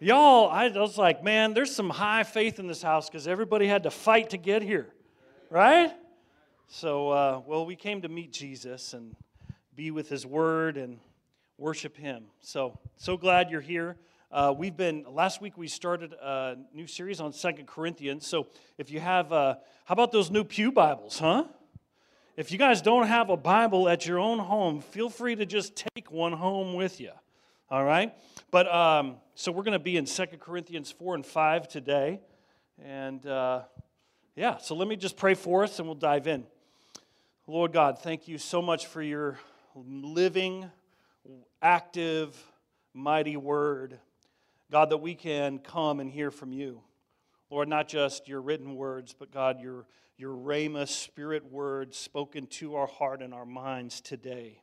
Y'all, 0.00 0.48
I 0.48 0.68
was 0.68 0.96
like, 0.96 1.24
man, 1.24 1.54
there's 1.54 1.74
some 1.74 1.90
high 1.90 2.22
faith 2.22 2.60
in 2.60 2.68
this 2.68 2.80
house 2.80 3.10
because 3.10 3.26
everybody 3.26 3.66
had 3.66 3.82
to 3.82 3.90
fight 3.90 4.30
to 4.30 4.36
get 4.36 4.62
here, 4.62 4.86
right? 5.50 5.90
So, 6.68 7.10
uh, 7.10 7.42
well, 7.44 7.66
we 7.66 7.74
came 7.74 8.02
to 8.02 8.08
meet 8.08 8.32
Jesus 8.32 8.94
and 8.94 9.16
be 9.74 9.90
with 9.90 10.08
his 10.08 10.24
word 10.24 10.76
and 10.76 11.00
worship 11.56 11.96
him. 11.96 12.26
So, 12.40 12.78
so 12.96 13.16
glad 13.16 13.50
you're 13.50 13.60
here. 13.60 13.96
Uh, 14.30 14.54
we've 14.56 14.76
been, 14.76 15.04
last 15.10 15.40
week 15.40 15.58
we 15.58 15.66
started 15.66 16.12
a 16.12 16.54
new 16.72 16.86
series 16.86 17.20
on 17.20 17.32
Second 17.32 17.66
Corinthians. 17.66 18.24
So, 18.24 18.46
if 18.76 18.92
you 18.92 19.00
have, 19.00 19.32
uh, 19.32 19.56
how 19.84 19.94
about 19.94 20.12
those 20.12 20.30
new 20.30 20.44
Pew 20.44 20.70
Bibles, 20.70 21.18
huh? 21.18 21.42
If 22.36 22.52
you 22.52 22.58
guys 22.58 22.82
don't 22.82 23.08
have 23.08 23.30
a 23.30 23.36
Bible 23.36 23.88
at 23.88 24.06
your 24.06 24.20
own 24.20 24.38
home, 24.38 24.80
feel 24.80 25.10
free 25.10 25.34
to 25.34 25.44
just 25.44 25.74
take 25.74 26.12
one 26.12 26.34
home 26.34 26.74
with 26.74 27.00
you. 27.00 27.10
All 27.70 27.84
right? 27.84 28.14
But 28.50 28.72
um, 28.74 29.16
so 29.34 29.52
we're 29.52 29.62
going 29.62 29.72
to 29.74 29.78
be 29.78 29.98
in 29.98 30.06
Second 30.06 30.40
Corinthians 30.40 30.90
4 30.90 31.16
and 31.16 31.26
5 31.26 31.68
today. 31.68 32.20
And 32.82 33.26
uh, 33.26 33.62
yeah, 34.34 34.56
so 34.56 34.74
let 34.74 34.88
me 34.88 34.96
just 34.96 35.18
pray 35.18 35.34
for 35.34 35.64
us 35.64 35.78
and 35.78 35.86
we'll 35.86 35.94
dive 35.94 36.26
in. 36.26 36.46
Lord 37.46 37.72
God, 37.72 37.98
thank 37.98 38.26
you 38.26 38.38
so 38.38 38.62
much 38.62 38.86
for 38.86 39.02
your 39.02 39.38
living, 39.74 40.70
active, 41.60 42.42
mighty 42.94 43.36
word. 43.36 43.98
God, 44.70 44.88
that 44.88 44.98
we 44.98 45.14
can 45.14 45.58
come 45.58 46.00
and 46.00 46.10
hear 46.10 46.30
from 46.30 46.52
you. 46.52 46.80
Lord, 47.50 47.68
not 47.68 47.86
just 47.86 48.28
your 48.28 48.40
written 48.40 48.76
words, 48.76 49.14
but 49.18 49.30
God, 49.30 49.60
your, 49.60 49.86
your 50.16 50.34
Rhema 50.34 50.88
spirit 50.88 51.52
words 51.52 51.98
spoken 51.98 52.46
to 52.46 52.76
our 52.76 52.86
heart 52.86 53.20
and 53.20 53.34
our 53.34 53.46
minds 53.46 54.00
today. 54.00 54.62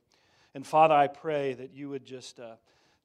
And 0.56 0.66
Father, 0.66 0.96
I 0.96 1.06
pray 1.06 1.54
that 1.54 1.72
you 1.72 1.90
would 1.90 2.04
just. 2.04 2.40
Uh, 2.40 2.56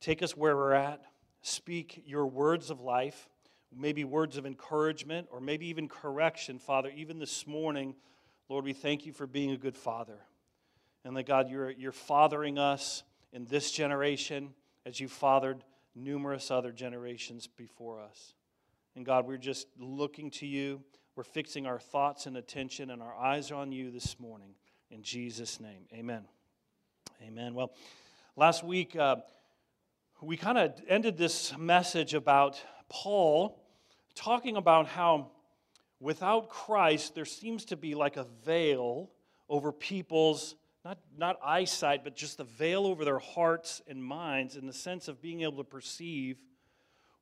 Take 0.00 0.22
us 0.22 0.36
where 0.36 0.56
we're 0.56 0.72
at. 0.72 1.02
Speak 1.42 2.02
your 2.06 2.26
words 2.26 2.70
of 2.70 2.80
life, 2.80 3.28
maybe 3.74 4.04
words 4.04 4.36
of 4.36 4.46
encouragement, 4.46 5.28
or 5.30 5.40
maybe 5.40 5.66
even 5.66 5.88
correction, 5.88 6.58
Father. 6.58 6.90
Even 6.94 7.18
this 7.18 7.46
morning, 7.46 7.94
Lord, 8.48 8.64
we 8.64 8.72
thank 8.72 9.06
you 9.06 9.12
for 9.12 9.26
being 9.26 9.50
a 9.50 9.56
good 9.56 9.76
father. 9.76 10.18
And 11.04 11.16
that, 11.16 11.26
God, 11.26 11.48
you're, 11.50 11.70
you're 11.70 11.92
fathering 11.92 12.58
us 12.58 13.02
in 13.32 13.44
this 13.46 13.70
generation 13.70 14.54
as 14.84 15.00
you 15.00 15.08
fathered 15.08 15.64
numerous 15.94 16.50
other 16.50 16.72
generations 16.72 17.46
before 17.46 18.00
us. 18.00 18.34
And 18.96 19.04
God, 19.04 19.26
we're 19.26 19.36
just 19.36 19.66
looking 19.78 20.30
to 20.32 20.46
you. 20.46 20.82
We're 21.14 21.24
fixing 21.24 21.66
our 21.66 21.78
thoughts 21.78 22.26
and 22.26 22.36
attention 22.36 22.90
and 22.90 23.02
our 23.02 23.14
eyes 23.14 23.52
on 23.52 23.72
you 23.72 23.90
this 23.90 24.18
morning. 24.18 24.54
In 24.90 25.02
Jesus' 25.02 25.60
name, 25.60 25.84
amen. 25.92 26.24
Amen. 27.22 27.54
Well, 27.54 27.72
last 28.36 28.64
week, 28.64 28.96
uh, 28.96 29.16
we 30.22 30.36
kind 30.36 30.58
of 30.58 30.74
ended 30.86 31.16
this 31.16 31.56
message 31.56 32.12
about 32.12 32.62
Paul 32.90 33.58
talking 34.14 34.58
about 34.58 34.86
how 34.86 35.30
without 35.98 36.50
Christ, 36.50 37.14
there 37.14 37.24
seems 37.24 37.64
to 37.66 37.76
be 37.76 37.94
like 37.94 38.18
a 38.18 38.26
veil 38.44 39.10
over 39.48 39.72
people's, 39.72 40.56
not, 40.84 40.98
not 41.16 41.38
eyesight, 41.42 42.04
but 42.04 42.16
just 42.16 42.38
a 42.38 42.44
veil 42.44 42.86
over 42.86 43.04
their 43.04 43.18
hearts 43.18 43.80
and 43.88 44.04
minds 44.04 44.56
in 44.56 44.66
the 44.66 44.74
sense 44.74 45.08
of 45.08 45.22
being 45.22 45.40
able 45.40 45.56
to 45.56 45.64
perceive 45.64 46.36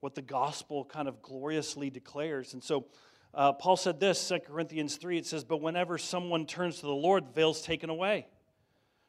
what 0.00 0.16
the 0.16 0.22
gospel 0.22 0.84
kind 0.84 1.06
of 1.06 1.22
gloriously 1.22 1.90
declares. 1.90 2.52
And 2.52 2.62
so 2.62 2.86
uh, 3.32 3.52
Paul 3.52 3.76
said 3.76 4.00
this, 4.00 4.28
2 4.28 4.40
Corinthians 4.40 4.96
3, 4.96 5.18
it 5.18 5.26
says, 5.26 5.44
But 5.44 5.60
whenever 5.60 5.98
someone 5.98 6.46
turns 6.46 6.76
to 6.80 6.86
the 6.86 6.92
Lord, 6.92 7.28
the 7.28 7.32
veil's 7.32 7.62
taken 7.62 7.90
away. 7.90 8.26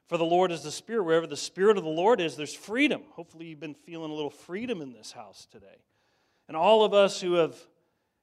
For 0.10 0.18
the 0.18 0.26
Lord 0.26 0.52
is 0.52 0.64
the 0.64 0.72
Spirit. 0.72 1.04
Wherever 1.04 1.28
the 1.28 1.38
Spirit 1.38 1.78
of 1.78 1.84
the 1.84 1.90
Lord 1.90 2.20
is, 2.20 2.36
there's 2.36 2.54
freedom. 2.54 3.04
Hopefully, 3.12 3.46
you've 3.46 3.60
been 3.60 3.76
feeling 3.76 4.10
a 4.10 4.14
little 4.14 4.32
freedom 4.32 4.82
in 4.82 4.92
this 4.92 5.12
house 5.12 5.48
today. 5.52 5.84
And 6.48 6.58
all 6.58 6.84
of 6.84 6.96
us 6.96 7.22
who 7.22 7.34
have 7.34 7.56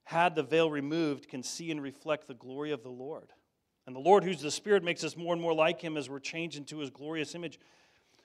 had 0.03 0.35
the 0.35 0.43
veil 0.43 0.69
removed 0.69 1.29
can 1.29 1.45
see 1.45 1.71
and 1.71 1.81
reflect 1.81 2.27
the 2.27 2.35
glory 2.35 2.73
of 2.73 2.83
the 2.83 2.91
Lord. 2.91 3.33
And 3.87 3.95
the 3.95 4.01
Lord, 4.01 4.25
who's 4.25 4.41
the 4.41 4.51
Spirit, 4.51 4.83
makes 4.83 5.05
us 5.05 5.17
more 5.17 5.33
and 5.33 5.41
more 5.41 5.55
like 5.55 5.81
Him 5.81 5.97
as 5.97 6.11
we're 6.11 6.19
changed 6.19 6.57
into 6.57 6.79
His 6.79 6.91
glorious 6.91 7.37
image. 7.37 7.61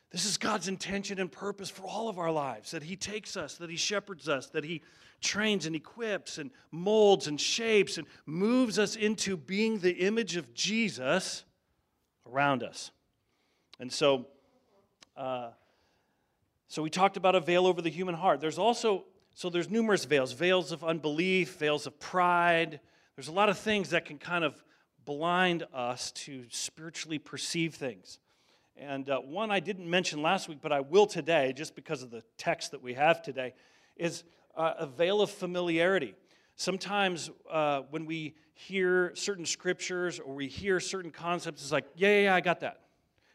This 0.09 0.25
is 0.25 0.37
God's 0.37 0.67
intention 0.67 1.19
and 1.19 1.31
purpose 1.31 1.69
for 1.69 1.83
all 1.83 2.09
of 2.09 2.17
our 2.17 2.31
lives 2.31 2.71
that 2.71 2.81
He 2.81 2.95
takes 2.95 3.37
us, 3.37 3.57
that 3.57 3.69
He 3.69 3.77
shepherds 3.77 4.27
us, 4.27 4.47
that 4.47 4.63
He 4.63 4.81
trains 5.21 5.67
and 5.67 5.75
equips 5.75 6.39
and 6.39 6.49
molds 6.71 7.27
and 7.27 7.39
shapes 7.39 7.99
and 7.99 8.07
moves 8.25 8.79
us 8.79 8.95
into 8.95 9.37
being 9.37 9.77
the 9.77 9.93
image 9.93 10.35
of 10.35 10.51
Jesus 10.55 11.45
around 12.25 12.63
us. 12.63 12.89
And 13.81 13.91
so, 13.91 14.27
uh, 15.17 15.49
so 16.67 16.83
we 16.83 16.91
talked 16.91 17.17
about 17.17 17.33
a 17.33 17.39
veil 17.39 17.65
over 17.65 17.81
the 17.81 17.89
human 17.89 18.13
heart. 18.13 18.39
There's 18.39 18.59
also, 18.59 19.05
so 19.33 19.49
there's 19.49 19.71
numerous 19.71 20.05
veils 20.05 20.33
veils 20.33 20.71
of 20.71 20.83
unbelief, 20.83 21.57
veils 21.57 21.87
of 21.87 21.99
pride. 21.99 22.79
There's 23.15 23.27
a 23.27 23.31
lot 23.31 23.49
of 23.49 23.57
things 23.57 23.89
that 23.89 24.05
can 24.05 24.19
kind 24.19 24.43
of 24.43 24.63
blind 25.03 25.65
us 25.73 26.11
to 26.11 26.45
spiritually 26.51 27.17
perceive 27.17 27.73
things. 27.73 28.19
And 28.77 29.09
uh, 29.09 29.17
one 29.17 29.49
I 29.49 29.59
didn't 29.59 29.89
mention 29.89 30.21
last 30.21 30.47
week, 30.47 30.59
but 30.61 30.71
I 30.71 30.81
will 30.81 31.07
today, 31.07 31.51
just 31.51 31.73
because 31.73 32.03
of 32.03 32.11
the 32.11 32.21
text 32.37 32.69
that 32.71 32.83
we 32.83 32.93
have 32.93 33.23
today, 33.23 33.55
is 33.95 34.23
uh, 34.55 34.73
a 34.77 34.85
veil 34.85 35.23
of 35.23 35.31
familiarity. 35.31 36.13
Sometimes 36.55 37.31
uh, 37.49 37.81
when 37.89 38.05
we 38.05 38.35
hear 38.53 39.11
certain 39.15 39.47
scriptures 39.47 40.19
or 40.19 40.35
we 40.35 40.45
hear 40.45 40.79
certain 40.79 41.09
concepts, 41.09 41.63
it's 41.63 41.71
like, 41.71 41.87
yeah, 41.95 42.09
yeah, 42.09 42.23
yeah 42.25 42.35
I 42.35 42.41
got 42.41 42.59
that. 42.59 42.81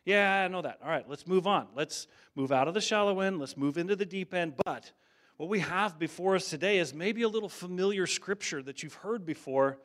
Yeah, 0.07 0.45
I 0.45 0.49
know 0.49 0.63
that. 0.63 0.79
All 0.85 0.89
right, 0.89 1.05
let's 1.09 1.27
move 1.27 1.49
on. 1.49 1.67
Let's 1.75 2.07
move 2.37 2.53
out 2.53 2.69
of 2.69 2.75
the 2.75 2.81
shallow 2.81 3.19
end. 3.21 3.41
Let's 3.41 3.57
move 3.57 3.77
into 3.77 3.97
the 3.97 4.07
deep 4.07 4.33
end. 4.33 4.55
But 4.65 4.93
what 5.37 5.49
we 5.49 5.59
have 5.59 5.99
before 5.99 6.37
us 6.37 6.49
today 6.49 6.79
is 6.79 6.95
maybe 6.95 7.23
a 7.23 7.29
little 7.29 7.49
familiar 7.49 8.07
scripture 8.07 8.63
that 8.63 8.85
you've 8.85 8.95
heard 8.95 9.27
before. 9.27 9.79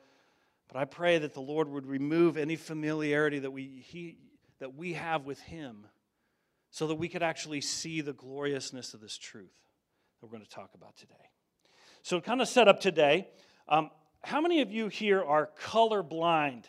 But 0.68 0.78
I 0.78 0.84
pray 0.84 1.18
that 1.18 1.34
the 1.34 1.40
Lord 1.40 1.68
would 1.68 1.86
remove 1.86 2.36
any 2.36 2.54
familiarity 2.54 3.40
that 3.40 3.50
we, 3.50 3.84
he, 3.84 4.16
that 4.60 4.76
we 4.76 4.92
have 4.92 5.26
with 5.26 5.40
Him 5.40 5.88
so 6.70 6.86
that 6.86 6.94
we 6.94 7.08
could 7.08 7.24
actually 7.24 7.60
see 7.60 8.00
the 8.00 8.12
gloriousness 8.12 8.94
of 8.94 9.00
this 9.00 9.18
truth 9.18 9.52
that 10.20 10.26
we're 10.26 10.38
going 10.38 10.44
to 10.44 10.54
talk 10.54 10.70
about 10.74 10.96
today. 10.96 11.14
So, 12.02 12.20
kind 12.20 12.40
of 12.40 12.46
set 12.46 12.68
up 12.68 12.80
today, 12.80 13.26
um, 13.68 13.90
how 14.22 14.40
many 14.40 14.60
of 14.60 14.70
you 14.70 14.86
here 14.86 15.22
are 15.22 15.50
colorblind? 15.64 16.64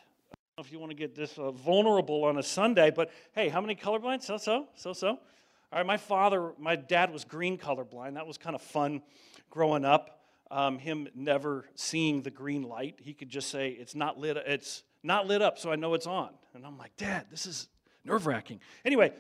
If 0.60 0.72
you 0.72 0.78
want 0.78 0.92
to 0.92 0.96
get 0.96 1.16
this 1.16 1.40
uh, 1.40 1.52
vulnerable 1.52 2.26
on 2.26 2.38
a 2.38 2.44
Sunday, 2.44 2.92
but 2.92 3.10
hey, 3.34 3.50
how 3.50 3.60
many 3.60 3.76
colorblind? 3.76 4.22
So 4.22 4.38
so, 4.38 4.68
so 4.76 4.94
so. 4.94 5.08
All 5.10 5.80
right, 5.80 5.86
my 5.86 5.98
father, 5.98 6.54
my 6.60 6.76
dad 6.76 7.12
was 7.12 7.26
green 7.26 7.58
colorblind. 7.58 8.14
That 8.14 8.28
was 8.28 8.38
kind 8.38 8.56
of 8.56 8.62
fun 8.62 9.02
growing 9.50 9.84
up. 9.84 10.20
Um, 10.52 10.78
him 10.78 11.08
never 11.16 11.66
seeing 11.74 12.22
the 12.22 12.30
green 12.30 12.62
light. 12.62 13.00
He 13.02 13.14
could 13.16 13.30
just 13.30 13.50
say, 13.50 13.70
"It's 13.70 13.96
not 13.96 14.20
lit. 14.20 14.38
It's 14.38 14.84
not 15.02 15.26
lit 15.26 15.42
up, 15.42 15.58
so 15.58 15.72
I 15.72 15.76
know 15.76 15.96
it's 15.96 16.06
on." 16.06 16.30
And 16.54 16.64
I'm 16.66 16.78
like, 16.78 16.96
"Dad, 16.98 17.26
this 17.32 17.48
is 17.48 17.68
nerve 18.06 18.28
wracking." 18.28 18.60
Anyway, 18.86 19.12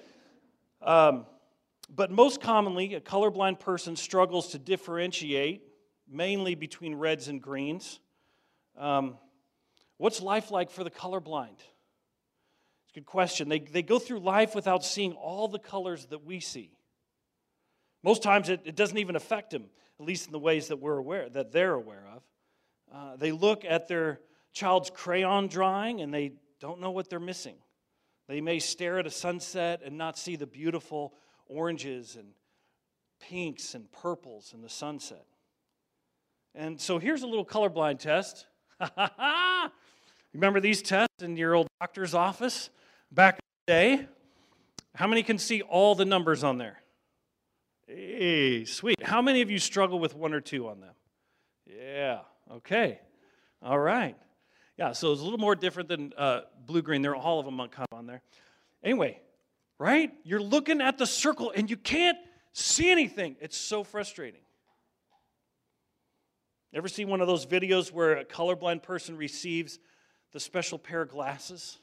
um, 0.83 1.25
but 1.89 2.11
most 2.11 2.41
commonly, 2.41 2.93
a 2.93 3.01
colorblind 3.01 3.59
person 3.59 3.95
struggles 3.95 4.49
to 4.49 4.59
differentiate 4.59 5.63
mainly 6.07 6.53
between 6.53 6.93
reds 6.93 7.27
and 7.27 7.41
greens. 7.41 7.99
Um, 8.77 9.17
What's 9.97 10.21
life 10.21 10.51
like 10.51 10.71
for 10.71 10.83
the 10.83 10.91
colorblind? 10.91 11.59
It's 11.59 12.91
a 12.91 12.99
good 12.99 13.05
question. 13.05 13.49
They, 13.49 13.59
they 13.59 13.83
go 13.83 13.99
through 13.99 14.19
life 14.19 14.55
without 14.55 14.83
seeing 14.83 15.13
all 15.13 15.47
the 15.47 15.59
colors 15.59 16.05
that 16.07 16.25
we 16.25 16.39
see. 16.39 16.71
Most 18.03 18.21
times 18.21 18.49
it, 18.49 18.61
it 18.65 18.75
doesn't 18.75 18.97
even 18.97 19.15
affect 19.15 19.51
them, 19.51 19.65
at 19.99 20.05
least 20.05 20.25
in 20.25 20.31
the 20.31 20.39
ways 20.39 20.67
that 20.67 20.77
we're 20.77 20.97
aware, 20.97 21.29
that 21.29 21.51
they're 21.51 21.73
aware 21.73 22.05
of. 22.13 22.23
Uh, 22.93 23.15
they 23.15 23.31
look 23.31 23.63
at 23.65 23.87
their 23.87 24.19
child's 24.51 24.89
crayon 24.89 25.47
drawing 25.47 26.01
and 26.01 26.13
they 26.13 26.33
don't 26.59 26.79
know 26.79 26.91
what 26.91 27.09
they're 27.09 27.19
missing. 27.19 27.55
They 28.27 28.41
may 28.41 28.59
stare 28.59 28.99
at 28.99 29.07
a 29.07 29.11
sunset 29.11 29.81
and 29.83 29.97
not 29.97 30.17
see 30.17 30.35
the 30.35 30.47
beautiful 30.47 31.13
oranges 31.47 32.15
and 32.15 32.29
pinks 33.19 33.73
and 33.73 33.91
purples 33.91 34.53
in 34.53 34.61
the 34.61 34.69
sunset. 34.69 35.25
And 36.55 36.79
so 36.79 36.99
here's 36.99 37.23
a 37.23 37.27
little 37.27 37.45
colorblind 37.45 37.99
test. 37.99 38.45
Remember 40.33 40.59
these 40.59 40.81
tests 40.81 41.21
in 41.21 41.37
your 41.37 41.55
old 41.55 41.67
doctor's 41.79 42.13
office 42.13 42.69
back 43.11 43.35
in 43.35 43.39
the 43.67 43.71
day? 43.73 44.07
How 44.95 45.07
many 45.07 45.23
can 45.23 45.37
see 45.37 45.61
all 45.61 45.95
the 45.95 46.05
numbers 46.05 46.43
on 46.43 46.57
there? 46.57 46.81
Hey, 47.87 48.65
sweet. 48.65 49.01
How 49.03 49.21
many 49.21 49.41
of 49.41 49.51
you 49.51 49.59
struggle 49.59 49.99
with 49.99 50.15
one 50.15 50.33
or 50.33 50.41
two 50.41 50.67
on 50.67 50.79
them? 50.79 50.93
Yeah, 51.65 52.19
okay. 52.51 52.99
All 53.61 53.79
right. 53.79 54.15
Yeah, 54.77 54.91
so 54.93 55.11
it's 55.11 55.21
a 55.21 55.23
little 55.23 55.39
more 55.39 55.55
different 55.55 55.89
than 55.89 56.13
uh, 56.17 56.41
blue 56.65 56.81
green. 56.81 57.01
They're 57.01 57.15
all 57.15 57.39
of 57.39 57.45
them 57.45 57.57
kind 57.57 57.87
of 57.91 57.97
on 57.97 58.07
there. 58.07 58.21
Anyway, 58.83 59.19
right? 59.79 60.11
You're 60.23 60.41
looking 60.41 60.81
at 60.81 60.97
the 60.97 61.05
circle 61.05 61.51
and 61.55 61.69
you 61.69 61.77
can't 61.77 62.17
see 62.53 62.89
anything. 62.89 63.35
It's 63.39 63.57
so 63.57 63.83
frustrating. 63.83 64.42
Ever 66.75 66.87
see 66.87 67.05
one 67.05 67.21
of 67.21 67.27
those 67.27 67.45
videos 67.45 67.91
where 67.91 68.13
a 68.17 68.25
colorblind 68.25 68.81
person 68.81 69.15
receives 69.15 69.77
the 70.31 70.39
special 70.39 70.79
pair 70.79 71.03
of 71.03 71.09
glasses 71.09 71.77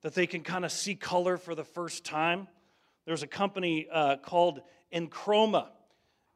that 0.00 0.14
they 0.14 0.26
can 0.26 0.42
kind 0.42 0.64
of 0.64 0.72
see 0.72 0.94
color 0.94 1.36
for 1.36 1.54
the 1.54 1.64
first 1.64 2.04
time? 2.04 2.48
There's 3.04 3.22
a 3.22 3.26
company 3.26 3.86
uh, 3.92 4.16
called 4.16 4.62
Enchroma, 4.94 5.68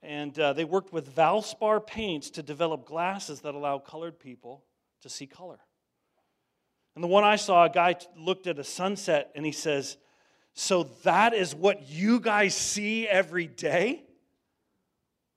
and 0.02 0.38
uh, 0.38 0.52
they 0.52 0.64
worked 0.64 0.92
with 0.92 1.16
Valspar 1.16 1.86
paints 1.86 2.28
to 2.30 2.42
develop 2.42 2.84
glasses 2.84 3.40
that 3.40 3.54
allow 3.54 3.78
colored 3.78 4.18
people 4.18 4.64
to 5.00 5.08
see 5.08 5.26
color. 5.26 5.58
And 6.94 7.02
the 7.02 7.08
one 7.08 7.24
I 7.24 7.36
saw, 7.36 7.64
a 7.64 7.70
guy 7.70 7.96
looked 8.18 8.46
at 8.46 8.58
a 8.58 8.64
sunset 8.64 9.30
and 9.34 9.46
he 9.46 9.52
says, 9.52 9.96
So 10.52 10.82
that 11.04 11.32
is 11.32 11.54
what 11.54 11.88
you 11.88 12.20
guys 12.20 12.54
see 12.54 13.08
every 13.08 13.46
day? 13.46 14.02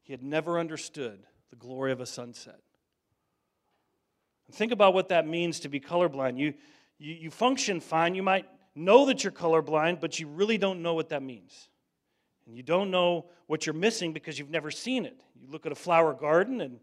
He 0.01 0.11
had 0.11 0.21
never 0.21 0.59
understood 0.59 1.23
the 1.51 1.55
glory 1.55 1.91
of 1.91 2.01
a 2.01 2.05
sunset. 2.05 2.59
And 4.47 4.55
think 4.55 4.71
about 4.71 4.93
what 4.93 5.09
that 5.09 5.27
means 5.27 5.59
to 5.61 5.69
be 5.69 5.79
colorblind. 5.79 6.37
You, 6.37 6.53
you, 6.97 7.13
you 7.13 7.31
function 7.31 7.79
fine. 7.79 8.15
You 8.15 8.23
might 8.23 8.45
know 8.75 9.05
that 9.05 9.23
you're 9.23 9.31
colorblind, 9.31 10.01
but 10.01 10.19
you 10.19 10.27
really 10.27 10.57
don't 10.57 10.81
know 10.81 10.93
what 10.93 11.09
that 11.09 11.21
means. 11.21 11.69
And 12.47 12.57
you 12.57 12.63
don't 12.63 12.89
know 12.89 13.27
what 13.47 13.65
you're 13.65 13.75
missing 13.75 14.13
because 14.13 14.39
you've 14.39 14.49
never 14.49 14.71
seen 14.71 15.05
it. 15.05 15.21
You 15.39 15.47
look 15.49 15.65
at 15.65 15.71
a 15.71 15.75
flower 15.75 16.13
garden 16.13 16.61
and 16.61 16.79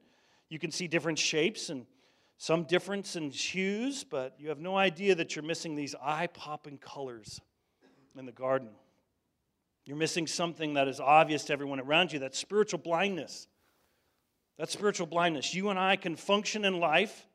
you 0.48 0.58
can 0.58 0.70
see 0.70 0.86
different 0.86 1.18
shapes 1.18 1.68
and 1.68 1.84
some 2.38 2.64
difference 2.64 3.16
in 3.16 3.30
hues, 3.30 4.04
but 4.04 4.34
you 4.38 4.48
have 4.48 4.60
no 4.60 4.76
idea 4.76 5.14
that 5.16 5.34
you're 5.34 5.44
missing 5.44 5.74
these 5.74 5.94
eye 6.00 6.28
popping 6.28 6.78
colors 6.78 7.40
in 8.16 8.26
the 8.26 8.32
garden. 8.32 8.68
You're 9.84 9.96
missing 9.96 10.26
something 10.26 10.74
that 10.74 10.86
is 10.86 11.00
obvious 11.00 11.44
to 11.44 11.52
everyone 11.52 11.80
around 11.80 12.12
you 12.12 12.18
that's 12.20 12.38
spiritual 12.38 12.78
blindness. 12.78 13.48
That's 14.58 14.72
spiritual 14.72 15.06
blindness. 15.06 15.54
You 15.54 15.70
and 15.70 15.78
I 15.78 15.96
can 15.96 16.16
function 16.16 16.64
in 16.64 16.80
life, 16.80 17.26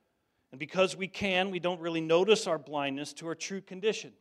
and 0.51 0.59
because 0.59 0.95
we 0.95 1.07
can, 1.07 1.51
we 1.51 1.59
don't 1.59 1.79
really 1.79 2.01
notice 2.01 2.47
our 2.47 2.59
blindness 2.59 3.13
to 3.13 3.27
our 3.27 3.35
true 3.35 3.61
condition. 3.61 4.11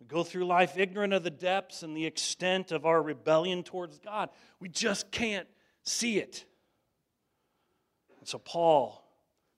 We 0.00 0.06
go 0.06 0.22
through 0.22 0.46
life 0.46 0.76
ignorant 0.76 1.12
of 1.12 1.22
the 1.22 1.30
depths 1.30 1.82
and 1.82 1.96
the 1.96 2.04
extent 2.04 2.70
of 2.72 2.84
our 2.84 3.00
rebellion 3.00 3.62
towards 3.62 3.98
God. 3.98 4.28
We 4.60 4.68
just 4.68 5.10
can't 5.10 5.46
see 5.84 6.18
it. 6.18 6.44
And 8.18 8.28
so 8.28 8.38
Paul 8.38 9.02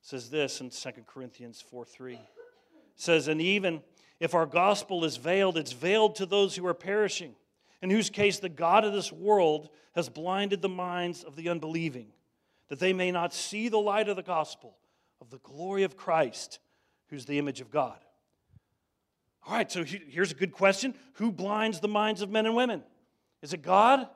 says 0.03 0.31
this 0.31 0.61
in 0.61 0.71
2 0.71 0.91
Corinthians 1.07 1.61
4 1.61 1.85
3. 1.85 2.21
Says, 2.97 3.29
And 3.29 3.41
even 3.41 3.83
if 4.21 4.35
our 4.35 4.47
gospel 4.47 5.05
is 5.05 5.17
veiled, 5.17 5.57
it's 5.57 5.73
veiled 5.73 6.17
to 6.17 6.27
those 6.27 6.57
who 6.57 6.67
are 6.67 6.75
perishing, 6.75 7.35
in 7.83 7.91
whose 7.91 8.11
case 8.11 8.39
the 8.39 8.49
God 8.49 8.85
of 8.85 8.93
this 8.93 9.13
world 9.13 9.71
has 9.95 10.09
blinded 10.09 10.63
the 10.63 10.69
minds 10.69 11.25
of 11.25 11.37
the 11.37 11.49
unbelieving, 11.49 12.09
that 12.69 12.79
they 12.79 12.93
may 12.93 13.11
not 13.11 13.33
see 13.33 13.69
the 13.69 13.79
light 13.79 14.09
of 14.09 14.17
the 14.17 14.23
gospel 14.23 14.77
of 15.21 15.31
the 15.31 15.39
glory 15.39 15.83
of 15.83 15.97
Christ, 15.97 16.61
who's 17.09 17.25
the 17.25 17.39
image 17.39 17.61
of 17.61 17.71
God. 17.71 17.99
All 19.47 19.55
right, 19.55 19.71
so 19.71 19.85
here's 19.85 20.33
a 20.33 20.35
good 20.35 20.53
question 20.53 20.95
Who 21.15 21.33
blinds 21.33 21.81
the 21.81 21.89
minds 21.89 22.23
of 22.23 22.31
men 22.31 22.47
and 22.47 22.55
women? 22.55 22.83
Is 23.43 23.53
it 23.53 23.63
God? 23.63 24.07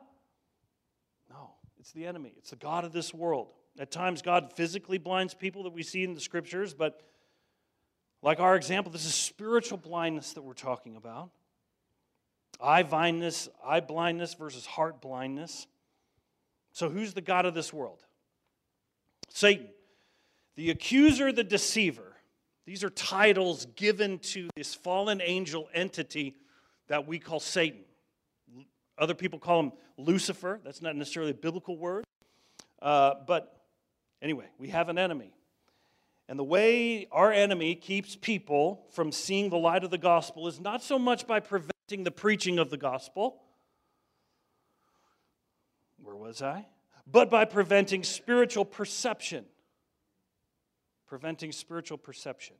No, 1.29 1.51
it's 1.79 1.91
the 1.91 2.05
enemy, 2.05 2.33
it's 2.37 2.51
the 2.51 2.55
God 2.55 2.85
of 2.85 2.93
this 2.93 3.13
world. 3.13 3.49
At 3.79 3.89
times, 3.89 4.21
God 4.21 4.53
physically 4.55 4.99
blinds 4.99 5.33
people 5.33 5.63
that 5.63 5.73
we 5.73 5.81
see 5.81 6.03
in 6.03 6.13
the 6.13 6.21
scriptures, 6.21 6.75
but 6.75 7.01
like 8.21 8.39
our 8.39 8.55
example, 8.55 8.91
this 8.91 9.05
is 9.05 9.15
spiritual 9.15 9.79
blindness 9.79 10.33
that 10.33 10.43
we're 10.43 10.53
talking 10.53 10.95
about. 10.95 11.31
Eye 12.61 12.83
blindness, 12.83 13.49
eye 13.65 13.79
blindness 13.79 14.35
versus 14.35 14.65
heart 14.65 15.01
blindness. 15.01 15.67
So, 16.71 16.89
who's 16.89 17.13
the 17.13 17.21
God 17.21 17.45
of 17.45 17.53
this 17.53 17.73
world? 17.73 18.03
Satan. 19.33 19.67
The 20.55 20.69
accuser, 20.69 21.33
the 21.33 21.43
deceiver. 21.43 22.15
These 22.65 22.85
are 22.85 22.89
titles 22.89 23.65
given 23.75 24.19
to 24.19 24.47
this 24.55 24.73
fallen 24.73 25.21
angel 25.21 25.67
entity 25.73 26.37
that 26.87 27.05
we 27.05 27.19
call 27.19 27.41
Satan. 27.41 27.81
Other 28.97 29.13
people 29.13 29.39
call 29.39 29.59
him 29.59 29.71
Lucifer. 29.97 30.61
That's 30.63 30.81
not 30.81 30.95
necessarily 30.95 31.31
a 31.31 31.35
biblical 31.35 31.77
word. 31.77 32.05
Uh, 32.81 33.15
but 33.27 33.63
Anyway, 34.23 34.45
we 34.57 34.69
have 34.69 34.87
an 34.87 34.97
enemy. 34.97 35.33
And 36.29 36.39
the 36.39 36.45
way 36.45 37.07
our 37.11 37.31
enemy 37.33 37.75
keeps 37.75 38.15
people 38.15 38.85
from 38.91 39.11
seeing 39.11 39.49
the 39.49 39.57
light 39.57 39.83
of 39.83 39.91
the 39.91 39.97
gospel 39.97 40.47
is 40.47 40.61
not 40.61 40.81
so 40.81 40.97
much 40.97 41.27
by 41.27 41.41
preventing 41.41 42.05
the 42.05 42.11
preaching 42.11 42.57
of 42.57 42.69
the 42.69 42.77
gospel. 42.77 43.41
Where 46.01 46.15
was 46.15 46.41
I? 46.41 46.65
But 47.05 47.29
by 47.29 47.45
preventing 47.45 48.03
spiritual 48.03 48.65
perception. 48.65 49.45
Preventing 51.07 51.51
spiritual 51.51 51.97
perception. 51.97 52.55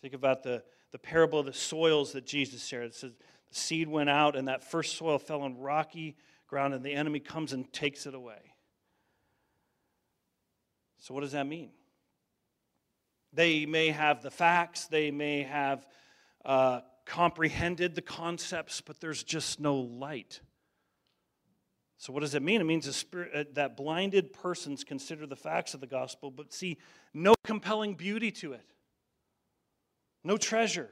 Think 0.00 0.14
about 0.14 0.42
the, 0.42 0.62
the 0.92 0.98
parable 0.98 1.40
of 1.40 1.46
the 1.46 1.52
soils 1.52 2.12
that 2.12 2.24
Jesus 2.24 2.64
shared. 2.64 2.86
It 2.86 2.94
says 2.94 3.12
the 3.48 3.54
seed 3.54 3.88
went 3.88 4.10
out, 4.10 4.36
and 4.36 4.48
that 4.48 4.62
first 4.62 4.96
soil 4.96 5.18
fell 5.18 5.42
on 5.42 5.58
rocky 5.58 6.16
ground, 6.46 6.74
and 6.74 6.84
the 6.84 6.92
enemy 6.92 7.20
comes 7.20 7.52
and 7.52 7.70
takes 7.72 8.06
it 8.06 8.14
away. 8.14 8.54
So, 10.98 11.14
what 11.14 11.20
does 11.20 11.32
that 11.32 11.46
mean? 11.46 11.70
They 13.32 13.66
may 13.66 13.88
have 13.88 14.22
the 14.22 14.30
facts, 14.30 14.86
they 14.86 15.10
may 15.10 15.42
have 15.42 15.86
uh, 16.44 16.80
comprehended 17.04 17.94
the 17.94 18.02
concepts, 18.02 18.80
but 18.80 19.00
there's 19.00 19.22
just 19.22 19.60
no 19.60 19.76
light. 19.76 20.40
So, 22.00 22.12
what 22.12 22.20
does 22.20 22.36
it 22.36 22.42
mean? 22.42 22.60
It 22.60 22.64
means 22.64 22.94
spirit, 22.94 23.30
uh, 23.34 23.44
that 23.54 23.76
blinded 23.76 24.32
persons 24.32 24.84
consider 24.84 25.26
the 25.26 25.36
facts 25.36 25.74
of 25.74 25.80
the 25.80 25.86
gospel, 25.86 26.30
but 26.30 26.52
see 26.52 26.78
no 27.12 27.34
compelling 27.42 27.94
beauty 27.94 28.30
to 28.30 28.52
it, 28.52 28.64
no 30.22 30.36
treasure, 30.36 30.90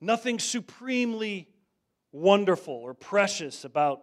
nothing 0.00 0.40
supremely 0.40 1.48
wonderful 2.10 2.74
or 2.74 2.92
precious 2.92 3.64
about 3.64 4.02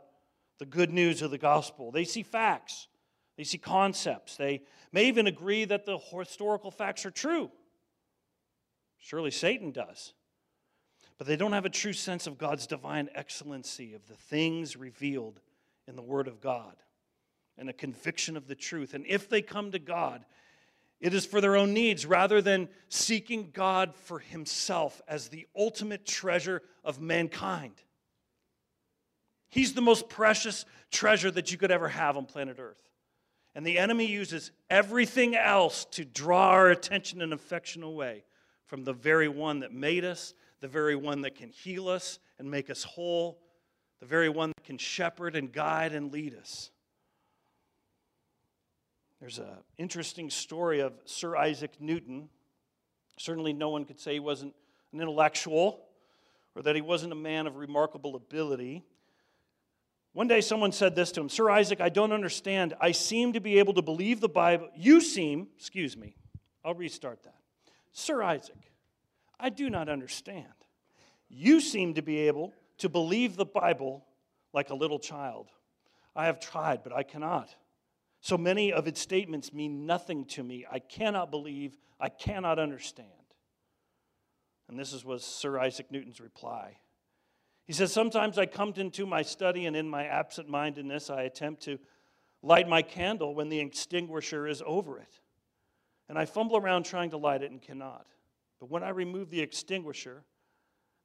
the 0.59 0.65
good 0.65 0.93
news 0.93 1.21
of 1.21 1.29
the 1.29 1.37
gospel. 1.37 1.91
They 1.91 2.05
see 2.05 2.23
facts, 2.23 2.87
they 3.37 3.43
see 3.43 3.57
concepts. 3.57 4.37
They 4.37 4.61
may 4.93 5.07
even 5.07 5.27
agree 5.27 5.65
that 5.65 5.85
the 5.85 5.97
historical 5.97 6.71
facts 6.71 7.05
are 7.05 7.11
true. 7.11 7.51
Surely 8.97 9.31
Satan 9.31 9.71
does. 9.71 10.13
But 11.17 11.27
they 11.27 11.35
don't 11.35 11.51
have 11.51 11.65
a 11.65 11.69
true 11.69 11.93
sense 11.93 12.27
of 12.27 12.37
God's 12.37 12.65
divine 12.65 13.09
excellency, 13.13 13.93
of 13.93 14.07
the 14.07 14.15
things 14.15 14.77
revealed 14.77 15.41
in 15.87 15.95
the 15.95 16.01
Word 16.01 16.27
of 16.27 16.41
God, 16.41 16.75
and 17.57 17.69
a 17.69 17.73
conviction 17.73 18.37
of 18.37 18.47
the 18.47 18.55
truth. 18.55 18.93
And 18.93 19.05
if 19.07 19.29
they 19.29 19.41
come 19.41 19.71
to 19.71 19.79
God, 19.79 20.25
it 20.99 21.13
is 21.13 21.25
for 21.25 21.41
their 21.41 21.57
own 21.57 21.73
needs 21.73 22.05
rather 22.05 22.41
than 22.41 22.69
seeking 22.87 23.51
God 23.51 23.93
for 23.93 24.19
Himself 24.19 25.01
as 25.07 25.27
the 25.27 25.45
ultimate 25.55 26.05
treasure 26.05 26.61
of 26.83 27.01
mankind. 27.01 27.75
He's 29.49 29.73
the 29.73 29.81
most 29.81 30.09
precious 30.09 30.65
treasure 30.91 31.29
that 31.29 31.51
you 31.51 31.57
could 31.57 31.71
ever 31.71 31.89
have 31.89 32.17
on 32.17 32.25
planet 32.25 32.57
Earth. 32.59 32.89
And 33.53 33.65
the 33.65 33.77
enemy 33.77 34.05
uses 34.05 34.51
everything 34.69 35.35
else 35.35 35.85
to 35.91 36.05
draw 36.05 36.49
our 36.49 36.71
attention 36.71 37.21
and 37.21 37.33
affection 37.33 37.83
away 37.83 38.23
from 38.65 38.83
the 38.83 38.93
very 38.93 39.27
one 39.27 39.59
that 39.59 39.71
made 39.71 40.05
us, 40.05 40.33
the 40.59 40.67
very 40.67 40.95
one 40.95 41.21
that 41.21 41.35
can 41.35 41.49
heal 41.49 41.87
us 41.87 42.17
and 42.39 42.49
make 42.49 42.69
us 42.69 42.83
whole, 42.83 43.37
the 44.03 44.09
very 44.09 44.27
one 44.27 44.49
that 44.49 44.65
can 44.65 44.77
shepherd 44.77 45.33
and 45.33 45.53
guide 45.53 45.93
and 45.93 46.11
lead 46.11 46.35
us. 46.35 46.71
There's 49.21 49.39
an 49.39 49.45
interesting 49.77 50.29
story 50.29 50.81
of 50.81 50.91
Sir 51.05 51.37
Isaac 51.37 51.71
Newton. 51.79 52.27
Certainly, 53.17 53.53
no 53.53 53.69
one 53.69 53.85
could 53.85 54.01
say 54.01 54.11
he 54.11 54.19
wasn't 54.19 54.55
an 54.91 54.99
intellectual 54.99 55.85
or 56.53 56.63
that 56.63 56.75
he 56.75 56.81
wasn't 56.81 57.13
a 57.13 57.15
man 57.15 57.47
of 57.47 57.55
remarkable 57.55 58.17
ability. 58.17 58.83
One 60.11 60.27
day 60.27 60.41
someone 60.41 60.73
said 60.73 60.95
this 60.95 61.13
to 61.13 61.21
him 61.21 61.29
Sir 61.29 61.49
Isaac, 61.49 61.79
I 61.79 61.87
don't 61.87 62.11
understand. 62.11 62.73
I 62.81 62.91
seem 62.91 63.31
to 63.31 63.39
be 63.39 63.57
able 63.59 63.75
to 63.75 63.81
believe 63.81 64.19
the 64.19 64.27
Bible. 64.27 64.67
You 64.75 64.99
seem, 64.99 65.47
excuse 65.55 65.95
me, 65.95 66.17
I'll 66.65 66.75
restart 66.75 67.23
that. 67.23 67.37
Sir 67.93 68.21
Isaac, 68.21 68.69
I 69.39 69.49
do 69.49 69.69
not 69.69 69.87
understand. 69.87 70.51
You 71.29 71.61
seem 71.61 71.93
to 71.93 72.01
be 72.01 72.17
able 72.27 72.53
to 72.79 72.89
believe 72.89 73.35
the 73.35 73.45
Bible 73.45 74.05
like 74.53 74.69
a 74.69 74.75
little 74.75 74.99
child. 74.99 75.49
I 76.15 76.25
have 76.25 76.39
tried, 76.39 76.83
but 76.83 76.93
I 76.93 77.03
cannot. 77.03 77.55
So 78.21 78.37
many 78.37 78.71
of 78.71 78.87
its 78.87 79.01
statements 79.01 79.51
mean 79.51 79.85
nothing 79.85 80.25
to 80.25 80.43
me. 80.43 80.65
I 80.71 80.79
cannot 80.79 81.31
believe, 81.31 81.77
I 81.99 82.09
cannot 82.09 82.59
understand. 82.59 83.09
And 84.69 84.79
this 84.79 84.93
is 84.93 85.03
was 85.03 85.23
Sir 85.23 85.59
Isaac 85.59 85.91
Newton's 85.91 86.21
reply. 86.21 86.77
He 87.65 87.73
says, 87.73 87.91
Sometimes 87.91 88.37
I 88.37 88.45
come 88.45 88.73
into 88.77 89.05
my 89.05 89.21
study, 89.21 89.65
and 89.65 89.75
in 89.75 89.89
my 89.89 90.05
absent 90.05 90.49
mindedness, 90.49 91.09
I 91.09 91.23
attempt 91.23 91.63
to 91.63 91.79
light 92.41 92.67
my 92.67 92.81
candle 92.81 93.35
when 93.35 93.49
the 93.49 93.59
extinguisher 93.59 94.47
is 94.47 94.61
over 94.65 94.99
it. 94.99 95.19
and 96.09 96.17
I 96.17 96.25
fumble 96.25 96.57
around 96.57 96.83
trying 96.83 97.11
to 97.11 97.17
light 97.17 97.41
it 97.41 97.51
and 97.51 97.61
cannot. 97.61 98.05
But 98.59 98.69
when 98.69 98.83
I 98.83 98.89
remove 98.89 99.29
the 99.29 99.41
extinguisher, 99.41 100.23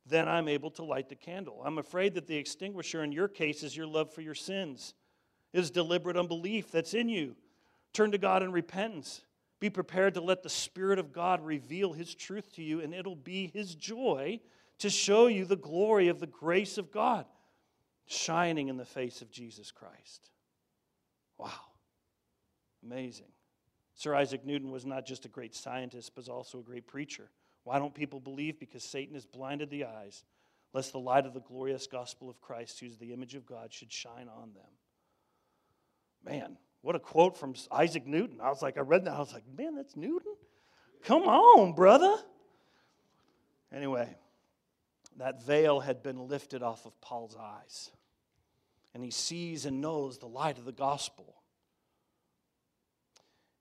then 0.08 0.28
I'm 0.28 0.48
able 0.48 0.70
to 0.72 0.84
light 0.84 1.08
the 1.08 1.14
candle. 1.14 1.62
I'm 1.64 1.78
afraid 1.78 2.14
that 2.14 2.26
the 2.26 2.36
extinguisher 2.36 3.02
in 3.02 3.12
your 3.12 3.28
case 3.28 3.62
is 3.62 3.76
your 3.76 3.86
love 3.86 4.12
for 4.12 4.20
your 4.20 4.34
sins, 4.34 4.94
is 5.52 5.70
deliberate 5.70 6.16
unbelief 6.16 6.70
that's 6.70 6.94
in 6.94 7.08
you. 7.08 7.36
Turn 7.92 8.12
to 8.12 8.18
God 8.18 8.42
in 8.42 8.52
repentance. 8.52 9.22
Be 9.60 9.70
prepared 9.70 10.14
to 10.14 10.20
let 10.20 10.42
the 10.42 10.48
Spirit 10.48 10.98
of 10.98 11.12
God 11.12 11.44
reveal 11.44 11.92
His 11.92 12.14
truth 12.14 12.52
to 12.54 12.62
you, 12.62 12.80
and 12.80 12.94
it'll 12.94 13.16
be 13.16 13.50
His 13.52 13.74
joy 13.74 14.40
to 14.78 14.90
show 14.90 15.26
you 15.26 15.44
the 15.44 15.56
glory 15.56 16.08
of 16.08 16.20
the 16.20 16.26
grace 16.26 16.78
of 16.78 16.92
God 16.92 17.26
shining 18.06 18.68
in 18.68 18.76
the 18.76 18.84
face 18.84 19.20
of 19.20 19.30
Jesus 19.30 19.70
Christ. 19.70 20.30
Wow. 21.36 21.50
Amazing. 22.84 23.26
Sir 23.94 24.14
Isaac 24.14 24.44
Newton 24.46 24.70
was 24.70 24.86
not 24.86 25.04
just 25.04 25.24
a 25.24 25.28
great 25.28 25.54
scientist, 25.54 26.12
but 26.14 26.28
also 26.28 26.60
a 26.60 26.62
great 26.62 26.86
preacher. 26.86 27.30
Why 27.64 27.78
don't 27.78 27.94
people 27.94 28.20
believe? 28.20 28.58
Because 28.58 28.82
Satan 28.82 29.14
has 29.14 29.26
blinded 29.26 29.70
the 29.70 29.84
eyes, 29.84 30.24
lest 30.72 30.92
the 30.92 30.98
light 30.98 31.26
of 31.26 31.34
the 31.34 31.40
glorious 31.40 31.86
gospel 31.86 32.30
of 32.30 32.40
Christ, 32.40 32.80
who's 32.80 32.96
the 32.96 33.12
image 33.12 33.34
of 33.34 33.46
God, 33.46 33.72
should 33.72 33.92
shine 33.92 34.28
on 34.28 34.52
them. 34.54 34.70
Man, 36.24 36.56
what 36.82 36.94
a 36.94 36.98
quote 36.98 37.36
from 37.36 37.54
Isaac 37.70 38.06
Newton. 38.06 38.40
I 38.40 38.48
was 38.48 38.62
like, 38.62 38.78
I 38.78 38.80
read 38.80 39.04
that, 39.04 39.14
I 39.14 39.18
was 39.18 39.32
like, 39.32 39.44
man, 39.56 39.74
that's 39.74 39.96
Newton? 39.96 40.34
Come 41.04 41.22
on, 41.22 41.74
brother. 41.74 42.16
Anyway, 43.72 44.08
that 45.16 45.44
veil 45.44 45.80
had 45.80 46.02
been 46.02 46.28
lifted 46.28 46.62
off 46.62 46.86
of 46.86 46.98
Paul's 47.00 47.36
eyes, 47.36 47.90
and 48.94 49.02
he 49.02 49.10
sees 49.10 49.66
and 49.66 49.80
knows 49.80 50.18
the 50.18 50.26
light 50.26 50.58
of 50.58 50.64
the 50.64 50.72
gospel. 50.72 51.34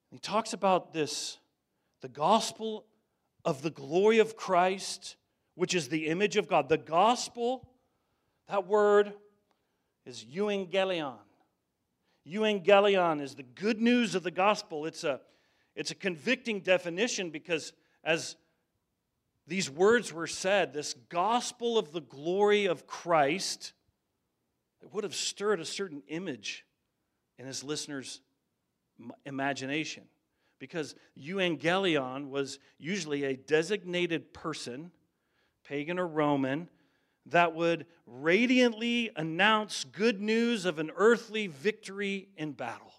He 0.10 0.20
talks 0.20 0.54
about 0.54 0.94
this 0.94 1.38
the 2.02 2.08
gospel 2.08 2.86
of 3.48 3.62
the 3.62 3.70
glory 3.70 4.20
of 4.20 4.36
Christ, 4.36 5.16
which 5.56 5.74
is 5.74 5.88
the 5.88 6.08
image 6.08 6.36
of 6.36 6.50
God. 6.50 6.68
The 6.68 6.78
gospel, 6.78 7.66
that 8.50 8.68
word 8.68 9.14
is 10.06 10.26
euangelion. 10.26 11.16
Euangelion 12.28 13.22
is 13.22 13.36
the 13.36 13.44
good 13.44 13.82
news 13.82 14.16
of 14.16 14.24
the 14.24 14.32
gospel. 14.32 14.86
It's 14.86 15.06
a, 15.06 15.22
it's 15.78 15.92
a 15.92 15.96
convicting 15.96 16.60
definition 16.60 17.30
because 17.30 17.72
as 18.04 18.36
these 19.48 19.70
words 19.70 20.12
were 20.12 20.28
said, 20.28 20.74
this 20.74 20.94
gospel 21.08 21.78
of 21.78 21.94
the 21.94 22.02
glory 22.02 22.66
of 22.66 22.86
Christ, 22.86 23.72
it 24.82 24.94
would 24.94 25.06
have 25.06 25.16
stirred 25.16 25.62
a 25.62 25.66
certain 25.66 26.04
image 26.10 26.66
in 27.40 27.46
his 27.46 27.64
listeners' 27.64 28.20
imagination. 29.26 30.04
Because 30.60 30.96
euangelion 31.18 32.30
was 32.30 32.60
usually 32.78 33.24
a 33.24 33.38
designated 33.38 34.34
person, 34.34 34.92
pagan 35.64 36.00
or 36.00 36.08
Roman, 36.08 36.70
that 37.28 37.54
would 37.54 37.86
radiantly 38.06 39.12
announce 39.16 39.84
good 39.84 40.22
news 40.22 40.66
of 40.66 40.80
an 40.80 40.92
earthly 40.96 41.48
victory 41.48 42.30
in 42.38 42.54
battle. 42.54 42.94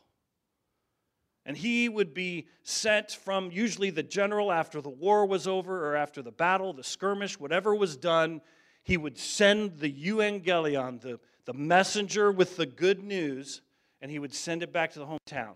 And 1.47 1.57
he 1.57 1.89
would 1.89 2.13
be 2.13 2.47
sent 2.63 3.13
from 3.13 3.51
usually 3.51 3.89
the 3.89 4.03
general 4.03 4.53
after 4.53 4.83
the 4.83 4.91
war 4.91 5.25
was 5.25 5.49
over 5.49 5.89
or 5.89 5.97
after 5.97 6.21
the 6.21 6.31
battle, 6.31 6.75
the 6.75 6.85
skirmish, 6.85 7.41
whatever 7.41 7.75
was 7.75 7.97
done. 7.97 8.43
He 8.83 8.99
would 8.99 9.17
send 9.17 9.79
the 9.79 9.91
euangelion, 9.91 11.01
the, 11.01 11.19
the 11.47 11.55
messenger 11.55 12.31
with 12.31 12.57
the 12.57 12.67
good 12.67 13.03
news, 13.03 13.63
and 14.03 14.11
he 14.11 14.19
would 14.19 14.35
send 14.35 14.63
it 14.63 14.75
back 14.75 14.93
to 14.93 14.99
the 14.99 15.07
hometown. 15.07 15.55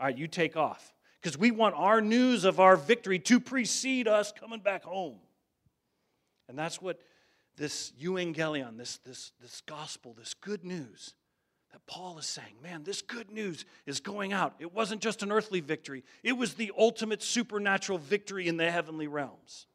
All 0.00 0.06
right, 0.06 0.16
you 0.16 0.28
take 0.28 0.56
off. 0.56 0.94
Because 1.20 1.36
we 1.36 1.50
want 1.50 1.74
our 1.76 2.00
news 2.00 2.44
of 2.44 2.60
our 2.60 2.76
victory 2.76 3.18
to 3.20 3.40
precede 3.40 4.06
us 4.06 4.32
coming 4.32 4.60
back 4.60 4.84
home. 4.84 5.18
And 6.48 6.58
that's 6.58 6.80
what 6.80 7.00
this 7.56 7.92
euangelion, 8.00 8.78
this, 8.78 8.98
this, 8.98 9.32
this 9.40 9.60
gospel, 9.66 10.14
this 10.16 10.34
good 10.34 10.64
news 10.64 11.14
that 11.72 11.84
Paul 11.86 12.18
is 12.18 12.26
saying, 12.26 12.54
man, 12.62 12.82
this 12.82 13.02
good 13.02 13.30
news 13.30 13.64
is 13.84 14.00
going 14.00 14.32
out. 14.32 14.54
It 14.58 14.72
wasn't 14.72 15.02
just 15.02 15.22
an 15.22 15.30
earthly 15.30 15.60
victory, 15.60 16.04
it 16.22 16.32
was 16.32 16.54
the 16.54 16.72
ultimate 16.78 17.22
supernatural 17.22 17.98
victory 17.98 18.48
in 18.48 18.56
the 18.56 18.70
heavenly 18.70 19.06
realms. 19.06 19.66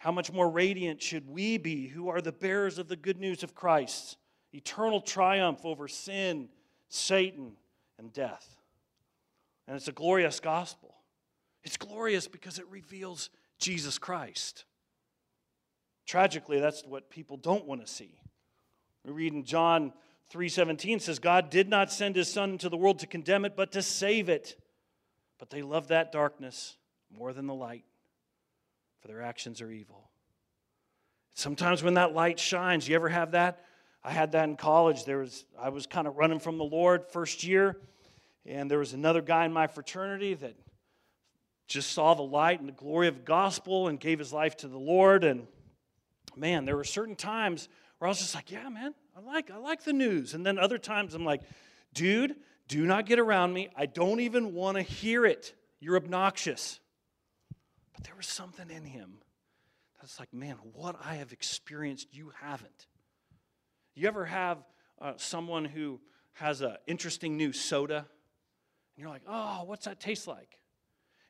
How 0.00 0.10
much 0.10 0.32
more 0.32 0.48
radiant 0.48 1.02
should 1.02 1.28
we 1.28 1.58
be 1.58 1.86
who 1.86 2.08
are 2.08 2.22
the 2.22 2.32
bearers 2.32 2.78
of 2.78 2.88
the 2.88 2.96
good 2.96 3.20
news 3.20 3.42
of 3.42 3.54
Christ? 3.54 4.16
Eternal 4.52 5.02
triumph 5.02 5.60
over 5.64 5.86
sin, 5.88 6.48
Satan, 6.88 7.52
and 7.98 8.10
death. 8.10 8.56
And 9.70 9.76
it's 9.76 9.86
a 9.86 9.92
glorious 9.92 10.40
gospel. 10.40 10.96
It's 11.62 11.76
glorious 11.76 12.26
because 12.26 12.58
it 12.58 12.66
reveals 12.68 13.30
Jesus 13.60 13.98
Christ. 13.98 14.64
Tragically, 16.08 16.58
that's 16.58 16.82
what 16.84 17.08
people 17.08 17.36
don't 17.36 17.66
want 17.66 17.80
to 17.80 17.86
see. 17.86 18.20
We 19.04 19.12
read 19.12 19.32
in 19.32 19.44
John 19.44 19.92
3:17 20.32 20.98
says 20.98 21.20
God 21.20 21.50
did 21.50 21.68
not 21.68 21.92
send 21.92 22.16
his 22.16 22.32
son 22.32 22.50
into 22.50 22.68
the 22.68 22.76
world 22.76 22.98
to 22.98 23.06
condemn 23.06 23.44
it 23.44 23.54
but 23.54 23.70
to 23.70 23.80
save 23.80 24.28
it. 24.28 24.60
But 25.38 25.50
they 25.50 25.62
love 25.62 25.86
that 25.86 26.10
darkness 26.10 26.76
more 27.08 27.32
than 27.32 27.46
the 27.46 27.54
light 27.54 27.84
for 28.98 29.06
their 29.06 29.22
actions 29.22 29.62
are 29.62 29.70
evil. 29.70 30.10
Sometimes 31.34 31.80
when 31.80 31.94
that 31.94 32.12
light 32.12 32.40
shines, 32.40 32.88
you 32.88 32.96
ever 32.96 33.08
have 33.08 33.30
that? 33.30 33.64
I 34.02 34.10
had 34.10 34.32
that 34.32 34.48
in 34.48 34.56
college. 34.56 35.04
There 35.04 35.18
was 35.18 35.44
I 35.56 35.68
was 35.68 35.86
kind 35.86 36.08
of 36.08 36.16
running 36.16 36.40
from 36.40 36.58
the 36.58 36.64
Lord 36.64 37.06
first 37.06 37.44
year, 37.44 37.76
and 38.46 38.70
there 38.70 38.78
was 38.78 38.92
another 38.92 39.22
guy 39.22 39.44
in 39.44 39.52
my 39.52 39.66
fraternity 39.66 40.34
that 40.34 40.54
just 41.68 41.92
saw 41.92 42.14
the 42.14 42.22
light 42.22 42.60
and 42.60 42.68
the 42.68 42.72
glory 42.72 43.08
of 43.08 43.16
the 43.16 43.22
gospel 43.22 43.88
and 43.88 44.00
gave 44.00 44.18
his 44.18 44.32
life 44.32 44.56
to 44.58 44.68
the 44.68 44.78
Lord 44.78 45.24
and 45.24 45.46
man, 46.36 46.64
there 46.64 46.76
were 46.76 46.84
certain 46.84 47.16
times 47.16 47.68
where 47.98 48.06
I 48.06 48.10
was 48.10 48.18
just 48.18 48.34
like, 48.34 48.50
yeah, 48.50 48.68
man, 48.68 48.94
I 49.16 49.20
like, 49.20 49.50
I 49.50 49.58
like 49.58 49.84
the 49.84 49.92
news. 49.92 50.34
And 50.34 50.44
then 50.44 50.58
other 50.58 50.78
times 50.78 51.14
I'm 51.14 51.24
like, 51.24 51.42
dude, 51.92 52.36
do 52.68 52.86
not 52.86 53.06
get 53.06 53.18
around 53.18 53.52
me. 53.52 53.68
I 53.76 53.86
don't 53.86 54.20
even 54.20 54.54
want 54.54 54.76
to 54.76 54.82
hear 54.82 55.26
it. 55.26 55.54
You're 55.80 55.96
obnoxious. 55.96 56.80
But 57.94 58.04
there 58.04 58.14
was 58.16 58.26
something 58.26 58.70
in 58.70 58.84
him 58.84 59.18
that's 60.00 60.18
like, 60.18 60.32
man, 60.32 60.56
what 60.72 60.96
I 61.04 61.16
have 61.16 61.32
experienced, 61.32 62.08
you 62.12 62.32
haven't. 62.40 62.86
You 63.94 64.08
ever 64.08 64.24
have 64.24 64.58
uh, 65.00 65.14
someone 65.16 65.64
who 65.64 66.00
has 66.34 66.62
an 66.62 66.76
interesting 66.86 67.36
new 67.36 67.52
soda, 67.52 68.06
you're 69.00 69.10
like, 69.10 69.22
oh, 69.28 69.64
what's 69.64 69.86
that 69.86 70.00
taste 70.00 70.26
like? 70.26 70.58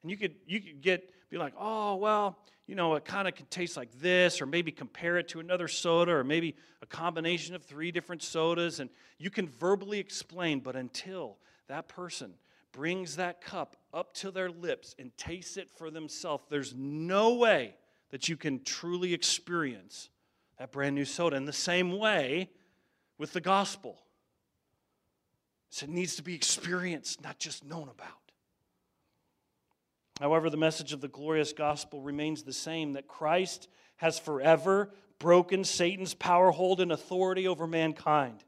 And 0.02 0.10
you 0.10 0.16
could 0.16 0.34
you 0.46 0.60
could 0.60 0.80
get 0.80 1.10
be 1.30 1.38
like, 1.38 1.54
oh 1.58 1.96
well, 1.96 2.38
you 2.66 2.74
know, 2.74 2.94
it 2.94 3.04
kind 3.04 3.26
of 3.26 3.34
can 3.34 3.46
taste 3.46 3.76
like 3.76 3.92
this, 4.00 4.40
or 4.40 4.46
maybe 4.46 4.70
compare 4.72 5.18
it 5.18 5.28
to 5.28 5.40
another 5.40 5.68
soda, 5.68 6.12
or 6.12 6.24
maybe 6.24 6.56
a 6.82 6.86
combination 6.86 7.54
of 7.54 7.64
three 7.64 7.90
different 7.90 8.22
sodas, 8.22 8.80
and 8.80 8.90
you 9.18 9.30
can 9.30 9.48
verbally 9.48 9.98
explain, 9.98 10.60
but 10.60 10.76
until 10.76 11.36
that 11.68 11.88
person 11.88 12.34
brings 12.72 13.16
that 13.16 13.40
cup 13.40 13.76
up 13.92 14.14
to 14.14 14.30
their 14.30 14.50
lips 14.50 14.94
and 14.98 15.16
tastes 15.16 15.56
it 15.56 15.68
for 15.68 15.90
themselves, 15.90 16.44
there's 16.48 16.74
no 16.76 17.34
way 17.34 17.74
that 18.10 18.28
you 18.28 18.36
can 18.36 18.62
truly 18.62 19.12
experience 19.12 20.08
that 20.58 20.70
brand 20.70 20.94
new 20.94 21.04
soda. 21.04 21.36
In 21.36 21.44
the 21.44 21.52
same 21.52 21.98
way 21.98 22.50
with 23.18 23.32
the 23.32 23.40
gospel. 23.40 23.98
So 25.70 25.84
it 25.84 25.90
needs 25.90 26.16
to 26.16 26.22
be 26.22 26.34
experienced, 26.34 27.22
not 27.22 27.38
just 27.38 27.64
known 27.64 27.88
about. 27.88 28.08
However, 30.20 30.50
the 30.50 30.56
message 30.56 30.92
of 30.92 31.00
the 31.00 31.08
glorious 31.08 31.52
gospel 31.52 32.02
remains 32.02 32.42
the 32.42 32.52
same 32.52 32.92
that 32.92 33.08
Christ 33.08 33.68
has 33.96 34.18
forever 34.18 34.90
broken 35.18 35.64
Satan's 35.64 36.14
power, 36.14 36.50
hold, 36.50 36.80
and 36.80 36.90
authority 36.90 37.46
over 37.46 37.66
mankind, 37.66 38.42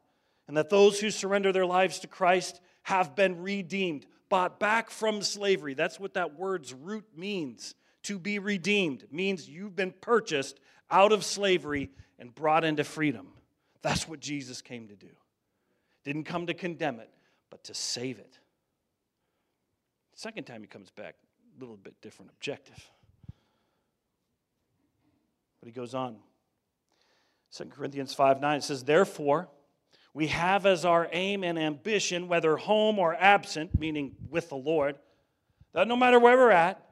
and 0.49 0.57
that 0.57 0.71
those 0.71 0.99
who 0.99 1.11
surrender 1.11 1.53
their 1.53 1.67
lives 1.67 2.01
to 2.01 2.09
Christ 2.09 2.61
have 2.83 3.15
been 3.15 3.43
redeemed, 3.43 4.07
bought 4.29 4.59
back 4.59 4.91
from 4.91 5.23
slavery. 5.23 5.75
That's 5.75 6.01
what 6.01 6.15
that 6.15 6.37
word's 6.37 6.75
root 6.75 7.05
means. 7.17 7.75
To 8.05 8.19
be 8.19 8.39
redeemed 8.39 9.05
means 9.13 9.49
you've 9.49 9.77
been 9.77 9.93
purchased 9.93 10.59
out 10.91 11.13
of 11.13 11.25
slavery 11.25 11.91
and 12.19 12.35
brought 12.35 12.65
into 12.65 12.83
freedom. 12.83 13.29
That's 13.83 14.09
what 14.09 14.21
Jesus 14.21 14.63
came 14.63 14.89
to 14.89 14.97
do. 14.97 15.11
Didn't 16.05 16.25
come 16.25 16.47
to 16.47 16.55
condemn 16.55 17.01
it, 17.01 17.11
but 17.51 17.65
to 17.65 17.75
save 17.75 18.19
it. 18.19 18.39
Second 20.15 20.45
time 20.45 20.61
he 20.61 20.67
comes 20.67 20.91
back, 20.91 21.15
a 21.57 21.61
little 21.61 21.77
bit 21.77 21.95
different 22.01 22.31
objective. 22.31 22.91
But 25.61 25.67
he 25.69 25.73
goes 25.73 25.95
on. 25.95 26.17
2 27.53 27.65
Corinthians 27.67 28.15
5 28.15 28.41
9 28.41 28.59
it 28.59 28.63
says, 28.65 28.85
Therefore, 28.85 29.49
we 30.15 30.27
have 30.29 30.67
as 30.67 30.85
our 30.85 31.09
aim 31.13 31.45
and 31.45 31.59
ambition, 31.59 32.29
whether 32.29 32.57
home 32.57 32.99
or 32.99 33.15
absent, 33.15 33.79
meaning 33.79 34.15
with 34.29 34.49
the 34.49 34.57
Lord, 34.57 34.97
that 35.73 35.89
no 35.89 35.97
matter 35.97 36.19
where 36.19 36.37
we're 36.37 36.51
at, 36.51 36.85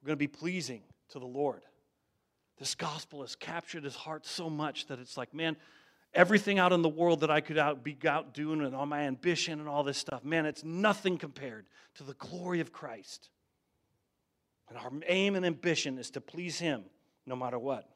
we're 0.00 0.08
going 0.08 0.16
to 0.16 0.18
be 0.18 0.28
pleasing 0.28 0.82
to 1.10 1.18
the 1.18 1.26
Lord. 1.26 1.62
This 2.58 2.74
gospel 2.74 3.22
has 3.22 3.34
captured 3.34 3.84
his 3.84 3.94
heart 3.94 4.26
so 4.26 4.48
much 4.48 4.86
that 4.86 4.98
it's 4.98 5.16
like, 5.16 5.34
man, 5.34 5.56
everything 6.14 6.58
out 6.58 6.72
in 6.72 6.82
the 6.82 6.88
world 6.88 7.20
that 7.20 7.30
I 7.30 7.40
could 7.40 7.58
out, 7.58 7.82
be 7.82 7.96
out 8.06 8.34
doing 8.34 8.60
and 8.60 8.74
all 8.74 8.86
my 8.86 9.02
ambition 9.02 9.60
and 9.60 9.68
all 9.68 9.82
this 9.82 9.98
stuff, 9.98 10.24
man, 10.24 10.46
it's 10.46 10.64
nothing 10.64 11.18
compared 11.18 11.66
to 11.96 12.04
the 12.04 12.14
glory 12.14 12.60
of 12.60 12.72
Christ. 12.72 13.30
And 14.68 14.78
our 14.78 14.90
aim 15.06 15.34
and 15.34 15.44
ambition 15.44 15.98
is 15.98 16.10
to 16.10 16.20
please 16.20 16.58
Him 16.58 16.84
no 17.26 17.36
matter 17.36 17.58
what. 17.58 17.88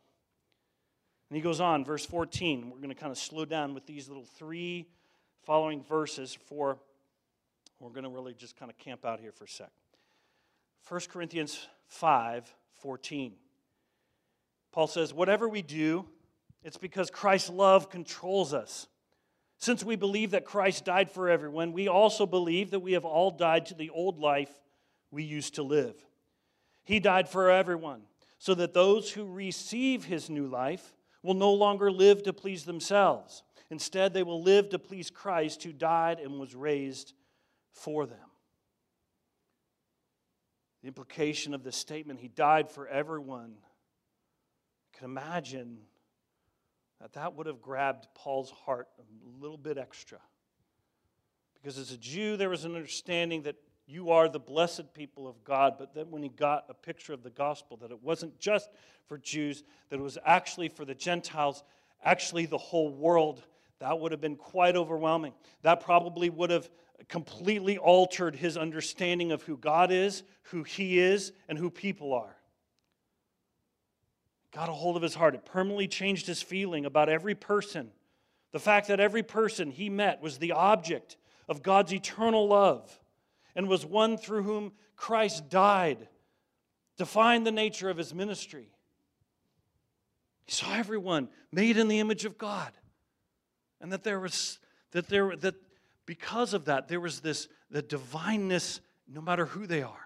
And 1.29 1.37
he 1.37 1.43
goes 1.43 1.61
on, 1.61 1.85
verse 1.85 2.07
14. 2.07 2.71
We're 2.71 2.77
going 2.77 2.89
to 2.91 2.95
kind 2.95 3.11
of 3.11 3.19
slow 3.19 3.45
down 3.45 3.75
with 3.75 3.87
these 3.87 4.09
little 4.09 4.25
three 4.25 4.87
following 5.45 5.83
verses 5.83 6.37
for 6.47 6.79
we're 7.81 7.91
going 7.91 8.05
to 8.05 8.11
really 8.11 8.33
just 8.33 8.57
kind 8.57 8.71
of 8.71 8.79
camp 8.79 9.05
out 9.05 9.21
here 9.21 9.33
for 9.33 9.45
a 9.45 9.49
sec. 9.49 9.71
1 10.89 11.01
Corinthians 11.11 11.67
5 11.89 12.55
14. 12.81 13.33
Paul 14.73 14.87
says, 14.87 15.13
Whatever 15.13 15.49
we 15.49 15.63
do, 15.63 16.07
it's 16.67 16.77
because 16.77 17.11
Christ's 17.11 17.49
love 17.49 17.91
controls 17.91 18.53
us. 18.53 18.89
Since 19.59 19.85
we 19.85 19.95
believe 19.95 20.33
that 20.33 20.45
Christ 20.45 20.85
died 20.85 21.13
for 21.13 21.29
everyone, 21.29 21.73
we 21.73 21.87
also 21.87 22.27
believe 22.27 22.73
that 22.73 22.81
we 22.81 22.95
have 22.95 23.05
all 23.05 23.31
died 23.31 23.67
to 23.67 23.75
the 23.75 23.91
old 23.91 24.19
life 24.19 24.51
we 25.13 25.23
used 25.23 25.55
to 25.55 25.63
live. 25.63 25.95
He 26.83 26.99
died 26.99 27.29
for 27.29 27.53
everyone, 27.53 28.03
so 28.39 28.53
that 28.55 28.75
those 28.75 29.13
who 29.13 29.33
receive 29.33 30.05
his 30.05 30.29
new 30.29 30.49
life 30.49 30.93
will 31.23 31.35
no 31.35 31.53
longer 31.53 31.91
live 31.91 32.25
to 32.25 32.33
please 32.33 32.65
themselves. 32.65 33.45
Instead, 33.71 34.13
they 34.13 34.25
will 34.25 34.43
live 34.43 34.69
to 34.71 34.79
please 34.81 35.09
Christ, 35.09 35.63
who 35.63 35.73
died 35.73 36.19
and 36.19 36.41
was 36.41 36.57
raised 36.57 37.13
for 37.71 38.07
them. 38.07 38.19
The 40.83 40.89
implication 40.89 41.55
of 41.55 41.63
this 41.63 41.77
statement, 41.77 42.19
he 42.19 42.29
died 42.29 42.73
for 42.73 42.89
everyone. 42.89 43.55
I 44.93 44.99
can 44.99 45.05
imagine 45.05 45.79
that 47.01 47.13
that 47.15 47.35
would 47.35 47.47
have 47.47 47.61
grabbed 47.61 48.07
Paul's 48.15 48.51
heart 48.51 48.89
a 48.99 49.43
little 49.43 49.59
bit 49.59 49.79
extra. 49.79 50.19
Because 51.55 51.79
as 51.79 51.91
a 51.91 51.97
Jew, 51.97 52.37
there 52.37 52.49
was 52.49 52.65
an 52.65 52.75
understanding 52.75 53.43
that 53.43 53.57
you 53.87 54.11
are 54.11 54.29
the 54.29 54.39
blessed 54.39 54.95
people 54.95 55.29
of 55.29 55.43
God. 55.45 55.75
But 55.79 55.95
then 55.95 56.11
when 56.11 56.23
he 56.23 56.29
got 56.29 56.65
a 56.69 56.75
picture 56.75 57.13
of 57.13 57.23
the 57.23 57.31
gospel, 57.31 57.77
that 57.79 57.91
it 57.91 58.03
wasn't 58.03 58.39
just 58.39 58.71
for 59.07 59.19
Jews, 59.19 59.65
that 59.91 59.99
it 59.99 60.03
was 60.03 60.19
actually 60.25 60.69
for 60.69 60.85
the 60.85 60.95
Gentiles, 60.95 61.63
actually 62.05 62.47
the 62.47 62.59
whole 62.59 62.91
world, 62.91 63.43
that 63.79 63.99
would 63.99 64.13
have 64.13 64.21
been 64.21 64.37
quite 64.37 64.77
overwhelming. 64.77 65.35
That 65.63 65.81
probably 65.81 66.31
would 66.31 66.51
have 66.51 66.69
completely 67.09 67.79
altered 67.79 68.35
his 68.35 68.57
understanding 68.57 69.33
of 69.33 69.43
who 69.43 69.57
God 69.57 69.93
is, 69.93 70.23
who 70.45 70.63
he 70.63 70.99
is, 70.99 71.33
and 71.49 71.59
who 71.59 71.71
people 71.71 72.15
are. 72.15 72.37
Got 74.53 74.69
a 74.69 74.73
hold 74.73 74.97
of 74.97 75.03
his 75.03 75.15
heart. 75.15 75.35
It 75.35 75.45
permanently 75.45 75.89
changed 75.89 76.27
his 76.27 76.43
feeling 76.43 76.87
about 76.87 77.09
every 77.09 77.35
person. 77.35 77.91
The 78.53 78.59
fact 78.59 78.89
that 78.89 79.01
every 79.01 79.23
person 79.23 79.71
he 79.71 79.91
met 79.91 80.23
was 80.23 80.39
the 80.39 80.53
object 80.53 81.17
of 81.49 81.63
God's 81.63 81.93
eternal 81.93 82.49
love 82.49 82.99
and 83.55 83.69
was 83.69 83.85
one 83.85 84.17
through 84.17 84.45
whom 84.45 84.73
Christ 84.97 85.49
died, 85.51 86.09
defined 86.97 87.47
the 87.47 87.53
nature 87.53 87.91
of 87.91 87.97
his 87.97 88.15
ministry. 88.15 88.71
He 90.47 90.53
saw 90.53 90.75
everyone 90.75 91.29
made 91.53 91.77
in 91.77 91.89
the 91.89 92.01
image 92.01 92.25
of 92.25 92.39
God. 92.39 92.73
And 93.81 93.93
that 93.93 94.05
there 94.05 94.21
was 94.21 94.59
that 94.93 95.09
there 95.09 95.37
that 95.37 95.57
because 96.07 96.55
of 96.55 96.67
that, 96.67 96.89
there 96.89 97.01
was 97.01 97.21
this 97.21 97.49
the 97.71 97.83
divineness 97.83 98.81
no 99.07 99.21
matter 99.21 99.47
who 99.47 99.67
they 99.67 99.83
are. 99.83 100.06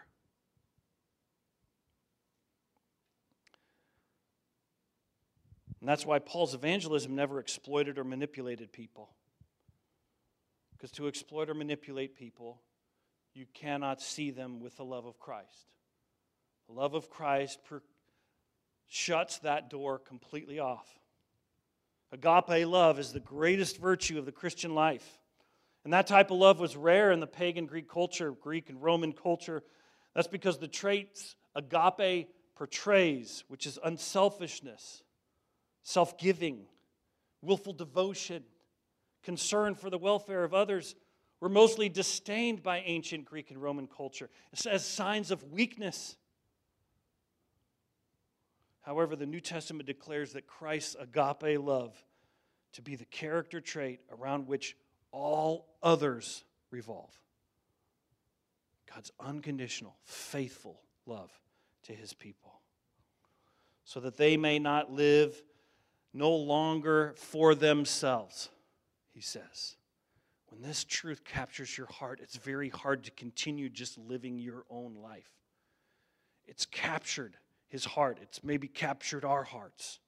And 5.80 5.88
that's 5.88 6.04
why 6.04 6.18
Paul's 6.18 6.54
evangelism 6.54 7.14
never 7.14 7.38
exploited 7.38 7.98
or 7.98 8.04
manipulated 8.04 8.72
people. 8.72 9.10
Because 10.72 10.90
to 10.92 11.08
exploit 11.08 11.48
or 11.48 11.54
manipulate 11.54 12.16
people, 12.16 12.60
you 13.34 13.46
cannot 13.54 14.00
see 14.00 14.30
them 14.30 14.60
with 14.60 14.76
the 14.76 14.84
love 14.84 15.06
of 15.06 15.18
Christ. 15.18 15.72
The 16.68 16.74
love 16.74 16.94
of 16.94 17.10
Christ 17.10 17.60
per- 17.64 17.82
shuts 18.88 19.38
that 19.40 19.70
door 19.70 19.98
completely 19.98 20.58
off. 20.58 20.86
Agape 22.12 22.66
love 22.66 22.98
is 22.98 23.12
the 23.12 23.20
greatest 23.20 23.78
virtue 23.78 24.18
of 24.18 24.26
the 24.26 24.32
Christian 24.32 24.74
life. 24.74 25.20
And 25.84 25.92
that 25.92 26.06
type 26.06 26.30
of 26.30 26.38
love 26.38 26.60
was 26.60 26.76
rare 26.76 27.10
in 27.10 27.20
the 27.20 27.26
pagan 27.26 27.66
Greek 27.66 27.88
culture, 27.88 28.32
Greek 28.32 28.68
and 28.68 28.82
Roman 28.82 29.12
culture. 29.12 29.62
That's 30.14 30.28
because 30.28 30.58
the 30.58 30.68
traits 30.68 31.36
agape 31.54 32.28
portrays, 32.56 33.44
which 33.48 33.66
is 33.66 33.78
unselfishness, 33.82 35.02
self 35.90 36.16
giving, 36.16 36.60
willful 37.42 37.72
devotion, 37.72 38.44
concern 39.22 39.74
for 39.74 39.90
the 39.90 39.98
welfare 39.98 40.44
of 40.44 40.54
others, 40.54 40.94
were 41.40 41.48
mostly 41.48 41.88
disdained 41.88 42.62
by 42.62 42.80
ancient 42.80 43.24
Greek 43.24 43.50
and 43.50 43.60
Roman 43.60 43.88
culture 43.88 44.30
as 44.68 44.84
signs 44.84 45.30
of 45.30 45.42
weakness. 45.50 46.16
However, 48.82 49.16
the 49.16 49.26
New 49.26 49.40
Testament 49.40 49.86
declares 49.86 50.32
that 50.34 50.46
Christ's 50.46 50.96
agape 50.98 51.58
love 51.58 51.94
to 52.72 52.82
be 52.82 52.94
the 52.94 53.04
character 53.06 53.60
trait 53.60 54.00
around 54.12 54.46
which 54.46 54.76
all 55.10 55.66
others 55.82 56.44
revolve. 56.70 57.18
God's 58.94 59.10
unconditional, 59.18 59.96
faithful 60.04 60.80
love 61.06 61.30
to 61.84 61.92
his 61.92 62.12
people. 62.12 62.60
So 63.84 63.98
that 64.00 64.16
they 64.16 64.36
may 64.36 64.58
not 64.58 64.92
live 64.92 65.42
no 66.12 66.30
longer 66.30 67.14
for 67.16 67.54
themselves, 67.54 68.50
he 69.12 69.20
says. 69.20 69.76
When 70.48 70.62
this 70.62 70.84
truth 70.84 71.24
captures 71.24 71.76
your 71.78 71.86
heart, 71.86 72.20
it's 72.22 72.36
very 72.36 72.68
hard 72.68 73.04
to 73.04 73.10
continue 73.12 73.68
just 73.68 73.96
living 73.98 74.38
your 74.38 74.64
own 74.68 74.96
life. 74.96 75.30
It's 76.46 76.66
captured 76.66 77.36
his 77.68 77.84
heart, 77.84 78.18
it's 78.20 78.42
maybe 78.42 78.66
captured 78.66 79.24
our 79.24 79.44
hearts. 79.44 80.00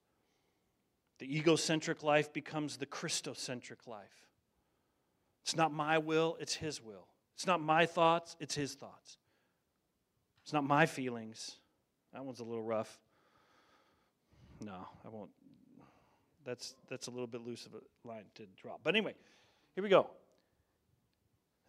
The 1.21 1.37
egocentric 1.37 2.03
life 2.03 2.33
becomes 2.33 2.77
the 2.77 2.87
Christocentric 2.87 3.87
life. 3.87 4.27
It's 5.43 5.55
not 5.55 5.73
my 5.73 5.99
will, 5.99 6.37
it's 6.41 6.55
his 6.55 6.83
will. 6.83 7.07
It's 7.35 7.47
not 7.47 7.61
my 7.61 7.87
thoughts, 7.87 8.37
it's 8.41 8.57
his 8.57 8.75
thoughts. 8.75 9.19
It's 10.43 10.53
not 10.53 10.65
my 10.65 10.87
feelings. 10.87 11.59
That 12.13 12.25
one's 12.25 12.41
a 12.41 12.45
little 12.45 12.65
rough. 12.65 12.99
No, 14.61 14.89
I 15.05 15.09
won't. 15.09 15.31
That's, 16.45 16.75
that's 16.89 17.07
a 17.07 17.11
little 17.11 17.27
bit 17.27 17.43
loose 17.43 17.67
of 17.67 17.75
a 17.75 18.09
line 18.09 18.25
to 18.37 18.47
drop. 18.61 18.81
But 18.83 18.95
anyway, 18.95 19.15
here 19.75 19.83
we 19.83 19.91
go. 19.91 20.09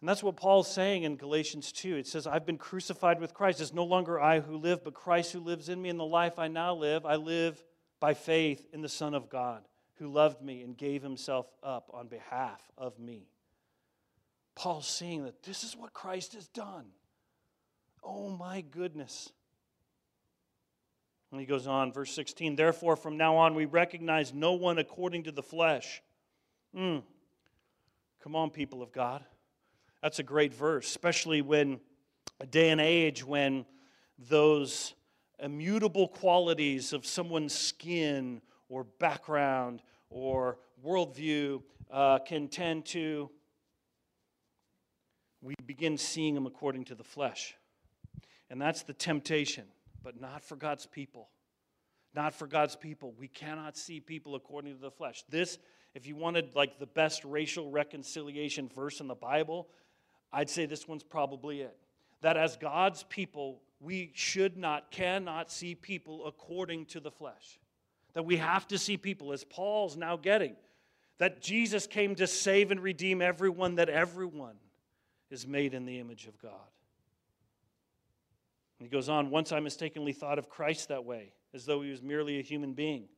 And 0.00 0.08
that's 0.08 0.22
what 0.22 0.36
Paul's 0.36 0.70
saying 0.70 1.04
in 1.04 1.16
Galatians 1.16 1.72
2. 1.72 1.96
It 1.96 2.06
says, 2.06 2.26
I've 2.26 2.44
been 2.44 2.58
crucified 2.58 3.20
with 3.20 3.32
Christ. 3.32 3.60
It's 3.60 3.72
no 3.72 3.84
longer 3.84 4.20
I 4.20 4.40
who 4.40 4.58
live, 4.58 4.84
but 4.84 4.92
Christ 4.92 5.32
who 5.32 5.40
lives 5.40 5.68
in 5.68 5.80
me. 5.80 5.88
In 5.88 5.96
the 5.96 6.04
life 6.04 6.38
I 6.38 6.48
now 6.48 6.74
live, 6.74 7.06
I 7.06 7.16
live 7.16 7.62
by 8.00 8.12
faith 8.12 8.66
in 8.72 8.82
the 8.82 8.88
Son 8.88 9.14
of 9.14 9.30
God, 9.30 9.62
who 9.94 10.08
loved 10.08 10.42
me 10.42 10.62
and 10.62 10.76
gave 10.76 11.02
himself 11.02 11.46
up 11.62 11.90
on 11.94 12.08
behalf 12.08 12.60
of 12.76 12.98
me. 12.98 13.28
Paul's 14.54 14.86
saying 14.86 15.24
that 15.24 15.42
this 15.42 15.64
is 15.64 15.74
what 15.74 15.94
Christ 15.94 16.34
has 16.34 16.48
done. 16.48 16.86
Oh 18.02 18.28
my 18.28 18.60
goodness. 18.60 19.32
And 21.34 21.40
he 21.40 21.46
goes 21.48 21.66
on, 21.66 21.90
verse 21.90 22.14
16, 22.14 22.54
therefore 22.54 22.94
from 22.94 23.16
now 23.16 23.34
on 23.34 23.56
we 23.56 23.64
recognize 23.64 24.32
no 24.32 24.52
one 24.52 24.78
according 24.78 25.24
to 25.24 25.32
the 25.32 25.42
flesh. 25.42 26.00
Mm. 26.76 27.02
Come 28.22 28.36
on, 28.36 28.50
people 28.50 28.82
of 28.82 28.92
God. 28.92 29.24
That's 30.00 30.20
a 30.20 30.22
great 30.22 30.54
verse, 30.54 30.86
especially 30.86 31.42
when 31.42 31.80
a 32.38 32.46
day 32.46 32.70
and 32.70 32.80
age 32.80 33.24
when 33.24 33.66
those 34.16 34.94
immutable 35.40 36.06
qualities 36.06 36.92
of 36.92 37.04
someone's 37.04 37.52
skin 37.52 38.40
or 38.68 38.84
background 38.84 39.82
or 40.10 40.58
worldview 40.86 41.64
uh, 41.90 42.20
can 42.20 42.46
tend 42.46 42.84
to, 42.86 43.28
we 45.42 45.56
begin 45.66 45.98
seeing 45.98 46.36
them 46.36 46.46
according 46.46 46.84
to 46.84 46.94
the 46.94 47.02
flesh. 47.02 47.56
And 48.50 48.62
that's 48.62 48.84
the 48.84 48.94
temptation, 48.94 49.64
but 50.04 50.20
not 50.20 50.44
for 50.44 50.54
God's 50.54 50.86
people. 50.86 51.30
Not 52.14 52.34
for 52.34 52.46
God's 52.46 52.76
people. 52.76 53.12
We 53.18 53.26
cannot 53.26 53.76
see 53.76 53.98
people 53.98 54.36
according 54.36 54.74
to 54.74 54.80
the 54.80 54.90
flesh. 54.90 55.24
This, 55.28 55.58
if 55.94 56.06
you 56.06 56.14
wanted 56.14 56.54
like 56.54 56.78
the 56.78 56.86
best 56.86 57.24
racial 57.24 57.70
reconciliation 57.70 58.70
verse 58.72 59.00
in 59.00 59.08
the 59.08 59.16
Bible, 59.16 59.66
I'd 60.32 60.50
say 60.50 60.66
this 60.66 60.86
one's 60.86 61.02
probably 61.02 61.62
it. 61.62 61.76
That 62.20 62.36
as 62.36 62.56
God's 62.56 63.02
people, 63.04 63.62
we 63.80 64.12
should 64.14 64.56
not, 64.56 64.90
cannot 64.92 65.50
see 65.50 65.74
people 65.74 66.26
according 66.26 66.86
to 66.86 67.00
the 67.00 67.10
flesh. 67.10 67.58
That 68.12 68.24
we 68.24 68.36
have 68.36 68.68
to 68.68 68.78
see 68.78 68.96
people, 68.96 69.32
as 69.32 69.42
Paul's 69.42 69.96
now 69.96 70.16
getting, 70.16 70.54
that 71.18 71.42
Jesus 71.42 71.86
came 71.86 72.14
to 72.16 72.26
save 72.26 72.70
and 72.70 72.80
redeem 72.80 73.20
everyone, 73.20 73.76
that 73.76 73.88
everyone 73.88 74.56
is 75.30 75.46
made 75.46 75.74
in 75.74 75.84
the 75.84 75.98
image 75.98 76.26
of 76.26 76.38
God. 76.38 76.52
And 78.84 78.92
he 78.92 78.98
goes 78.98 79.08
on, 79.08 79.30
once 79.30 79.50
I 79.50 79.60
mistakenly 79.60 80.12
thought 80.12 80.38
of 80.38 80.50
Christ 80.50 80.90
that 80.90 81.06
way, 81.06 81.32
as 81.54 81.64
though 81.64 81.80
he 81.80 81.88
was 81.88 82.02
merely 82.02 82.38
a 82.38 82.42
human 82.42 82.74
being. 82.74 83.08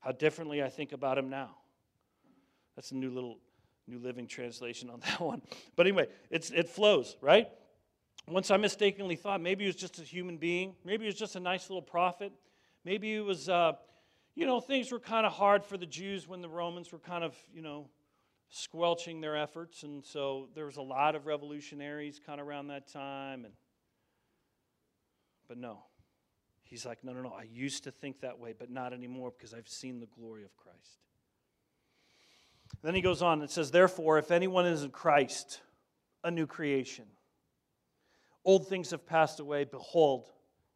How 0.00 0.12
differently 0.12 0.62
I 0.62 0.68
think 0.68 0.92
about 0.92 1.16
him 1.16 1.30
now. 1.30 1.56
That's 2.76 2.90
a 2.90 2.96
new 2.96 3.08
little 3.10 3.38
New 3.86 3.98
Living 3.98 4.26
Translation 4.26 4.90
on 4.90 5.00
that 5.06 5.18
one. 5.18 5.40
But 5.76 5.86
anyway, 5.86 6.08
it's, 6.28 6.50
it 6.50 6.68
flows, 6.68 7.16
right? 7.22 7.48
Once 8.28 8.50
I 8.50 8.58
mistakenly 8.58 9.16
thought 9.16 9.40
maybe 9.40 9.64
he 9.64 9.66
was 9.66 9.76
just 9.76 9.98
a 9.98 10.02
human 10.02 10.36
being, 10.36 10.74
maybe 10.84 11.04
he 11.04 11.06
was 11.06 11.18
just 11.18 11.36
a 11.36 11.40
nice 11.40 11.70
little 11.70 11.80
prophet, 11.80 12.30
maybe 12.84 13.14
he 13.14 13.20
was, 13.20 13.48
uh, 13.48 13.72
you 14.34 14.44
know, 14.44 14.60
things 14.60 14.92
were 14.92 15.00
kind 15.00 15.24
of 15.24 15.32
hard 15.32 15.64
for 15.64 15.78
the 15.78 15.86
Jews 15.86 16.28
when 16.28 16.42
the 16.42 16.50
Romans 16.50 16.92
were 16.92 16.98
kind 16.98 17.24
of, 17.24 17.34
you 17.50 17.62
know, 17.62 17.88
squelching 18.50 19.22
their 19.22 19.38
efforts, 19.38 19.84
and 19.84 20.04
so 20.04 20.50
there 20.54 20.66
was 20.66 20.76
a 20.76 20.82
lot 20.82 21.14
of 21.14 21.24
revolutionaries 21.24 22.20
kind 22.26 22.42
of 22.42 22.46
around 22.46 22.66
that 22.66 22.92
time. 22.92 23.46
And 23.46 23.54
but 25.52 25.58
no, 25.58 25.80
he's 26.62 26.86
like, 26.86 27.04
no, 27.04 27.12
no, 27.12 27.20
no. 27.20 27.28
I 27.28 27.42
used 27.42 27.84
to 27.84 27.90
think 27.90 28.22
that 28.22 28.38
way, 28.38 28.54
but 28.58 28.70
not 28.70 28.94
anymore 28.94 29.30
because 29.36 29.52
I've 29.52 29.68
seen 29.68 30.00
the 30.00 30.06
glory 30.06 30.44
of 30.44 30.56
Christ. 30.56 30.96
Then 32.82 32.94
he 32.94 33.02
goes 33.02 33.20
on 33.20 33.42
and 33.42 33.50
says, 33.50 33.70
Therefore, 33.70 34.16
if 34.16 34.30
anyone 34.30 34.64
is 34.64 34.82
in 34.82 34.88
Christ, 34.88 35.60
a 36.24 36.30
new 36.30 36.46
creation. 36.46 37.04
Old 38.46 38.66
things 38.66 38.92
have 38.92 39.04
passed 39.04 39.40
away. 39.40 39.64
Behold, 39.64 40.24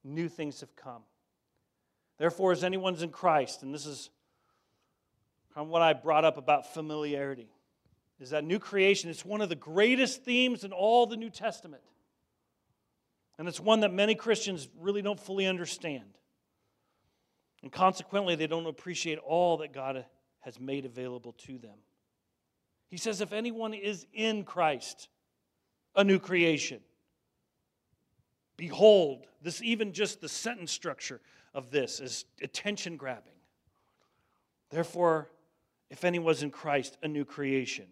new 0.05 0.29
things 0.29 0.61
have 0.61 0.77
come. 0.77 1.01
Therefore, 2.19 2.53
as 2.53 2.63
anyone's 2.63 3.01
in 3.01 3.09
Christ, 3.09 3.63
and 3.63 3.73
this 3.73 3.87
is 3.87 4.11
of 5.55 5.69
what 5.69 5.81
I 5.81 5.95
brought 5.95 6.27
up 6.27 6.37
about 6.37 6.75
familiarity, 6.75 7.49
is 8.21 8.29
that 8.29 8.45
new 8.45 8.59
creation. 8.59 9.09
It's 9.09 9.25
one 9.25 9.41
of 9.41 9.49
the 9.49 9.55
greatest 9.55 10.23
themes 10.23 10.65
in 10.65 10.73
all 10.73 11.07
the 11.07 11.17
New 11.17 11.31
Testament. 11.31 11.83
And 13.39 13.49
it's 13.49 13.61
one 13.61 13.81
that 13.81 13.93
many 13.93 14.15
Christians 14.15 14.69
really 14.79 15.03
don't 15.03 15.21
fully 15.21 15.47
understand. 15.47 16.19
And 17.63 17.71
consequently, 17.71 18.35
they 18.35 18.47
don't 18.47 18.67
appreciate 18.67 19.19
all 19.19 19.59
that 19.59 19.73
God 19.73 20.05
has 20.41 20.61
made 20.61 20.85
available 20.85 21.33
to 21.33 21.59
them. 21.59 21.77
He 22.89 22.97
says, 22.97 23.21
if 23.21 23.33
anyone 23.33 23.75
is 23.75 24.07
in 24.13 24.45
Christ, 24.45 25.09
a 25.97 26.05
new 26.05 26.19
creation. 26.19 26.81
Behold, 28.57 29.27
this 29.43 29.61
even 29.63 29.93
just 29.93 30.21
the 30.21 30.29
sentence 30.29 30.73
structure 30.73 31.21
of 31.53 31.71
this 31.71 32.01
is 32.01 32.25
attention 32.43 32.97
grabbing. 32.97 33.33
Therefore, 34.71 35.29
if 35.91 36.05
anyone's 36.05 36.43
in 36.43 36.51
Christ, 36.51 36.97
a 37.03 37.09
new 37.09 37.25
creation. 37.25 37.87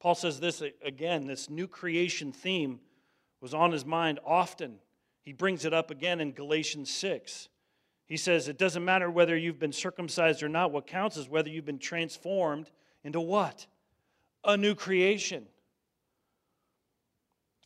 Paul 0.00 0.14
says 0.14 0.40
this 0.40 0.62
again, 0.82 1.26
this 1.26 1.50
new 1.50 1.66
creation 1.66 2.32
theme 2.32 2.80
was 3.40 3.54
on 3.54 3.72
his 3.72 3.84
mind 3.84 4.18
often. 4.24 4.78
He 5.22 5.32
brings 5.32 5.64
it 5.64 5.74
up 5.74 5.90
again 5.90 6.20
in 6.20 6.32
Galatians 6.32 6.90
6. 6.90 7.48
He 8.06 8.16
says, 8.16 8.48
It 8.48 8.58
doesn't 8.58 8.84
matter 8.84 9.10
whether 9.10 9.36
you've 9.36 9.58
been 9.58 9.72
circumcised 9.72 10.42
or 10.42 10.48
not. 10.48 10.72
What 10.72 10.86
counts 10.86 11.16
is 11.16 11.28
whether 11.28 11.48
you've 11.48 11.66
been 11.66 11.78
transformed 11.78 12.70
into 13.04 13.20
what? 13.20 13.66
A 14.44 14.56
new 14.56 14.74
creation. 14.74 15.46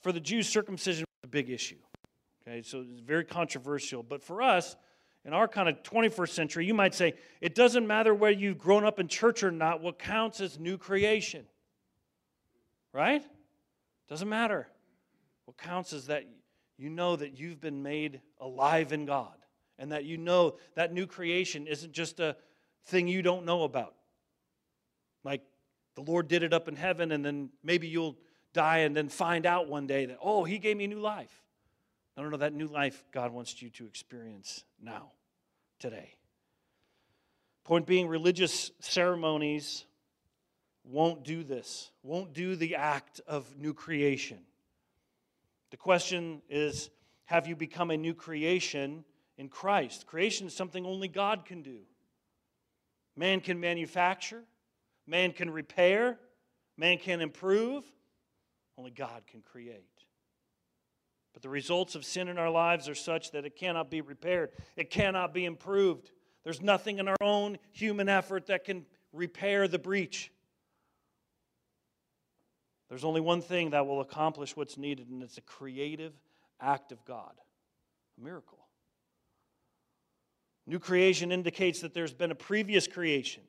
For 0.03 0.11
the 0.11 0.21
Jews, 0.21 0.49
circumcision 0.49 1.05
was 1.23 1.29
a 1.29 1.29
big 1.29 1.49
issue. 1.49 1.79
Okay, 2.43 2.63
so 2.63 2.85
it's 2.91 3.01
very 3.01 3.25
controversial. 3.25 4.03
But 4.03 4.25
for 4.25 4.43
us, 4.43 4.75
in 5.25 5.33
our 5.33 5.47
kind 5.47 5.69
of 5.69 5.83
21st 5.85 6.31
century, 6.31 6.67
you 6.67 6.75
might 6.75 6.95
say 6.95 7.15
it 7.41 7.55
doesn't 7.55 7.87
matter 7.87 8.13
whether 8.13 8.37
you've 8.37 8.59
grown 8.59 8.85
up 8.85 8.99
in 8.99 9.07
church 9.07 9.45
or 9.45 9.53
not, 9.53 9.81
what 9.81 9.99
counts 9.99 10.41
is 10.41 10.59
new 10.59 10.77
creation. 10.77 11.45
Right? 12.93 13.25
Doesn't 14.09 14.29
matter. 14.29 14.67
What 15.53 15.59
counts 15.59 15.93
is 15.93 16.07
that 16.07 16.25
you 16.79 16.89
know 16.89 17.15
that 17.15 17.39
you've 17.39 17.61
been 17.61 17.83
made 17.83 18.23
alive 18.41 18.91
in 18.95 19.05
God 19.05 19.35
and 19.79 19.93
that 19.93 20.07
you 20.07 20.17
know 20.17 20.57
that 20.77 20.95
new 20.95 21.07
creation 21.07 21.67
isn't 21.67 21.93
just 21.93 22.21
a 22.21 22.37
thing 22.87 23.07
you 23.07 23.21
don't 23.21 23.45
know 23.45 23.65
about. 23.65 23.95
Like 25.25 25.43
the 25.95 26.01
Lord 26.01 26.29
did 26.29 26.43
it 26.43 26.55
up 26.55 26.69
in 26.69 26.77
heaven, 26.77 27.13
and 27.13 27.23
then 27.23 27.51
maybe 27.63 27.87
you'll 27.87 28.17
die 28.55 28.79
and 28.79 28.97
then 28.97 29.11
find 29.11 29.45
out 29.45 29.69
one 29.69 29.87
day 29.87 30.07
that, 30.07 30.17
oh, 30.23 30.43
He 30.45 30.59
gave 30.59 30.79
me 30.79 30.87
new 30.87 31.01
life. 31.01 31.43
No, 32.17 32.23
no, 32.23 32.31
no, 32.31 32.37
that 32.39 32.55
new 32.55 32.69
life 32.69 33.05
God 33.13 33.31
wants 33.31 33.61
you 33.61 33.69
to 33.69 33.85
experience 33.85 34.65
now, 34.83 35.13
today. 35.79 36.15
Point 37.65 37.85
being, 37.85 38.09
religious 38.09 38.71
ceremonies 38.81 39.85
won't 40.83 41.25
do 41.25 41.45
this, 41.45 41.91
won't 42.03 42.33
do 42.33 42.57
the 42.57 42.77
act 42.77 43.21
of 43.27 43.55
new 43.59 43.75
creation. 43.75 44.39
The 45.73 45.77
question 45.77 46.43
is 46.49 46.91
have 47.25 47.49
you 47.49 47.57
become 47.57 47.91
a 47.91 47.97
new 47.97 48.15
creation 48.15 49.05
in 49.37 49.49
Christ? 49.49 50.07
Creation 50.07 50.47
is 50.47 50.55
something 50.55 50.87
only 50.87 51.09
God 51.09 51.45
can 51.45 51.63
do. 51.63 51.81
Man 53.17 53.41
can 53.41 53.59
manufacture, 53.59 54.45
Man 55.07 55.33
can 55.33 55.51
repair, 55.51 56.19
man 56.77 56.99
can 56.99 57.21
improve, 57.21 57.85
only 58.79 58.91
God 58.91 59.23
can 59.27 59.43
create. 59.43 59.85
But 61.33 61.43
the 61.43 61.49
results 61.49 61.95
of 61.95 62.05
sin 62.05 62.29
in 62.29 62.39
our 62.39 62.51
lives 62.51 62.89
are 62.89 62.95
such 62.95 63.33
that 63.33 63.45
it 63.45 63.57
cannot 63.57 63.91
be 63.91 64.01
repaired, 64.01 64.51
it 64.77 64.91
cannot 64.91 65.35
be 65.35 65.45
improved. 65.45 66.13
There's 66.45 66.61
nothing 66.61 66.99
in 66.99 67.09
our 67.09 67.17
own 67.21 67.59
human 67.71 68.09
effort 68.09 68.47
that 68.47 68.65
can 68.65 68.85
repair 69.13 69.69
the 69.69 69.79
breach. 69.79 70.33
There's 72.93 73.05
only 73.05 73.23
one 73.23 73.41
thing 73.41 73.71
that 73.71 73.87
will 73.87 74.03
accomplish 74.03 74.55
what's 74.55 74.77
needed, 74.77 75.09
and 75.09 75.23
it's 75.23 75.39
a 75.39 75.41
creative 75.41 76.13
act 76.61 76.93
of 76.93 77.03
God 77.07 77.33
a 78.19 78.23
miracle. 78.23 78.59
New 80.67 80.79
creation 80.79 81.33
indicates 81.33 81.81
that 81.81 81.95
there's 81.95 82.13
been 82.13 82.31
a 82.31 82.35
previous 82.35 82.87
creation 82.87 83.45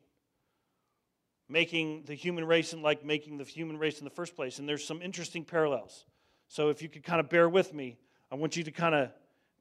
making 1.49 2.03
the 2.05 2.13
human 2.13 2.45
race 2.45 2.71
and 2.71 2.81
like 2.81 3.03
making 3.03 3.37
the 3.37 3.43
human 3.43 3.77
race 3.77 3.99
in 3.99 4.05
the 4.05 4.09
first 4.09 4.33
place. 4.37 4.59
And 4.59 4.69
there's 4.69 4.87
some 4.87 5.01
interesting 5.01 5.43
parallels. 5.43 6.05
So 6.47 6.69
if 6.69 6.81
you 6.81 6.87
could 6.87 7.03
kind 7.03 7.19
of 7.19 7.27
bear 7.27 7.49
with 7.49 7.73
me, 7.73 7.97
I 8.31 8.35
want 8.35 8.55
you 8.55 8.63
to 8.63 8.71
kind 8.71 8.95
of 8.95 9.09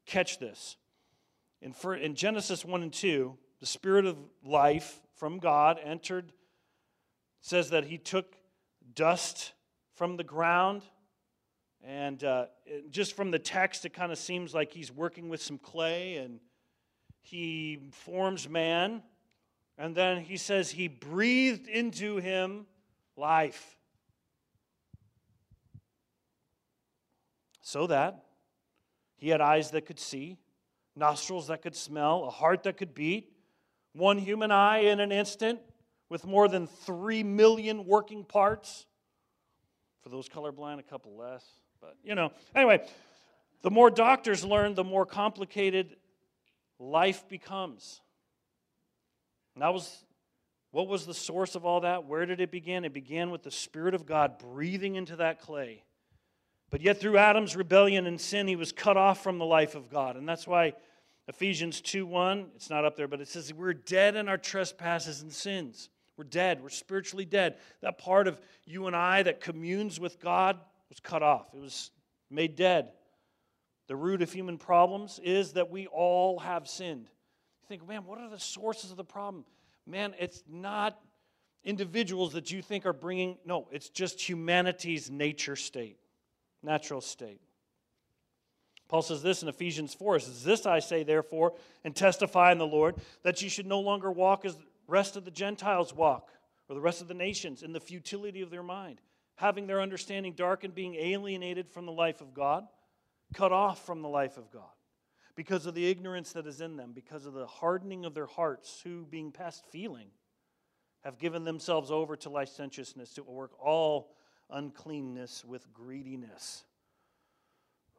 catch 0.05 0.39
this. 0.39 0.77
In, 1.61 1.73
for, 1.73 1.93
in 1.93 2.15
Genesis 2.15 2.63
1 2.63 2.83
and 2.83 2.93
2, 2.93 3.37
the 3.59 3.65
spirit 3.65 4.05
of 4.05 4.15
life 4.45 5.01
from 5.17 5.39
God 5.39 5.77
entered, 5.83 6.31
says 7.41 7.71
that 7.71 7.83
he 7.83 7.97
took 7.97 8.37
dust 8.95 9.51
from 9.95 10.17
the 10.17 10.23
ground. 10.23 10.83
And 11.83 12.23
uh, 12.23 12.45
just 12.89 13.15
from 13.15 13.31
the 13.31 13.39
text, 13.39 13.85
it 13.85 13.93
kind 13.93 14.11
of 14.11 14.17
seems 14.17 14.53
like 14.53 14.71
he's 14.71 14.91
working 14.91 15.29
with 15.29 15.41
some 15.41 15.57
clay 15.57 16.17
and 16.17 16.39
he 17.21 17.89
forms 17.91 18.47
man 18.47 19.03
and 19.77 19.95
then 19.95 20.21
he 20.21 20.37
says, 20.37 20.71
He 20.71 20.87
breathed 20.87 21.67
into 21.67 22.17
him 22.17 22.65
life. 23.17 23.77
So 27.61 27.87
that 27.87 28.23
he 29.17 29.29
had 29.29 29.41
eyes 29.41 29.71
that 29.71 29.85
could 29.85 29.99
see, 29.99 30.37
nostrils 30.95 31.47
that 31.47 31.61
could 31.61 31.75
smell, 31.75 32.25
a 32.25 32.29
heart 32.29 32.63
that 32.63 32.77
could 32.77 32.93
beat, 32.93 33.31
one 33.93 34.17
human 34.17 34.51
eye 34.51 34.79
in 34.79 34.99
an 34.99 35.11
instant 35.11 35.59
with 36.09 36.25
more 36.25 36.47
than 36.47 36.67
three 36.67 37.23
million 37.23 37.85
working 37.85 38.25
parts. 38.25 38.85
For 40.03 40.09
those 40.09 40.27
colorblind, 40.29 40.79
a 40.79 40.83
couple 40.83 41.15
less. 41.15 41.45
But, 41.81 41.95
you 42.03 42.15
know, 42.15 42.31
anyway, 42.55 42.85
the 43.61 43.71
more 43.71 43.89
doctors 43.89 44.43
learn, 44.43 44.73
the 44.73 44.83
more 44.83 45.05
complicated 45.05 45.95
life 46.79 47.27
becomes. 47.29 48.01
And 49.55 49.63
that 49.63 49.73
was 49.73 50.03
what 50.73 50.87
was 50.87 51.05
the 51.05 51.13
source 51.13 51.53
of 51.53 51.65
all 51.65 51.81
that? 51.81 52.05
Where 52.05 52.25
did 52.25 52.41
it 52.41 52.49
begin? 52.49 52.83
It 52.83 52.93
began 52.93 53.29
with 53.29 53.43
the 53.43 53.51
Spirit 53.51 53.93
of 53.93 54.07
God 54.07 54.39
breathing 54.39 54.95
into 54.95 55.17
that 55.17 55.39
clay. 55.39 55.83
But 56.71 56.81
yet, 56.81 56.99
through 56.99 57.17
Adam's 57.17 57.55
rebellion 57.55 58.07
and 58.07 58.19
sin, 58.19 58.47
he 58.47 58.55
was 58.55 58.71
cut 58.71 58.97
off 58.97 59.21
from 59.21 59.37
the 59.37 59.45
life 59.45 59.75
of 59.75 59.91
God. 59.91 60.15
And 60.15 60.27
that's 60.27 60.47
why 60.47 60.73
Ephesians 61.27 61.79
2 61.79 62.07
1, 62.07 62.47
it's 62.55 62.71
not 62.71 62.85
up 62.85 62.95
there, 62.95 63.07
but 63.07 63.21
it 63.21 63.27
says, 63.27 63.53
We're 63.53 63.75
dead 63.75 64.15
in 64.15 64.27
our 64.27 64.39
trespasses 64.39 65.21
and 65.21 65.31
sins. 65.31 65.89
We're 66.17 66.25
dead. 66.25 66.61
We're 66.61 66.69
spiritually 66.69 67.25
dead. 67.25 67.57
That 67.81 67.97
part 67.97 68.27
of 68.27 68.39
you 68.65 68.87
and 68.87 68.95
I 68.95 69.23
that 69.23 69.41
communes 69.41 69.99
with 69.99 70.19
God 70.19 70.59
was 70.89 70.99
cut 70.99 71.23
off, 71.23 71.47
it 71.53 71.61
was 71.61 71.91
made 72.29 72.55
dead. 72.55 72.91
The 73.87 73.95
root 73.95 74.21
of 74.21 74.31
human 74.31 74.57
problems 74.57 75.19
is 75.23 75.53
that 75.53 75.69
we 75.69 75.87
all 75.87 76.39
have 76.39 76.67
sinned. 76.67 77.09
You 77.61 77.67
think, 77.67 77.87
man, 77.87 78.05
what 78.05 78.19
are 78.19 78.29
the 78.29 78.39
sources 78.39 78.91
of 78.91 78.97
the 78.97 79.03
problem? 79.03 79.43
Man, 79.85 80.15
it's 80.17 80.43
not 80.49 80.97
individuals 81.65 82.33
that 82.33 82.51
you 82.51 82.61
think 82.61 82.85
are 82.85 82.93
bringing, 82.93 83.37
no, 83.45 83.67
it's 83.71 83.89
just 83.89 84.27
humanity's 84.27 85.09
nature 85.09 85.55
state, 85.55 85.97
natural 86.61 87.01
state. 87.01 87.41
Paul 88.87 89.01
says 89.01 89.23
this 89.23 89.41
in 89.41 89.49
Ephesians 89.49 89.93
4 89.93 90.19
says, 90.19 90.43
This 90.43 90.65
I 90.65 90.79
say, 90.79 91.03
therefore, 91.03 91.53
and 91.83 91.95
testify 91.95 92.51
in 92.51 92.57
the 92.57 92.67
Lord, 92.67 92.95
that 93.23 93.41
you 93.41 93.49
should 93.49 93.65
no 93.65 93.79
longer 93.79 94.11
walk 94.11 94.45
as 94.45 94.57
rest 94.87 95.15
of 95.15 95.25
the 95.25 95.31
Gentiles 95.31 95.93
walk, 95.93 96.29
or 96.69 96.75
the 96.75 96.81
rest 96.81 97.01
of 97.01 97.07
the 97.07 97.13
nations, 97.13 97.63
in 97.63 97.73
the 97.73 97.79
futility 97.79 98.41
of 98.41 98.49
their 98.49 98.63
mind, 98.63 99.01
having 99.35 99.67
their 99.67 99.81
understanding 99.81 100.33
darkened, 100.33 100.75
being 100.75 100.95
alienated 100.95 101.69
from 101.69 101.85
the 101.85 101.91
life 101.91 102.21
of 102.21 102.33
God, 102.33 102.65
cut 103.33 103.51
off 103.51 103.85
from 103.85 104.01
the 104.01 104.09
life 104.09 104.37
of 104.37 104.51
God 104.51 104.63
because 105.35 105.65
of 105.65 105.73
the 105.73 105.89
ignorance 105.89 106.33
that 106.33 106.45
is 106.45 106.61
in 106.61 106.77
them, 106.77 106.91
because 106.93 107.25
of 107.25 107.33
the 107.33 107.47
hardening 107.47 108.05
of 108.05 108.13
their 108.13 108.27
hearts, 108.27 108.81
who, 108.83 109.05
being 109.09 109.31
past 109.31 109.65
feeling, 109.71 110.09
have 111.03 111.17
given 111.17 111.43
themselves 111.43 111.91
over 111.91 112.15
to 112.15 112.29
licentiousness, 112.29 113.13
to 113.15 113.23
work 113.23 113.51
all 113.59 114.15
uncleanness 114.49 115.43
with 115.43 115.73
greediness. 115.73 116.63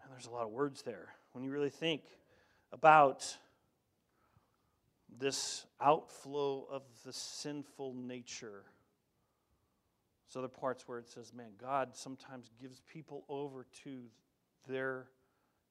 And 0.02 0.12
there's 0.12 0.26
a 0.26 0.30
lot 0.30 0.44
of 0.44 0.50
words 0.50 0.82
there. 0.82 1.08
When 1.32 1.42
you 1.44 1.50
really 1.50 1.70
think 1.70 2.02
about 2.72 3.36
this 5.18 5.66
outflow 5.80 6.66
of 6.70 6.82
the 7.04 7.12
sinful 7.12 7.94
nature. 7.94 8.64
There's 10.26 10.44
other 10.44 10.48
parts 10.48 10.88
where 10.88 10.98
it 10.98 11.08
says, 11.08 11.32
man, 11.32 11.52
God 11.60 11.94
sometimes 11.94 12.50
gives 12.60 12.80
people 12.92 13.24
over 13.28 13.66
to 13.84 14.04
their 14.66 15.06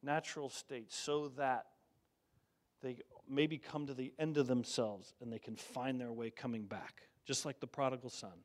natural 0.01 0.49
state 0.49 0.91
so 0.91 1.29
that 1.37 1.65
they 2.81 2.97
maybe 3.29 3.57
come 3.57 3.87
to 3.87 3.93
the 3.93 4.13
end 4.19 4.37
of 4.37 4.47
themselves 4.47 5.13
and 5.21 5.31
they 5.31 5.39
can 5.39 5.55
find 5.55 5.99
their 5.99 6.11
way 6.11 6.29
coming 6.29 6.65
back, 6.65 7.03
just 7.25 7.45
like 7.45 7.59
the 7.59 7.67
prodigal 7.67 8.09
son. 8.09 8.43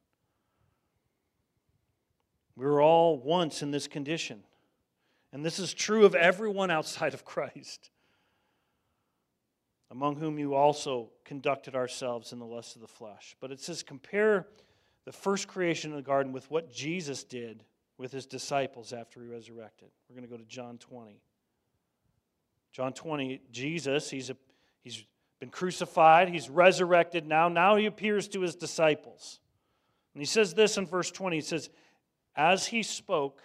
We 2.57 2.65
were 2.65 2.81
all 2.81 3.19
once 3.19 3.63
in 3.63 3.71
this 3.71 3.87
condition. 3.87 4.43
And 5.33 5.45
this 5.45 5.59
is 5.59 5.75
true 5.75 6.05
of 6.05 6.15
everyone 6.15 6.71
outside 6.71 7.15
of 7.15 7.25
Christ 7.25 7.91
among 9.91 10.17
whom 10.17 10.39
you 10.39 10.55
also 10.55 11.11
conducted 11.25 11.75
ourselves 11.75 12.33
in 12.33 12.39
the 12.39 12.45
lust 12.45 12.77
of 12.77 12.83
the 12.83 12.89
flesh. 12.89 13.37
But 13.41 13.53
it 13.53 13.61
says, 13.61 13.83
compare 13.83 14.47
the 15.05 15.13
first 15.13 15.49
creation 15.49 15.91
in 15.91 15.97
the 15.97 16.03
garden 16.03 16.33
with 16.33 16.51
what 16.51 16.71
Jesus 16.71 17.25
did 17.25 17.65
with 17.97 18.13
his 18.13 18.27
disciples 18.27 18.93
after 18.93 19.23
he 19.23 19.29
resurrected. 19.29 19.89
We're 20.09 20.17
going 20.17 20.29
to 20.29 20.31
go 20.31 20.37
to 20.37 20.49
John 20.49 20.79
20. 20.79 21.21
John 22.73 22.93
20, 22.93 23.41
Jesus, 23.51 24.11
he's, 24.11 24.31
a, 24.31 24.37
he's 24.83 25.05
been 25.41 25.51
crucified, 25.51 26.29
he's 26.29 26.51
resurrected 26.51 27.27
now. 27.27 27.49
Now 27.49 27.77
he 27.77 27.87
appears 27.87 28.29
to 28.29 28.41
his 28.43 28.55
disciples. 28.55 29.41
And 30.15 30.21
he 30.21 30.27
says 30.27 30.55
this 30.55 30.77
in 30.77 30.87
verse 30.87 31.11
20 31.11 31.37
he 31.37 31.41
says, 31.41 31.71
As 32.37 32.67
he 32.67 32.83
spoke, 32.83 33.43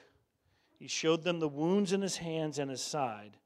he 0.77 0.87
showed 0.87 1.23
them 1.23 1.39
the 1.39 1.47
wounds 1.47 1.93
in 1.93 2.01
his 2.01 2.17
hands 2.17 2.59
and 2.59 2.69
his 2.69 2.83
side 2.83 3.37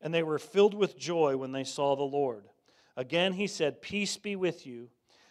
and 0.00 0.12
they 0.12 0.22
were 0.22 0.38
filled 0.38 0.74
with 0.74 0.98
joy 0.98 1.36
when 1.36 1.52
they 1.52 1.64
saw 1.64 1.96
the 1.96 2.02
Lord. 2.02 2.48
Again, 2.96 3.34
he 3.34 3.46
said, 3.46 3.82
Peace 3.82 4.16
be 4.16 4.36
with 4.36 4.66
you. 4.66 4.88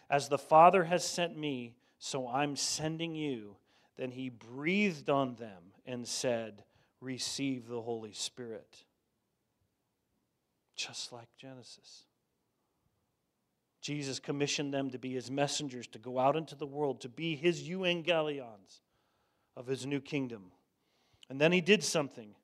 As 0.08 0.28
the 0.28 0.38
Father 0.38 0.84
has 0.84 1.04
sent 1.04 1.36
me, 1.36 1.74
so 1.98 2.28
I'm 2.28 2.56
sending 2.56 3.14
you. 3.14 3.56
Then 3.96 4.10
he 4.10 4.28
breathed 4.28 5.10
on 5.10 5.34
them 5.34 5.72
and 5.84 6.06
said, 6.06 6.64
Receive 7.00 7.66
the 7.66 7.80
Holy 7.80 8.12
Spirit. 8.12 8.84
Just 10.76 11.12
like 11.12 11.28
Genesis. 11.36 12.04
Jesus 13.80 14.18
commissioned 14.18 14.74
them 14.74 14.90
to 14.90 14.98
be 14.98 15.12
his 15.12 15.30
messengers, 15.30 15.86
to 15.88 15.98
go 15.98 16.18
out 16.18 16.36
into 16.36 16.56
the 16.56 16.66
world, 16.66 17.00
to 17.02 17.08
be 17.08 17.36
his 17.36 17.68
euangelions 17.68 18.80
of 19.56 19.66
his 19.66 19.86
new 19.86 20.00
kingdom. 20.00 20.50
And 21.30 21.40
then 21.40 21.52
he 21.52 21.60
did 21.60 21.82
something. 21.82 22.34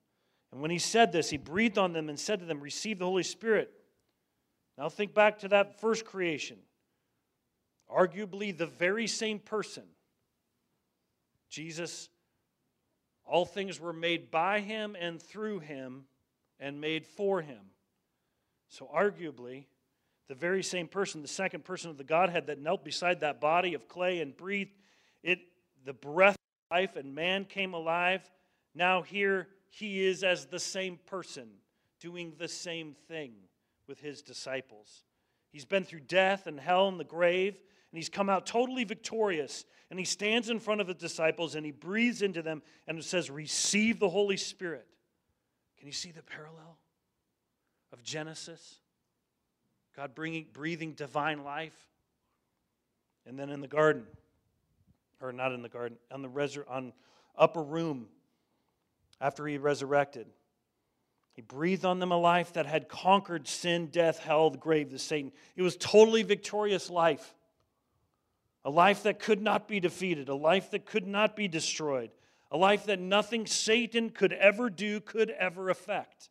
And 0.52 0.60
when 0.60 0.70
he 0.70 0.78
said 0.78 1.12
this, 1.12 1.30
he 1.30 1.38
breathed 1.38 1.78
on 1.78 1.92
them 1.92 2.08
and 2.08 2.20
said 2.20 2.40
to 2.40 2.44
them, 2.44 2.60
Receive 2.60 2.98
the 2.98 3.06
Holy 3.06 3.22
Spirit. 3.22 3.72
Now 4.76 4.88
think 4.88 5.14
back 5.14 5.38
to 5.40 5.48
that 5.48 5.80
first 5.80 6.04
creation. 6.04 6.58
Arguably 7.90 8.56
the 8.56 8.66
very 8.66 9.06
same 9.06 9.38
person. 9.38 9.84
Jesus, 11.48 12.08
all 13.24 13.44
things 13.44 13.80
were 13.80 13.92
made 13.92 14.30
by 14.30 14.60
him 14.60 14.96
and 14.98 15.20
through 15.20 15.60
him 15.60 16.04
and 16.58 16.80
made 16.80 17.06
for 17.06 17.42
him. 17.42 17.60
So, 18.68 18.88
arguably, 18.94 19.66
the 20.28 20.34
very 20.34 20.62
same 20.62 20.88
person, 20.88 21.20
the 21.20 21.28
second 21.28 21.64
person 21.64 21.90
of 21.90 21.98
the 21.98 22.04
Godhead 22.04 22.46
that 22.46 22.58
knelt 22.58 22.84
beside 22.84 23.20
that 23.20 23.40
body 23.40 23.74
of 23.74 23.86
clay 23.88 24.20
and 24.20 24.34
breathed 24.34 24.72
it, 25.22 25.40
the 25.84 25.92
breath 25.92 26.36
of 26.36 26.76
life, 26.76 26.96
and 26.96 27.14
man 27.14 27.44
came 27.44 27.74
alive. 27.74 28.22
Now, 28.74 29.02
here 29.02 29.48
he 29.74 30.04
is 30.04 30.22
as 30.22 30.46
the 30.46 30.58
same 30.58 30.98
person 31.06 31.48
doing 31.98 32.35
the 32.38 32.46
same 32.46 32.94
thing 33.08 33.32
with 33.88 33.98
his 34.00 34.20
disciples. 34.20 35.04
He's 35.50 35.64
been 35.64 35.85
through 35.85 36.00
death 36.00 36.46
and 36.46 36.61
hell 36.61 36.88
and 36.88 37.00
the 37.00 37.04
grave, 37.04 37.54
and 37.54 37.98
he's 37.98 38.11
come 38.11 38.28
out 38.28 38.44
totally 38.44 38.85
victorious. 38.85 39.64
And 39.88 39.98
he 39.98 40.04
stands 40.04 40.50
in 40.50 40.61
front 40.61 40.82
of 40.82 40.87
the 40.87 40.94
disciples 40.94 41.54
and 41.54 41.64
he 41.64 41.72
breathes 41.72 42.20
into 42.20 42.42
them 42.42 42.62
and 42.87 43.02
says, 43.02 43.30
Receive 43.30 43.98
the 43.98 44.11
Holy 44.11 44.37
Spirit. 44.37 44.87
Can 45.78 45.87
you 45.87 45.92
see 45.92 46.11
the 46.11 46.22
parallel 46.22 46.76
of 47.94 48.02
Genesis? 48.02 48.76
God 49.96 50.14
bringing, 50.14 50.48
breathing 50.52 50.92
divine 50.92 51.44
life. 51.44 51.76
And 53.26 53.38
then 53.38 53.48
in 53.48 53.62
the 53.62 53.68
garden, 53.68 54.04
or 55.20 55.32
not 55.32 55.52
in 55.52 55.62
the 55.62 55.68
garden, 55.70 55.96
on 56.11 56.20
the 56.20 56.28
resur- 56.28 56.68
on 56.68 56.92
upper 57.38 57.62
room, 57.62 58.08
after 59.22 59.46
he 59.46 59.56
resurrected. 59.56 60.26
He 61.32 61.40
breathed 61.40 61.87
on 61.87 62.00
them 62.00 62.12
a 62.12 62.18
life 62.18 62.52
that 62.54 62.66
had 62.66 62.88
conquered 62.88 63.48
sin, 63.48 63.87
death, 63.87 64.18
hell, 64.18 64.50
the 64.50 64.58
grave, 64.58 64.90
the 64.90 64.98
Satan. 64.98 65.32
It 65.56 65.62
was 65.62 65.76
totally 65.76 66.24
victorious 66.24 66.90
life. 66.90 67.35
A 68.64 68.70
life 68.70 69.04
that 69.04 69.18
could 69.18 69.40
not 69.40 69.66
be 69.66 69.80
defeated, 69.80 70.28
a 70.28 70.35
life 70.35 70.72
that 70.72 70.85
could 70.85 71.06
not 71.06 71.35
be 71.35 71.48
destroyed, 71.48 72.11
a 72.50 72.56
life 72.56 72.87
that 72.87 73.00
nothing 73.00 73.46
Satan 73.46 74.11
could 74.11 74.32
ever 74.32 74.68
do 74.68 75.00
could 75.00 75.30
ever 75.30 75.70
affect. 75.70 76.28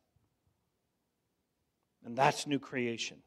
And 2.05 2.15
that's 2.15 2.45
new 2.45 2.59
creation. 2.59 3.17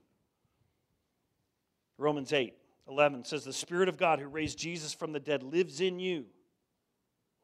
Romans 1.98 2.32
8 2.32 2.54
11 2.88 3.24
says, 3.24 3.44
The 3.44 3.52
Spirit 3.52 3.88
of 3.88 3.96
God 3.96 4.20
who 4.20 4.26
raised 4.26 4.58
Jesus 4.58 4.92
from 4.92 5.12
the 5.12 5.20
dead 5.20 5.42
lives 5.42 5.80
in 5.80 5.98
you. 5.98 6.26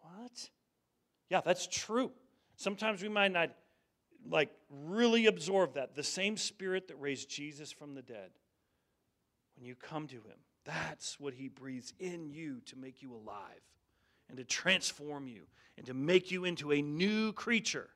What? 0.01 0.51
Yeah, 1.31 1.41
that's 1.43 1.67
true. 1.67 2.11
Sometimes 2.57 3.03
we 3.03 3.09
might 3.09 3.33
not 3.33 3.51
like 4.29 4.51
really 4.69 5.27
absorb 5.27 5.75
that. 5.75 5.95
The 5.95 6.03
same 6.03 6.37
spirit 6.37 6.89
that 6.89 6.97
raised 6.97 7.31
Jesus 7.31 7.73
from 7.73 7.95
the 7.95 8.03
dead, 8.03 8.31
when 9.57 9.65
you 9.65 9.75
come 9.75 10.07
to 10.09 10.17
him, 10.17 10.39
that's 10.65 11.19
what 11.19 11.33
he 11.35 11.49
breathes 11.49 11.95
in 11.99 12.29
you 12.29 12.61
to 12.67 12.77
make 12.77 13.01
you 13.01 13.15
alive 13.15 13.63
and 14.29 14.37
to 14.37 14.45
transform 14.45 15.27
you 15.27 15.43
and 15.79 15.87
to 15.87 15.95
make 15.95 16.31
you 16.31 16.45
into 16.45 16.73
a 16.73 16.83
new 16.83 17.33
creature. 17.33 17.89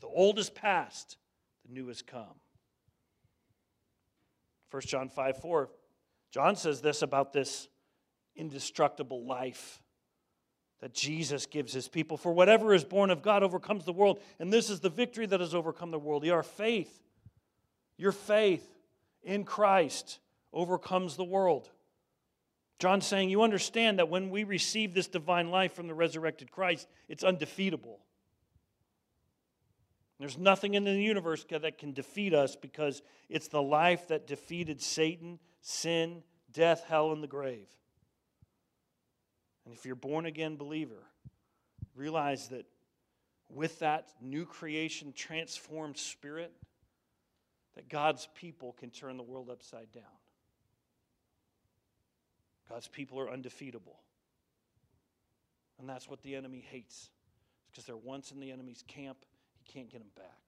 The 0.00 0.06
old 0.06 0.38
is 0.38 0.48
past, 0.48 1.16
the 1.66 1.74
new 1.74 1.88
has 1.88 2.00
come. 2.00 2.40
1 4.70 4.82
John 4.86 5.08
5 5.08 5.36
4, 5.36 5.68
John 6.30 6.56
says 6.56 6.80
this 6.80 7.02
about 7.02 7.32
this 7.32 7.68
indestructible 8.36 9.26
life 9.26 9.82
that 10.82 10.92
Jesus 10.92 11.46
gives 11.46 11.72
his 11.72 11.86
people. 11.86 12.16
For 12.16 12.32
whatever 12.32 12.74
is 12.74 12.84
born 12.84 13.10
of 13.10 13.22
God 13.22 13.44
overcomes 13.44 13.84
the 13.84 13.92
world, 13.92 14.20
and 14.40 14.52
this 14.52 14.68
is 14.68 14.80
the 14.80 14.90
victory 14.90 15.26
that 15.26 15.38
has 15.38 15.54
overcome 15.54 15.92
the 15.92 15.98
world. 15.98 16.24
Your 16.24 16.42
faith, 16.42 16.92
your 17.96 18.10
faith 18.10 18.68
in 19.22 19.44
Christ 19.44 20.18
overcomes 20.52 21.16
the 21.16 21.24
world. 21.24 21.70
John's 22.80 23.06
saying, 23.06 23.30
You 23.30 23.42
understand 23.42 24.00
that 24.00 24.08
when 24.08 24.28
we 24.28 24.42
receive 24.42 24.92
this 24.92 25.06
divine 25.06 25.52
life 25.52 25.72
from 25.72 25.86
the 25.86 25.94
resurrected 25.94 26.50
Christ, 26.50 26.88
it's 27.08 27.22
undefeatable. 27.22 28.00
There's 30.18 30.36
nothing 30.36 30.74
in 30.74 30.82
the 30.82 31.00
universe 31.00 31.44
that 31.48 31.78
can 31.78 31.92
defeat 31.92 32.34
us 32.34 32.56
because 32.56 33.02
it's 33.28 33.46
the 33.46 33.62
life 33.62 34.08
that 34.08 34.26
defeated 34.26 34.80
Satan, 34.80 35.38
sin, 35.60 36.24
death, 36.52 36.84
hell, 36.88 37.12
and 37.12 37.22
the 37.22 37.28
grave. 37.28 37.68
And 39.72 39.78
if 39.78 39.86
you're 39.86 39.94
born 39.94 40.26
again 40.26 40.56
believer, 40.56 41.02
realize 41.96 42.48
that 42.48 42.66
with 43.48 43.78
that 43.78 44.10
new 44.20 44.44
creation, 44.44 45.14
transformed 45.16 45.96
spirit, 45.96 46.52
that 47.74 47.88
God's 47.88 48.28
people 48.34 48.76
can 48.78 48.90
turn 48.90 49.16
the 49.16 49.22
world 49.22 49.48
upside 49.48 49.90
down. 49.90 50.02
God's 52.68 52.86
people 52.86 53.18
are 53.18 53.30
undefeatable. 53.30 53.96
And 55.80 55.88
that's 55.88 56.06
what 56.06 56.22
the 56.22 56.36
enemy 56.36 56.62
hates. 56.70 57.08
Because 57.70 57.86
they're 57.86 57.96
once 57.96 58.30
in 58.30 58.40
the 58.40 58.52
enemy's 58.52 58.84
camp, 58.86 59.24
he 59.54 59.72
can't 59.72 59.90
get 59.90 60.00
them 60.00 60.10
back. 60.14 60.38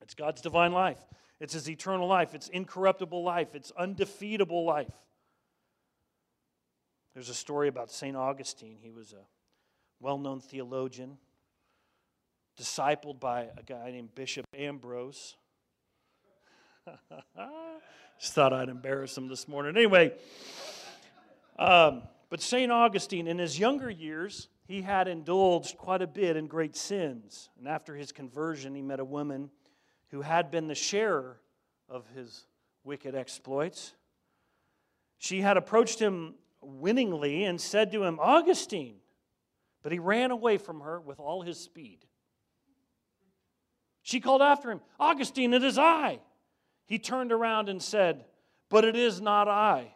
It's 0.00 0.14
God's 0.14 0.40
divine 0.40 0.72
life. 0.72 1.04
It's 1.38 1.52
his 1.52 1.68
eternal 1.68 2.08
life. 2.08 2.34
It's 2.34 2.48
incorruptible 2.48 3.22
life. 3.22 3.54
It's 3.54 3.72
undefeatable 3.72 4.64
life. 4.64 4.94
There's 7.16 7.30
a 7.30 7.34
story 7.34 7.68
about 7.68 7.90
St. 7.90 8.14
Augustine. 8.14 8.76
He 8.78 8.90
was 8.90 9.14
a 9.14 9.24
well 10.00 10.18
known 10.18 10.38
theologian, 10.38 11.16
discipled 12.60 13.20
by 13.20 13.48
a 13.56 13.62
guy 13.64 13.90
named 13.90 14.14
Bishop 14.14 14.44
Ambrose. 14.54 15.34
Just 18.20 18.34
thought 18.34 18.52
I'd 18.52 18.68
embarrass 18.68 19.16
him 19.16 19.28
this 19.28 19.48
morning. 19.48 19.78
Anyway, 19.78 20.12
um, 21.58 22.02
but 22.28 22.42
St. 22.42 22.70
Augustine, 22.70 23.28
in 23.28 23.38
his 23.38 23.58
younger 23.58 23.88
years, 23.88 24.48
he 24.66 24.82
had 24.82 25.08
indulged 25.08 25.78
quite 25.78 26.02
a 26.02 26.06
bit 26.06 26.36
in 26.36 26.46
great 26.46 26.76
sins. 26.76 27.48
And 27.58 27.66
after 27.66 27.96
his 27.96 28.12
conversion, 28.12 28.74
he 28.74 28.82
met 28.82 29.00
a 29.00 29.06
woman 29.06 29.48
who 30.10 30.20
had 30.20 30.50
been 30.50 30.66
the 30.66 30.74
sharer 30.74 31.40
of 31.88 32.06
his 32.14 32.44
wicked 32.84 33.14
exploits. 33.14 33.94
she 35.16 35.40
had 35.40 35.56
approached 35.56 35.98
him 35.98 36.34
winningly 36.66 37.44
and 37.44 37.60
said 37.60 37.92
to 37.92 38.04
him, 38.04 38.18
Augustine. 38.20 38.96
But 39.82 39.92
he 39.92 39.98
ran 39.98 40.30
away 40.30 40.58
from 40.58 40.80
her 40.80 41.00
with 41.00 41.20
all 41.20 41.42
his 41.42 41.58
speed. 41.58 42.04
She 44.02 44.20
called 44.20 44.42
after 44.42 44.70
him, 44.70 44.80
Augustine, 44.98 45.54
it 45.54 45.62
is 45.62 45.78
I. 45.78 46.20
He 46.86 46.98
turned 46.98 47.32
around 47.32 47.68
and 47.68 47.82
said, 47.82 48.24
But 48.68 48.84
it 48.84 48.96
is 48.96 49.20
not 49.20 49.48
I. 49.48 49.92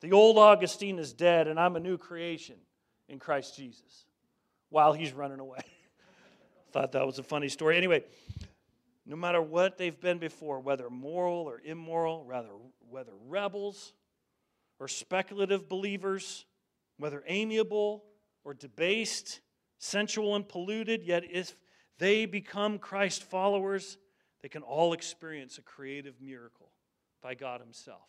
The 0.00 0.12
old 0.12 0.36
Augustine 0.38 0.98
is 0.98 1.12
dead, 1.12 1.46
and 1.46 1.60
I'm 1.60 1.76
a 1.76 1.80
new 1.80 1.96
creation 1.96 2.56
in 3.08 3.18
Christ 3.18 3.56
Jesus 3.56 4.06
while 4.68 4.92
he's 4.92 5.12
running 5.12 5.38
away. 5.38 5.60
Thought 6.72 6.92
that 6.92 7.06
was 7.06 7.18
a 7.18 7.22
funny 7.22 7.48
story. 7.48 7.76
Anyway, 7.76 8.02
no 9.06 9.16
matter 9.16 9.40
what 9.40 9.78
they've 9.78 10.00
been 10.00 10.18
before, 10.18 10.60
whether 10.60 10.88
moral 10.90 11.42
or 11.42 11.60
immoral, 11.64 12.24
rather 12.24 12.48
whether 12.90 13.12
rebels 13.28 13.92
or 14.82 14.88
speculative 14.88 15.68
believers, 15.68 16.44
whether 16.98 17.22
amiable 17.28 18.02
or 18.42 18.52
debased, 18.52 19.40
sensual 19.78 20.34
and 20.34 20.48
polluted, 20.48 21.04
yet 21.04 21.22
if 21.30 21.54
they 21.98 22.26
become 22.26 22.80
Christ 22.80 23.22
followers, 23.22 23.96
they 24.42 24.48
can 24.48 24.62
all 24.62 24.92
experience 24.92 25.56
a 25.56 25.62
creative 25.62 26.20
miracle 26.20 26.72
by 27.22 27.34
God 27.36 27.60
Himself. 27.60 28.08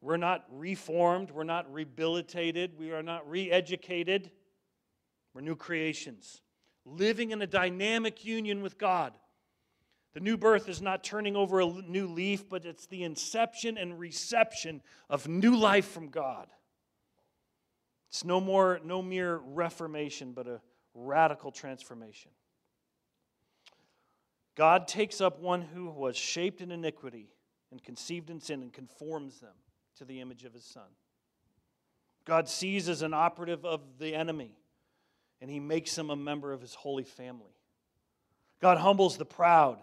We're 0.00 0.16
not 0.16 0.44
reformed, 0.50 1.30
we're 1.30 1.44
not 1.44 1.72
rehabilitated, 1.72 2.76
we 2.76 2.90
are 2.90 3.04
not 3.04 3.30
re 3.30 3.48
educated. 3.48 4.32
We're 5.32 5.42
new 5.42 5.54
creations, 5.54 6.40
living 6.84 7.30
in 7.30 7.40
a 7.40 7.46
dynamic 7.46 8.24
union 8.24 8.62
with 8.62 8.78
God. 8.78 9.12
The 10.16 10.22
new 10.22 10.38
birth 10.38 10.70
is 10.70 10.80
not 10.80 11.04
turning 11.04 11.36
over 11.36 11.60
a 11.60 11.66
new 11.66 12.06
leaf, 12.06 12.48
but 12.48 12.64
it's 12.64 12.86
the 12.86 13.02
inception 13.02 13.76
and 13.76 13.98
reception 13.98 14.80
of 15.10 15.28
new 15.28 15.54
life 15.54 15.88
from 15.88 16.08
God. 16.08 16.46
It's 18.08 18.24
no 18.24 18.40
more, 18.40 18.80
no 18.82 19.02
mere 19.02 19.36
reformation, 19.36 20.32
but 20.32 20.46
a 20.46 20.62
radical 20.94 21.52
transformation. 21.52 22.30
God 24.54 24.88
takes 24.88 25.20
up 25.20 25.38
one 25.38 25.60
who 25.60 25.90
was 25.90 26.16
shaped 26.16 26.62
in 26.62 26.70
iniquity 26.70 27.28
and 27.70 27.84
conceived 27.84 28.30
in 28.30 28.40
sin 28.40 28.62
and 28.62 28.72
conforms 28.72 29.40
them 29.40 29.52
to 29.98 30.06
the 30.06 30.22
image 30.22 30.44
of 30.44 30.54
his 30.54 30.64
son. 30.64 30.88
God 32.24 32.48
sees 32.48 32.88
as 32.88 33.02
an 33.02 33.12
operative 33.12 33.66
of 33.66 33.82
the 33.98 34.14
enemy 34.14 34.56
and 35.42 35.50
he 35.50 35.60
makes 35.60 35.98
him 35.98 36.08
a 36.08 36.16
member 36.16 36.54
of 36.54 36.62
his 36.62 36.72
holy 36.74 37.04
family. 37.04 37.52
God 38.62 38.78
humbles 38.78 39.18
the 39.18 39.26
proud, 39.26 39.78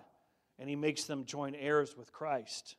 and 0.59 0.69
he 0.69 0.75
makes 0.75 1.03
them 1.05 1.25
joint 1.25 1.55
heirs 1.59 1.95
with 1.97 2.11
Christ. 2.11 2.75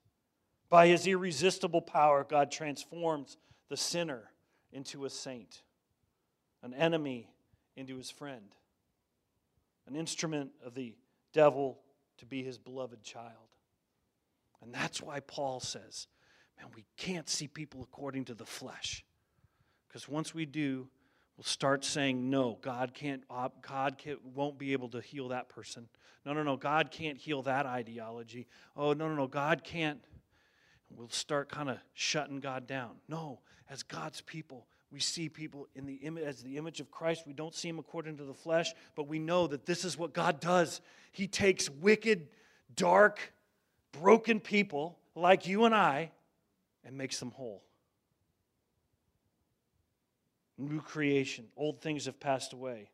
By 0.68 0.88
his 0.88 1.06
irresistible 1.06 1.82
power, 1.82 2.24
God 2.28 2.50
transforms 2.50 3.36
the 3.68 3.76
sinner 3.76 4.30
into 4.72 5.04
a 5.04 5.10
saint, 5.10 5.62
an 6.62 6.74
enemy 6.74 7.30
into 7.76 7.96
his 7.96 8.10
friend, 8.10 8.54
an 9.86 9.96
instrument 9.96 10.50
of 10.64 10.74
the 10.74 10.94
devil 11.32 11.80
to 12.18 12.26
be 12.26 12.42
his 12.42 12.58
beloved 12.58 13.02
child. 13.02 13.32
And 14.62 14.72
that's 14.72 15.02
why 15.02 15.20
Paul 15.20 15.60
says, 15.60 16.06
man, 16.58 16.68
we 16.74 16.84
can't 16.96 17.28
see 17.28 17.48
people 17.48 17.82
according 17.82 18.24
to 18.26 18.34
the 18.34 18.46
flesh. 18.46 19.04
Because 19.86 20.08
once 20.08 20.34
we 20.34 20.46
do, 20.46 20.88
will 21.36 21.44
start 21.44 21.84
saying, 21.84 22.30
no, 22.30 22.58
God 22.62 22.94
can't, 22.94 23.22
God 23.28 23.98
can't, 23.98 24.24
won't 24.24 24.58
be 24.58 24.72
able 24.72 24.88
to 24.90 25.00
heal 25.00 25.28
that 25.28 25.48
person. 25.48 25.88
No, 26.24 26.32
no, 26.32 26.42
no, 26.42 26.56
God 26.56 26.90
can't 26.90 27.18
heal 27.18 27.42
that 27.42 27.66
ideology. 27.66 28.46
Oh, 28.76 28.92
no, 28.92 29.08
no, 29.08 29.14
no, 29.14 29.26
God 29.26 29.64
can't. 29.64 30.00
We'll 30.90 31.08
start 31.08 31.48
kind 31.48 31.68
of 31.68 31.78
shutting 31.92 32.40
God 32.40 32.66
down. 32.66 32.92
No, 33.08 33.40
as 33.68 33.82
God's 33.82 34.20
people, 34.20 34.66
we 34.92 35.00
see 35.00 35.28
people 35.28 35.66
in 35.74 35.86
the 35.86 35.94
image, 35.94 36.24
as 36.24 36.42
the 36.42 36.56
image 36.56 36.80
of 36.80 36.90
Christ. 36.90 37.24
We 37.26 37.32
don't 37.32 37.54
see 37.54 37.68
him 37.68 37.80
according 37.80 38.16
to 38.18 38.24
the 38.24 38.34
flesh, 38.34 38.72
but 38.94 39.08
we 39.08 39.18
know 39.18 39.48
that 39.48 39.66
this 39.66 39.84
is 39.84 39.98
what 39.98 40.12
God 40.12 40.38
does. 40.40 40.80
He 41.10 41.26
takes 41.26 41.68
wicked, 41.68 42.28
dark, 42.76 43.32
broken 43.90 44.38
people 44.38 44.98
like 45.16 45.48
you 45.48 45.64
and 45.64 45.74
I 45.74 46.12
and 46.84 46.96
makes 46.96 47.18
them 47.18 47.32
whole 47.32 47.64
new 50.58 50.80
creation. 50.80 51.46
Old 51.56 51.80
things 51.80 52.06
have 52.06 52.20
passed 52.20 52.52
away. 52.52 52.90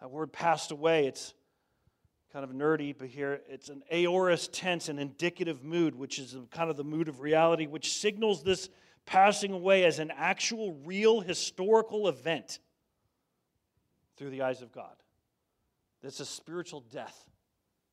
That 0.00 0.10
word 0.10 0.32
passed 0.32 0.72
away, 0.72 1.06
it's 1.06 1.34
kind 2.32 2.44
of 2.44 2.50
nerdy, 2.50 2.94
but 2.96 3.08
here 3.08 3.40
it's 3.48 3.68
an 3.68 3.82
aorist 3.90 4.52
tense, 4.52 4.88
an 4.88 4.98
indicative 4.98 5.62
mood, 5.62 5.94
which 5.94 6.18
is 6.18 6.36
kind 6.50 6.70
of 6.70 6.76
the 6.76 6.84
mood 6.84 7.08
of 7.08 7.20
reality, 7.20 7.66
which 7.66 7.92
signals 7.92 8.42
this 8.42 8.68
passing 9.06 9.52
away 9.52 9.84
as 9.84 9.98
an 9.98 10.10
actual, 10.16 10.72
real, 10.84 11.20
historical 11.20 12.08
event 12.08 12.58
through 14.16 14.30
the 14.30 14.42
eyes 14.42 14.62
of 14.62 14.72
God. 14.72 14.94
It's 16.02 16.20
a 16.20 16.24
spiritual 16.24 16.80
death 16.80 17.24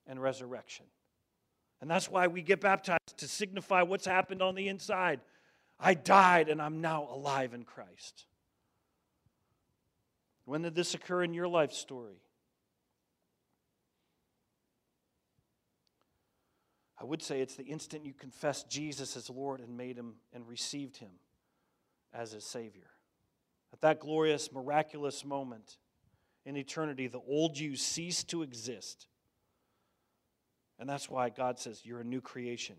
and 0.07 0.21
resurrection. 0.21 0.85
And 1.81 1.89
that's 1.89 2.09
why 2.09 2.27
we 2.27 2.41
get 2.41 2.59
baptized 2.59 3.17
to 3.17 3.27
signify 3.27 3.83
what's 3.83 4.05
happened 4.05 4.41
on 4.41 4.55
the 4.55 4.67
inside. 4.67 5.21
I 5.79 5.93
died 5.93 6.49
and 6.49 6.61
I'm 6.61 6.81
now 6.81 7.07
alive 7.11 7.53
in 7.53 7.63
Christ. 7.63 8.25
When 10.49 10.63
did 10.63 10.73
this 10.73 10.95
occur 10.95 11.21
in 11.21 11.35
your 11.35 11.47
life 11.47 11.73
story? 11.73 12.23
I 16.99 17.05
would 17.05 17.21
say 17.21 17.39
it's 17.39 17.53
the 17.53 17.65
instant 17.65 18.03
you 18.03 18.15
confessed 18.15 18.67
Jesus 18.67 19.15
as 19.15 19.29
Lord 19.29 19.59
and 19.59 19.77
made 19.77 19.95
him 19.95 20.15
and 20.33 20.47
received 20.47 20.97
him 20.97 21.11
as 22.11 22.31
his 22.31 22.45
Savior. 22.45 22.89
At 23.73 23.81
that 23.81 23.99
glorious, 23.99 24.51
miraculous 24.51 25.23
moment 25.23 25.77
in 26.47 26.57
eternity, 26.57 27.05
the 27.05 27.21
old 27.27 27.59
you 27.59 27.75
ceased 27.75 28.31
to 28.31 28.41
exist. 28.41 29.05
And 30.79 30.89
that's 30.89 31.11
why 31.11 31.29
God 31.29 31.59
says 31.59 31.81
you're 31.83 32.01
a 32.01 32.03
new 32.03 32.21
creation. 32.21 32.77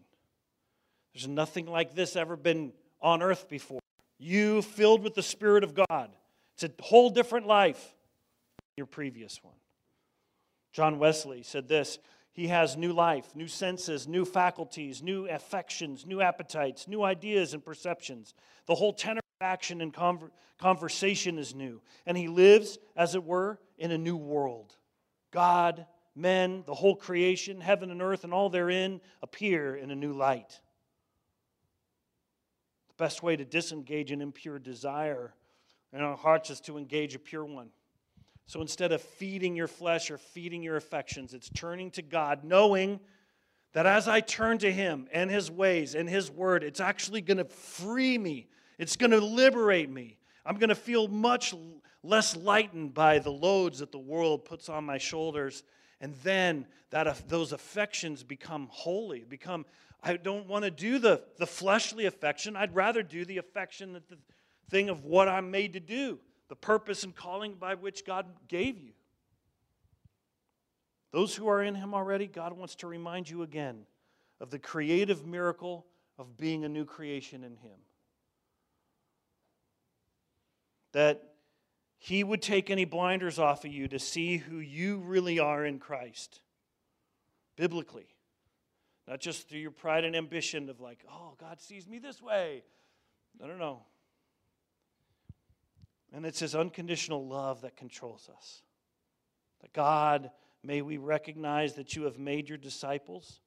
There's 1.15 1.29
nothing 1.29 1.67
like 1.67 1.95
this 1.95 2.17
ever 2.17 2.35
been 2.35 2.73
on 3.01 3.23
earth 3.23 3.49
before. 3.49 3.79
You 4.19 4.61
filled 4.61 5.05
with 5.05 5.15
the 5.15 5.23
Spirit 5.23 5.63
of 5.63 5.77
God. 5.89 6.11
It's 6.62 6.75
a 6.79 6.83
whole 6.83 7.09
different 7.09 7.46
life 7.46 7.94
than 8.59 8.73
your 8.77 8.87
previous 8.87 9.42
one. 9.42 9.55
John 10.73 10.99
Wesley 10.99 11.42
said 11.42 11.68
this 11.68 11.99
He 12.33 12.49
has 12.49 12.77
new 12.77 12.92
life, 12.92 13.35
new 13.35 13.49
senses, 13.49 14.07
new 14.07 14.27
faculties, 14.27 15.03
new 15.03 15.27
affections, 15.27 16.05
new 16.05 16.20
appetites, 16.20 16.87
new 16.87 17.03
ideas 17.03 17.55
and 17.55 17.64
perceptions. 17.64 18.35
The 18.66 18.75
whole 18.75 18.92
tenor 18.92 19.20
of 19.20 19.46
action 19.46 19.81
and 19.81 19.92
conver- 19.92 20.31
conversation 20.59 21.38
is 21.38 21.55
new. 21.55 21.81
And 22.05 22.16
he 22.16 22.29
lives, 22.29 22.79
as 22.94 23.14
it 23.14 23.25
were, 23.25 23.59
in 23.79 23.90
a 23.90 23.99
new 23.99 24.16
world. 24.16 24.77
God, 25.31 25.87
men, 26.14 26.62
the 26.66 26.75
whole 26.75 26.96
creation, 26.96 27.62
heaven 27.62 27.90
and 27.90 28.03
earth, 28.03 28.25
and 28.25 28.35
all 28.35 28.51
therein 28.51 29.01
appear 29.23 29.77
in 29.77 29.90
a 29.90 29.96
new 29.96 30.12
light. 30.12 30.61
The 32.88 33.05
best 33.05 33.23
way 33.23 33.37
to 33.37 33.46
disengage 33.46 34.12
an 34.12 34.20
impure 34.20 34.59
desire 34.59 35.33
in 35.92 36.00
our 36.00 36.16
hearts 36.16 36.50
is 36.50 36.61
to 36.62 36.79
engage 36.79 37.14
a 37.14 37.18
pure 37.18 37.44
one. 37.44 37.70
So 38.46 38.61
instead 38.61 38.92
of 38.92 39.00
feeding 39.00 39.55
your 39.55 39.68
flesh 39.68 40.11
or 40.11 40.18
feeding 40.18 40.62
your 40.62 40.76
affections, 40.76 41.35
it's 41.35 41.48
turning 41.48 41.90
to 41.92 42.03
God, 42.03 42.42
knowing 42.44 43.00
that 43.72 43.87
as 43.87 44.09
I 44.09 44.20
turn 44.20 44.59
to 44.59 44.72
Him 44.72 45.07
and 45.12 45.31
His 45.31 45.50
ways 45.50 45.94
and 45.94 46.09
His 46.09 46.31
word, 46.31 46.64
it's 46.64 46.81
actually 46.81 47.20
going 47.20 47.38
to 47.38 47.44
free 47.44 48.18
me, 48.18 48.48
it's 48.79 48.96
going 48.96 49.12
to 49.12 49.20
liberate 49.20 49.90
me. 49.90 50.16
I'm 50.44 50.57
going 50.57 50.70
to 50.70 50.74
feel 50.74 51.07
much 51.07 51.55
less 52.03 52.35
lightened 52.35 52.94
by 52.94 53.18
the 53.18 53.31
loads 53.31 53.81
that 53.81 53.92
the 53.92 53.98
world 53.98 54.44
puts 54.44 54.68
on 54.68 54.85
my 54.85 54.98
shoulders. 54.98 55.62
And 56.00 56.14
then 56.22 56.66
that, 56.90 57.29
those 57.29 57.53
affections 57.53 58.24
become 58.24 58.68
holy, 58.70 59.22
become, 59.22 59.66
I 60.03 60.16
don't 60.16 60.49
want 60.49 60.64
to 60.64 60.70
do 60.70 60.99
the, 60.99 61.22
the 61.36 61.47
fleshly 61.47 62.07
affection. 62.07 62.57
I'd 62.57 62.74
rather 62.74 63.03
do 63.03 63.24
the 63.24 63.38
affection 63.38 63.93
that 63.93 64.09
the, 64.09 64.16
thing 64.71 64.89
of 64.89 65.05
what 65.05 65.29
I'm 65.29 65.51
made 65.51 65.75
to 65.75 65.81
do, 65.81 66.18
the 66.49 66.57
purpose 66.57 67.03
and 67.03 67.14
calling 67.14 67.55
by 67.55 67.75
which 67.75 68.05
God 68.05 68.27
gave 68.49 68.79
you. 68.79 68.93
Those 71.12 71.35
who 71.35 71.49
are 71.49 71.62
in 71.62 71.75
Him 71.75 71.93
already, 71.93 72.27
God 72.27 72.53
wants 72.53 72.77
to 72.77 72.87
remind 72.87 73.29
you 73.29 73.43
again 73.43 73.85
of 74.41 74.51
the 74.51 74.59
creative 74.59 75.27
miracle 75.27 75.85
of 76.18 76.37
being 76.37 76.64
a 76.64 76.68
new 76.68 76.85
creation 76.85 77.43
in 77.43 77.57
Him. 77.57 77.79
That 80.93 81.23
He 81.99 82.23
would 82.23 82.43
take 82.43 82.71
any 82.71 82.85
blinders 82.85 83.39
off 83.39 83.64
of 83.64 83.73
you 83.73 83.89
to 83.89 83.99
see 83.99 84.37
who 84.37 84.59
you 84.59 84.99
really 84.99 85.39
are 85.41 85.64
in 85.64 85.79
Christ, 85.79 86.41
biblically. 87.57 88.07
Not 89.09 89.18
just 89.18 89.49
through 89.49 89.59
your 89.59 89.73
pride 89.73 90.05
and 90.05 90.14
ambition 90.14 90.68
of, 90.68 90.81
like, 90.81 91.05
oh, 91.11 91.35
God 91.41 91.61
sees 91.61 91.89
me 91.89 91.99
this 91.99 92.23
way. 92.23 92.62
No, 93.41 93.49
no, 93.49 93.57
no. 93.57 93.83
And 96.13 96.27
it's 96.27 96.41
His 96.41 96.55
unconditional 96.55 97.27
love 97.27 97.61
that 97.63 97.77
controls 97.77 98.29
us. 98.37 98.63
That 99.63 99.73
God, 99.73 100.31
may 100.63 100.83
we 100.83 100.97
recognize 100.97 101.75
that 101.75 101.95
you 101.95 102.05
have 102.05 102.19
made 102.19 102.49
your 102.49 102.59
disciples. 102.59 103.41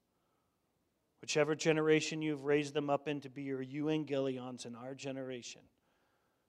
whichever 1.23 1.55
generation 1.55 2.21
you've 2.21 2.43
raised 2.43 2.73
them 2.73 2.89
up 2.89 3.07
in 3.07 3.21
to 3.21 3.29
be 3.29 3.43
your 3.43 3.63
evangelions 3.63 4.65
in 4.65 4.75
our 4.75 4.93
generation, 4.93 5.61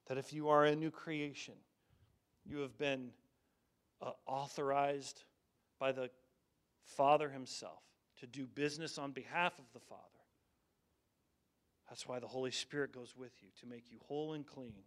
that 0.07 0.17
if 0.17 0.33
you 0.33 0.49
are 0.49 0.65
a 0.65 0.75
new 0.75 0.91
creation, 0.91 1.53
you 2.43 2.57
have 2.57 2.77
been 2.77 3.11
uh, 4.01 4.11
authorized 4.27 5.23
by 5.79 5.93
the 5.93 6.09
Father 6.83 7.29
Himself 7.29 7.81
to 8.19 8.27
do 8.27 8.45
business 8.45 8.97
on 8.97 9.13
behalf 9.13 9.57
of 9.57 9.63
the 9.73 9.79
Father. 9.79 10.01
That's 11.87 12.05
why 12.05 12.19
the 12.19 12.27
Holy 12.27 12.51
Spirit 12.51 12.91
goes 12.91 13.15
with 13.15 13.31
you 13.41 13.47
to 13.61 13.67
make 13.67 13.89
you 13.89 13.99
whole 14.05 14.33
and 14.33 14.45
clean. 14.45 14.83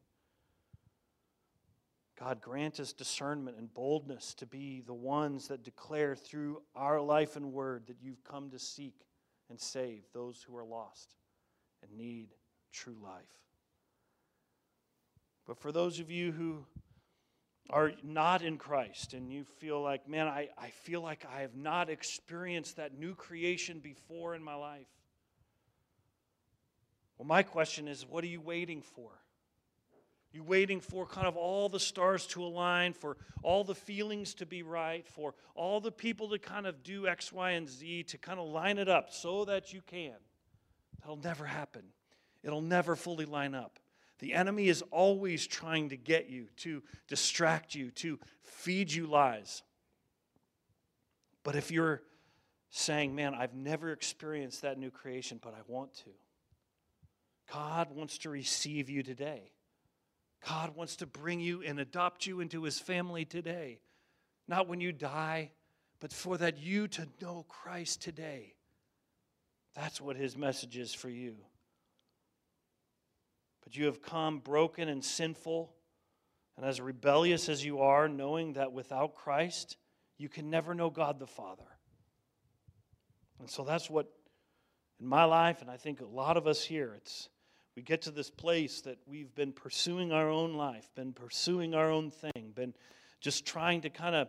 God, 2.19 2.41
grant 2.41 2.81
us 2.81 2.93
discernment 2.93 3.59
and 3.59 3.73
boldness 3.73 4.35
to 4.35 4.47
be 4.47 4.83
the 4.85 4.95
ones 4.95 5.49
that 5.49 5.63
declare 5.63 6.17
through 6.17 6.63
our 6.75 7.01
life 7.01 7.37
and 7.37 7.53
word 7.53 7.87
that 7.87 7.99
you've 8.03 8.25
come 8.25 8.51
to 8.51 8.59
seek 8.59 9.07
and 9.49 9.61
save 9.61 10.03
those 10.13 10.43
who 10.43 10.57
are 10.57 10.65
lost 10.65 11.15
and 11.83 11.97
need 11.97 12.35
true 12.73 12.97
life. 13.01 13.23
But 15.47 15.59
for 15.59 15.71
those 15.71 16.01
of 16.01 16.11
you 16.11 16.33
who 16.33 16.65
are 17.71 17.93
not 18.03 18.43
in 18.43 18.57
Christ 18.57 19.15
and 19.15 19.33
you 19.33 19.45
feel 19.45 19.81
like, 19.81 20.09
man, 20.09 20.27
I, 20.27 20.49
I 20.59 20.71
feel 20.71 21.01
like 21.01 21.25
I 21.33 21.43
have 21.43 21.55
not 21.55 21.89
experienced 21.89 22.77
that 22.77 22.99
new 22.99 23.15
creation 23.15 23.79
before 23.79 24.35
in 24.35 24.43
my 24.43 24.55
life. 24.55 24.89
Well, 27.17 27.27
my 27.27 27.43
question 27.45 27.87
is, 27.87 28.05
what 28.07 28.25
are 28.25 28.29
you 28.29 28.41
waiting 28.41 28.83
for? 28.83 29.11
You 30.31 30.43
waiting 30.43 30.81
for 30.81 31.07
kind 31.07 31.27
of 31.27 31.37
all 31.37 31.69
the 31.69 31.81
stars 31.81 32.27
to 32.29 32.45
align, 32.45 32.93
for 32.93 33.17
all 33.43 33.65
the 33.65 33.75
feelings 33.75 34.35
to 34.35 34.47
be 34.47 34.63
right, 34.63 35.09
for 35.09 35.35
all 35.55 35.81
the 35.81 35.91
people 35.91 36.29
to 36.29 36.39
kind 36.39 36.67
of 36.67 36.83
do 36.83 37.09
X, 37.09 37.33
Y, 37.33 37.53
and 37.53 37.69
Z 37.69 38.03
to 38.05 38.19
kind 38.19 38.39
of 38.39 38.49
line 38.49 38.79
it 38.79 38.89
up 38.89 39.11
so 39.11 39.47
that 39.47 39.73
you 39.73 39.81
can. 39.87 40.17
That'll 41.01 41.17
never 41.17 41.47
happen. 41.47 41.83
It'll 42.43 42.61
never 42.61 42.95
fully 42.95 43.25
line 43.25 43.55
up. 43.55 43.79
The 44.19 44.35
enemy 44.35 44.69
is 44.69 44.83
always 44.91 45.47
trying 45.47 45.91
to 45.91 45.97
get 45.97 46.29
you, 46.29 46.49
to 46.59 46.83
distract 47.07 47.75
you, 47.75 47.91
to 47.93 48.19
feed 48.43 48.93
you 48.93 49.07
lies. 49.07 49.63
But 51.43 51.57
if 51.57 51.71
you're 51.71 52.03
saying, 52.71 53.15
man, 53.15 53.35
I've 53.35 53.55
never 53.55 53.93
experienced 53.93 54.63
that 54.63 54.79
new 54.79 54.91
creation, 54.91 55.41
but 55.43 55.55
I 55.55 55.61
want 55.67 55.95
to, 55.99 56.11
God 57.51 57.91
wants 57.93 58.19
to 58.19 58.31
receive 58.31 58.91
you 58.91 59.03
today. 59.03 59.53
God 60.47 60.77
wants 60.77 60.97
to 60.97 61.07
bring 61.07 61.41
you 61.41 61.63
and 61.63 61.81
adopt 61.81 62.27
you 62.27 62.41
into 62.41 62.63
his 62.63 62.79
family 62.79 63.25
today. 63.25 63.81
Not 64.47 64.69
when 64.69 64.81
you 64.81 64.93
die, 64.93 65.51
but 66.01 66.13
for 66.13 66.39
that 66.39 66.59
you 66.59 66.89
to 66.89 67.09
know 67.21 67.45
Christ 67.49 68.03
today. 68.03 68.55
That's 69.75 70.01
what 70.01 70.17
his 70.17 70.37
message 70.37 70.77
is 70.77 70.95
for 70.95 71.09
you. 71.09 71.37
But 73.65 73.77
you 73.77 73.87
have 73.87 74.01
come 74.01 74.39
broken 74.39 74.89
and 74.89 75.05
sinful, 75.05 75.75
and 76.57 76.65
as 76.65 76.81
rebellious 76.81 77.49
as 77.49 77.65
you 77.65 77.81
are, 77.81 78.09
knowing 78.09 78.55
that 78.55 78.73
without 78.73 79.15
Christ, 79.15 79.77
you 80.17 80.29
can 80.29 80.51
never 80.51 80.75
know 80.75 80.91
God 80.91 81.19
the 81.19 81.27
Father. 81.27 81.67
And 83.39 83.49
so 83.51 83.63
that's 83.65 83.91
what, 83.91 84.09
in 85.01 85.07
my 85.07 85.25
life, 85.25 85.61
and 85.61 85.71
I 85.71 85.77
think 85.77 86.01
a 86.01 86.07
lot 86.07 86.37
of 86.37 86.47
us 86.47 86.65
here, 86.65 86.95
it's 86.97 87.29
we 87.79 87.83
get 87.83 88.03
to 88.03 88.11
this 88.11 88.29
place 88.29 88.81
that 88.81 88.99
we've 89.07 89.33
been 89.37 89.53
pursuing 89.53 90.11
our 90.11 90.29
own 90.29 90.55
life, 90.55 90.91
been 90.97 91.13
pursuing 91.13 91.77
our 91.77 91.93
own 91.93 92.11
thing, 92.11 92.51
been 92.53 92.75
just 93.21 93.47
trying 93.47 93.83
to 93.83 93.89
kind 93.89 94.17
of 94.17 94.27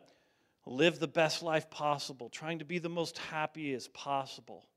live 0.68 1.00
the 1.00 1.08
best 1.08 1.42
life 1.42 1.68
possible, 1.72 2.30
trying 2.30 2.60
to 2.60 2.66
be 2.66 2.78
the 2.78 2.90
most 2.90 3.18
happy 3.18 3.74
as 3.74 3.88
possible. 3.88 4.68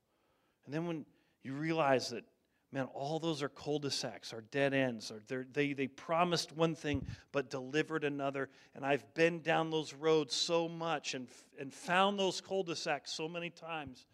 And 0.65 0.73
then 0.73 0.87
when 0.87 1.05
you 1.43 1.53
realize 1.53 2.09
that, 2.09 2.23
man, 2.71 2.85
all 2.95 3.19
those 3.19 3.43
are 3.43 3.49
cul-de-sacs, 3.49 4.33
are 4.33 4.41
dead 4.41 4.73
ends, 4.73 5.11
or 5.11 5.21
they, 5.53 5.73
they 5.73 5.85
promised 5.87 6.51
one 6.51 6.73
thing 6.73 7.05
but 7.31 7.51
delivered 7.51 8.03
another. 8.03 8.49
And 8.73 8.83
I've 8.83 9.05
been 9.13 9.41
down 9.41 9.69
those 9.69 9.93
roads 9.93 10.33
so 10.33 10.67
much 10.67 11.13
and, 11.13 11.27
and 11.59 11.71
found 11.71 12.17
those 12.17 12.41
cul-de-sacs 12.41 13.11
so 13.11 13.29
many 13.29 13.51
times 13.51 14.07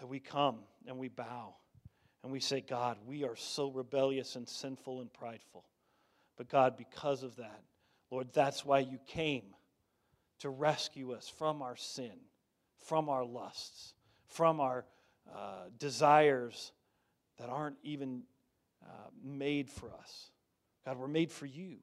that 0.00 0.08
we 0.08 0.18
come 0.18 0.56
and 0.84 0.98
we 0.98 1.06
bow 1.06 1.54
and 2.24 2.32
we 2.32 2.40
say, 2.40 2.62
God, 2.62 2.96
we 3.06 3.22
are 3.22 3.36
so 3.36 3.70
rebellious 3.70 4.34
and 4.34 4.48
sinful 4.48 5.02
and 5.02 5.12
prideful. 5.12 5.62
But 6.38 6.48
God, 6.48 6.74
because 6.78 7.22
of 7.22 7.36
that, 7.36 7.60
Lord, 8.10 8.28
that's 8.32 8.64
why 8.64 8.78
you 8.78 8.98
came 9.06 9.42
to 10.40 10.48
rescue 10.48 11.12
us 11.12 11.28
from 11.28 11.60
our 11.60 11.76
sin, 11.76 12.14
from 12.78 13.10
our 13.10 13.26
lusts, 13.26 13.92
from 14.26 14.58
our 14.58 14.86
uh, 15.30 15.64
desires 15.78 16.72
that 17.38 17.50
aren't 17.50 17.76
even 17.82 18.22
uh, 18.82 19.10
made 19.22 19.68
for 19.68 19.92
us. 19.92 20.30
God, 20.86 20.98
we're 20.98 21.08
made 21.08 21.30
for 21.30 21.44
you. 21.44 21.76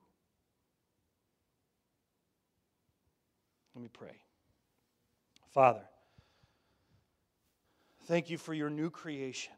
Let 3.76 3.84
me 3.84 3.90
pray. 3.94 4.18
Father, 5.54 5.84
thank 8.08 8.32
you 8.32 8.40
for 8.40 8.56
your 8.56 8.72
new 8.72 8.90
creation. 8.90 9.54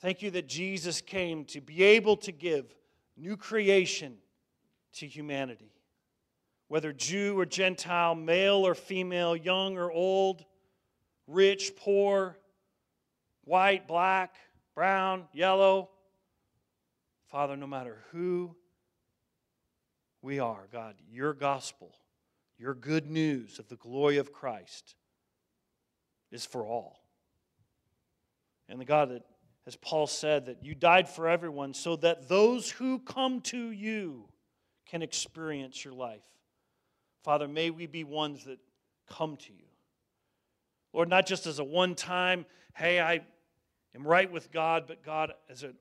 Thank 0.00 0.22
you 0.22 0.30
that 0.32 0.46
Jesus 0.46 1.00
came 1.00 1.44
to 1.46 1.60
be 1.60 1.82
able 1.82 2.16
to 2.18 2.32
give 2.32 2.74
new 3.16 3.36
creation 3.36 4.16
to 4.94 5.06
humanity. 5.06 5.72
Whether 6.68 6.92
Jew 6.92 7.38
or 7.38 7.46
Gentile, 7.46 8.14
male 8.14 8.66
or 8.66 8.74
female, 8.74 9.36
young 9.36 9.78
or 9.78 9.90
old, 9.90 10.44
rich, 11.26 11.72
poor, 11.76 12.36
white, 13.44 13.88
black, 13.88 14.34
brown, 14.74 15.24
yellow. 15.32 15.90
Father, 17.28 17.56
no 17.56 17.66
matter 17.66 18.04
who 18.10 18.54
we 20.22 20.38
are, 20.38 20.66
God, 20.72 20.96
your 21.10 21.32
gospel, 21.32 21.92
your 22.58 22.74
good 22.74 23.10
news 23.10 23.58
of 23.58 23.68
the 23.68 23.76
glory 23.76 24.18
of 24.18 24.32
Christ 24.32 24.94
is 26.30 26.44
for 26.44 26.66
all. 26.66 27.00
And 28.68 28.80
the 28.80 28.84
God 28.84 29.10
that 29.10 29.22
as 29.66 29.76
Paul 29.76 30.06
said, 30.06 30.46
that 30.46 30.64
you 30.64 30.74
died 30.74 31.08
for 31.08 31.28
everyone 31.28 31.74
so 31.74 31.96
that 31.96 32.28
those 32.28 32.70
who 32.70 32.98
come 33.00 33.40
to 33.42 33.70
you 33.70 34.28
can 34.86 35.02
experience 35.02 35.84
your 35.84 35.94
life. 35.94 36.24
Father, 37.24 37.48
may 37.48 37.70
we 37.70 37.86
be 37.86 38.04
ones 38.04 38.44
that 38.44 38.58
come 39.08 39.36
to 39.36 39.52
you. 39.52 39.64
Lord, 40.92 41.08
not 41.08 41.26
just 41.26 41.46
as 41.46 41.58
a 41.58 41.64
one 41.64 41.94
time, 41.94 42.46
hey, 42.74 43.00
I 43.00 43.20
am 43.94 44.06
right 44.06 44.30
with 44.30 44.52
God, 44.52 44.84
but 44.86 45.02
God, 45.02 45.32
as 45.50 45.64
a, 45.64 45.72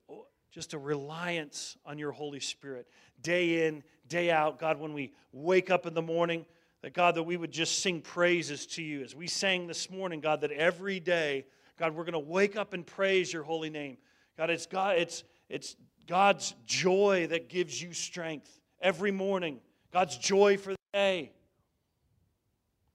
just 0.52 0.74
a 0.74 0.80
reliance 0.80 1.78
on 1.86 2.00
your 2.00 2.12
Holy 2.12 2.40
Spirit, 2.40 2.88
day 3.22 3.68
in, 3.68 3.84
day 4.08 4.32
out. 4.32 4.58
God, 4.58 4.80
when 4.80 4.94
we 4.94 5.14
wake 5.32 5.70
up 5.70 5.86
in 5.86 5.94
the 5.94 6.02
morning, 6.02 6.46
that 6.82 6.94
God, 6.94 7.16
that 7.16 7.24
we 7.24 7.38
would 7.38 7.52
just 7.52 7.80
sing 7.80 8.02
praises 8.02 8.66
to 8.68 8.84
you. 8.84 9.04
As 9.04 9.16
we 9.16 9.28
sang 9.28 9.68
this 9.68 9.90
morning, 9.90 10.22
God, 10.22 10.42
that 10.42 10.52
every 10.52 11.00
day 11.00 11.46
God, 11.78 11.96
we're 11.96 12.04
going 12.04 12.14
to 12.14 12.20
wake 12.20 12.56
up 12.56 12.74
and 12.74 12.86
praise 12.86 13.32
your 13.32 13.44
holy 13.44 13.70
name. 13.70 13.98
God, 14.38 14.50
it's 14.50 14.66
God, 14.66 14.98
it's 14.98 15.24
it's 15.50 15.76
God's 16.08 16.56
joy 16.66 17.28
that 17.30 17.50
gives 17.50 17.82
you 17.82 17.94
strength 17.94 18.60
every 18.82 19.12
morning. 19.12 19.60
God's 19.92 20.18
joy 20.18 20.58
for 20.58 20.72
the 20.72 20.78
day. 20.94 21.32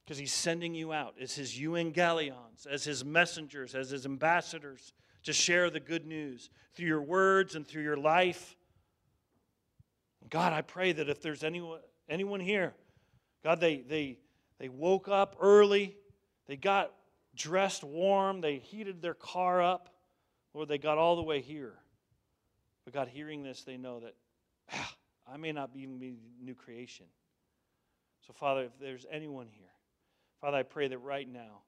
Because 0.04 0.18
he's 0.18 0.32
sending 0.32 0.74
you 0.74 0.92
out 0.92 1.14
as 1.20 1.34
his 1.34 1.52
euangelions, 1.52 2.66
as 2.68 2.84
his 2.84 3.04
messengers, 3.04 3.74
as 3.74 3.90
his 3.90 4.06
ambassadors 4.06 4.92
to 5.22 5.32
share 5.32 5.70
the 5.70 5.80
good 5.80 6.04
news 6.04 6.50
through 6.74 6.86
your 6.86 7.02
words 7.02 7.54
and 7.54 7.66
through 7.66 7.82
your 7.82 7.96
life. 7.96 8.56
God, 10.28 10.52
I 10.52 10.62
pray 10.62 10.92
that 10.92 11.08
if 11.08 11.22
there's 11.22 11.44
anyone, 11.44 11.80
anyone 12.08 12.40
here, 12.40 12.74
God, 13.44 13.60
they, 13.60 13.78
they, 13.78 14.18
they 14.58 14.68
woke 14.68 15.08
up 15.08 15.36
early, 15.40 15.96
they 16.46 16.56
got 16.56 16.92
dressed 17.34 17.84
warm, 17.84 18.40
they 18.40 18.56
heated 18.56 19.02
their 19.02 19.14
car 19.14 19.62
up. 19.62 19.88
Lord, 20.54 20.68
they 20.68 20.78
got 20.78 20.98
all 20.98 21.16
the 21.16 21.22
way 21.22 21.40
here. 21.40 21.74
But 22.84 22.94
God, 22.94 23.08
hearing 23.08 23.42
this, 23.42 23.62
they 23.62 23.76
know 23.76 24.00
that 24.00 24.14
ah, 24.72 24.94
I 25.32 25.36
may 25.36 25.52
not 25.52 25.70
even 25.74 25.98
be 25.98 26.14
new 26.42 26.54
creation. 26.54 27.06
So, 28.26 28.32
Father, 28.32 28.64
if 28.64 28.78
there's 28.80 29.06
anyone 29.10 29.46
here, 29.50 29.66
Father, 30.40 30.56
I 30.58 30.62
pray 30.62 30.88
that 30.88 30.98
right 30.98 31.30
now, 31.30 31.62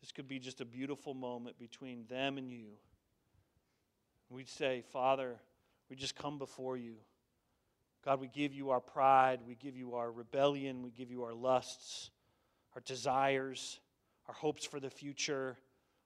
this 0.00 0.12
could 0.12 0.28
be 0.28 0.38
just 0.38 0.60
a 0.60 0.64
beautiful 0.64 1.14
moment 1.14 1.58
between 1.58 2.04
them 2.08 2.38
and 2.38 2.50
you. 2.50 2.68
We'd 4.28 4.48
say, 4.48 4.82
Father, 4.92 5.36
we 5.88 5.96
just 5.96 6.14
come 6.14 6.38
before 6.38 6.76
you. 6.76 6.94
God, 8.04 8.20
we 8.20 8.28
give 8.28 8.54
you 8.54 8.70
our 8.70 8.80
pride, 8.80 9.40
we 9.46 9.56
give 9.56 9.76
you 9.76 9.94
our 9.94 10.10
rebellion, 10.10 10.82
we 10.82 10.90
give 10.90 11.10
you 11.10 11.24
our 11.24 11.34
lusts, 11.34 12.10
our 12.74 12.80
desires 12.80 13.80
our 14.30 14.34
hopes 14.34 14.64
for 14.64 14.78
the 14.78 14.88
future, 14.88 15.56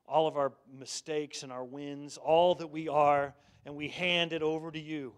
all 0.08 0.26
of 0.26 0.38
our 0.38 0.54
mistakes 0.78 1.42
and 1.42 1.52
our 1.52 1.62
wins, 1.62 2.16
all 2.16 2.54
that 2.54 2.68
we 2.68 2.88
are, 2.88 3.34
and 3.66 3.76
we 3.76 3.88
hand 3.88 4.32
it 4.32 4.40
over 4.40 4.70
to 4.70 4.80
you. 4.80 5.12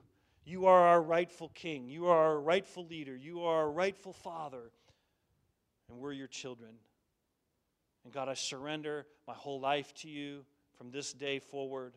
You 0.44 0.66
are 0.66 0.88
our 0.88 1.00
rightful 1.00 1.50
king. 1.54 1.86
You 1.88 2.06
are 2.06 2.18
our 2.18 2.40
rightful 2.40 2.84
leader. 2.84 3.14
You 3.14 3.44
are 3.44 3.58
our 3.58 3.70
rightful 3.70 4.12
father. 4.12 4.72
And 5.88 6.00
we're 6.00 6.14
your 6.14 6.26
children. 6.26 6.70
And 8.04 8.12
God, 8.12 8.28
I 8.28 8.34
surrender 8.34 9.06
my 9.28 9.34
whole 9.34 9.60
life 9.60 9.94
to 9.98 10.08
you, 10.08 10.44
from 10.76 10.90
this 10.90 11.12
day 11.12 11.38
forward. 11.38 11.94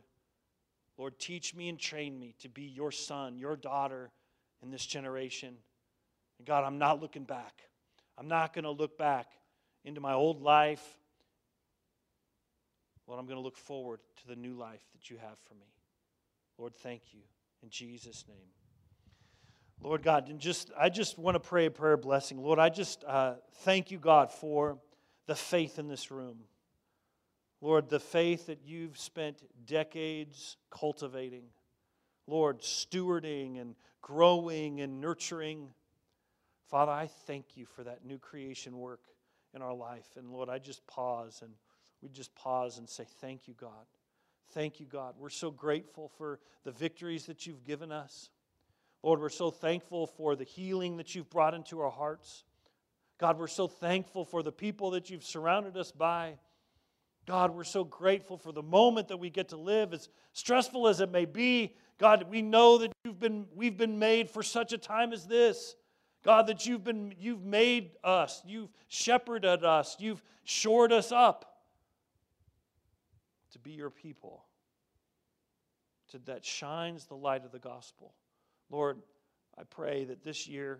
Lord, 0.96 1.18
teach 1.18 1.56
me 1.56 1.70
and 1.70 1.80
train 1.80 2.20
me 2.20 2.36
to 2.42 2.50
be 2.50 2.66
your 2.66 2.92
son, 2.92 3.40
your 3.40 3.56
daughter 3.56 4.12
in 4.62 4.70
this 4.70 4.86
generation. 4.86 5.56
And 6.38 6.46
God, 6.46 6.66
I'm 6.66 6.78
not 6.78 7.02
looking 7.02 7.24
back. 7.24 7.64
I'm 8.16 8.28
not 8.28 8.54
going 8.54 8.66
to 8.66 8.72
look 8.72 8.96
back 8.96 9.26
into 9.84 10.02
my 10.02 10.14
old 10.14 10.44
life. 10.44 10.99
Lord, 13.10 13.20
I'm 13.20 13.26
going 13.26 13.40
to 13.40 13.44
look 13.44 13.58
forward 13.58 14.02
to 14.22 14.28
the 14.28 14.36
new 14.36 14.54
life 14.54 14.82
that 14.94 15.10
you 15.10 15.18
have 15.18 15.40
for 15.48 15.56
me. 15.56 15.66
Lord, 16.60 16.76
thank 16.76 17.02
you. 17.12 17.22
In 17.64 17.70
Jesus' 17.72 18.24
name. 18.28 18.38
Lord 19.82 20.04
God, 20.04 20.30
and 20.30 20.40
just 20.40 20.70
I 20.80 20.90
just 20.90 21.18
want 21.18 21.34
to 21.34 21.40
pray 21.40 21.66
a 21.66 21.72
prayer 21.72 21.98
blessing. 21.98 22.38
Lord, 22.38 22.60
I 22.60 22.70
just 22.70 23.04
uh, 23.06 23.36
thank 23.64 23.90
you, 23.90 23.98
God, 23.98 24.32
for 24.32 24.78
the 25.26 25.34
faith 25.34 25.80
in 25.80 25.88
this 25.88 26.12
room. 26.12 26.38
Lord, 27.62 27.90
the 27.90 28.00
faith 28.00 28.46
that 28.46 28.60
you've 28.64 29.00
spent 29.00 29.42
decades 29.66 30.58
cultivating. 30.70 31.46
Lord, 32.28 32.62
stewarding 32.62 33.60
and 33.60 33.74
growing 34.04 34.82
and 34.82 35.02
nurturing. 35.02 35.70
Father, 36.70 36.92
I 36.92 37.08
thank 37.26 37.58
you 37.58 37.66
for 37.66 37.84
that 37.86 38.06
new 38.06 38.20
creation 38.20 38.78
work 38.78 39.02
in 39.56 39.64
our 39.64 39.74
life. 39.74 40.06
And 40.16 40.30
Lord, 40.30 40.48
I 40.48 40.60
just 40.60 40.86
pause 40.86 41.42
and 41.42 41.54
we 42.02 42.10
just 42.10 42.34
pause 42.36 42.78
and 42.78 42.88
say, 42.88 43.06
Thank 43.20 43.48
you, 43.48 43.54
God. 43.60 43.86
Thank 44.52 44.80
you, 44.80 44.86
God. 44.86 45.16
We're 45.18 45.30
so 45.30 45.52
grateful 45.52 46.10
for 46.18 46.40
the 46.64 46.72
victories 46.72 47.26
that 47.28 47.46
you've 47.46 47.64
given 47.64 47.92
us. 47.92 48.30
Lord, 49.04 49.22
we're 49.22 49.30
so 49.30 49.52
thankful 49.52 50.08
for 50.08 50.36
the 50.36 50.44
healing 50.44 50.98
that 50.98 51.14
you've 51.14 51.30
brought 51.30 51.54
into 51.54 51.80
our 51.82 51.92
hearts. 51.92 52.44
God, 53.20 53.38
we're 53.38 53.48
so 53.48 53.68
thankful 53.68 54.26
for 54.26 54.42
the 54.42 54.52
people 54.52 54.92
that 54.92 55.10
you've 55.10 55.24
surrounded 55.24 55.78
us 55.78 55.92
by. 55.92 56.40
God, 57.28 57.56
we're 57.56 57.64
so 57.64 57.84
grateful 57.84 58.38
for 58.38 58.52
the 58.52 58.64
moment 58.64 59.10
that 59.10 59.18
we 59.18 59.30
get 59.30 59.50
to 59.50 59.58
live, 59.58 59.94
as 59.94 60.10
stressful 60.34 60.88
as 60.88 61.00
it 61.00 61.12
may 61.12 61.26
be. 61.26 61.76
God, 62.00 62.26
we 62.30 62.42
know 62.42 62.80
that 62.80 62.92
you've 63.06 63.20
been, 63.20 63.46
we've 63.54 63.78
been 63.78 64.00
made 64.00 64.32
for 64.32 64.42
such 64.42 64.74
a 64.74 64.78
time 64.78 65.14
as 65.14 65.28
this. 65.28 65.76
God, 66.24 66.48
that 66.48 66.66
you've, 66.66 66.84
been, 66.84 67.14
you've 67.20 67.44
made 67.44 67.92
us, 68.04 68.42
you've 68.46 68.70
shepherded 68.88 69.64
us, 69.64 69.96
you've 70.00 70.24
shored 70.44 70.92
us 70.92 71.12
up 71.12 71.59
to 73.52 73.60
be 73.60 73.72
your 73.72 73.90
people, 73.90 74.46
to, 76.10 76.20
that 76.20 76.46
shines 76.46 77.06
the 77.06 77.16
light 77.16 77.46
of 77.46 77.52
the 77.52 77.60
gospel. 77.60 78.14
Lord, 78.70 79.02
I 79.58 79.64
pray 79.64 80.06
that 80.06 80.24
this 80.24 80.48
year 80.48 80.80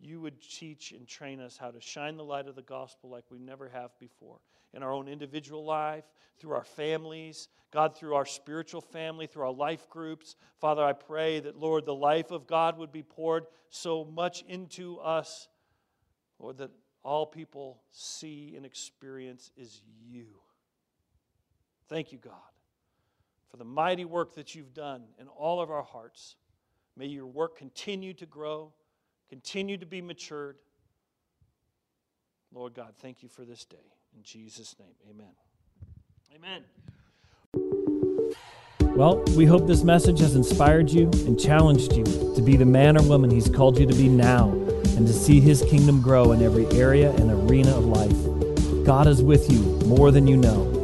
you 0.00 0.20
would 0.20 0.40
teach 0.40 0.92
and 0.92 1.06
train 1.06 1.40
us 1.40 1.56
how 1.56 1.70
to 1.70 1.80
shine 1.80 2.16
the 2.16 2.24
light 2.24 2.46
of 2.46 2.54
the 2.54 2.62
gospel 2.62 3.10
like 3.10 3.24
we 3.30 3.38
never 3.38 3.68
have 3.68 3.90
before 3.98 4.38
in 4.74 4.82
our 4.82 4.92
own 4.92 5.08
individual 5.08 5.64
life, 5.64 6.04
through 6.38 6.52
our 6.52 6.64
families, 6.64 7.48
God, 7.72 7.96
through 7.96 8.14
our 8.14 8.26
spiritual 8.26 8.80
family, 8.80 9.26
through 9.26 9.44
our 9.44 9.52
life 9.52 9.88
groups. 9.88 10.36
Father, 10.60 10.84
I 10.84 10.92
pray 10.92 11.40
that, 11.40 11.58
Lord, 11.58 11.84
the 11.84 11.94
life 11.94 12.30
of 12.30 12.46
God 12.46 12.78
would 12.78 12.92
be 12.92 13.02
poured 13.02 13.46
so 13.70 14.04
much 14.04 14.44
into 14.46 14.98
us, 14.98 15.48
Lord, 16.38 16.58
that 16.58 16.70
all 17.02 17.26
people 17.26 17.82
see 17.90 18.54
and 18.56 18.66
experience 18.66 19.50
is 19.56 19.80
you. 20.06 20.26
Thank 21.88 22.12
you, 22.12 22.18
God, 22.18 22.34
for 23.50 23.56
the 23.56 23.64
mighty 23.64 24.04
work 24.04 24.34
that 24.34 24.54
you've 24.54 24.74
done 24.74 25.04
in 25.18 25.26
all 25.28 25.60
of 25.60 25.70
our 25.70 25.82
hearts. 25.82 26.36
May 26.96 27.06
your 27.06 27.26
work 27.26 27.56
continue 27.56 28.12
to 28.14 28.26
grow, 28.26 28.72
continue 29.30 29.78
to 29.78 29.86
be 29.86 30.02
matured. 30.02 30.56
Lord 32.52 32.74
God, 32.74 32.94
thank 33.00 33.22
you 33.22 33.28
for 33.28 33.44
this 33.44 33.64
day. 33.64 33.76
In 34.16 34.22
Jesus' 34.22 34.76
name, 34.78 34.94
amen. 35.08 35.32
Amen. 36.34 36.64
Well, 38.96 39.22
we 39.36 39.46
hope 39.46 39.66
this 39.66 39.84
message 39.84 40.18
has 40.20 40.34
inspired 40.34 40.90
you 40.90 41.10
and 41.26 41.38
challenged 41.38 41.92
you 41.92 42.04
to 42.34 42.42
be 42.42 42.56
the 42.56 42.66
man 42.66 42.98
or 42.98 43.02
woman 43.02 43.30
He's 43.30 43.48
called 43.48 43.78
you 43.78 43.86
to 43.86 43.94
be 43.94 44.08
now 44.08 44.50
and 44.50 45.06
to 45.06 45.12
see 45.12 45.40
His 45.40 45.62
kingdom 45.62 46.02
grow 46.02 46.32
in 46.32 46.42
every 46.42 46.66
area 46.72 47.12
and 47.12 47.30
arena 47.30 47.76
of 47.76 47.84
life. 47.84 48.84
God 48.84 49.06
is 49.06 49.22
with 49.22 49.50
you 49.50 49.60
more 49.86 50.10
than 50.10 50.26
you 50.26 50.36
know. 50.36 50.77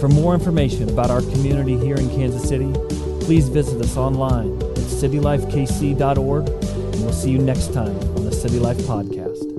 For 0.00 0.08
more 0.08 0.32
information 0.32 0.88
about 0.88 1.10
our 1.10 1.20
community 1.20 1.76
here 1.76 1.96
in 1.96 2.08
Kansas 2.08 2.48
City, 2.48 2.72
please 3.20 3.50
visit 3.50 3.78
us 3.82 3.98
online 3.98 4.56
at 4.62 4.78
citylifekc.org, 4.78 6.48
and 6.48 7.02
we'll 7.02 7.12
see 7.12 7.30
you 7.30 7.38
next 7.38 7.74
time 7.74 7.98
on 8.16 8.24
the 8.24 8.32
City 8.32 8.58
Life 8.58 8.78
Podcast. 8.78 9.49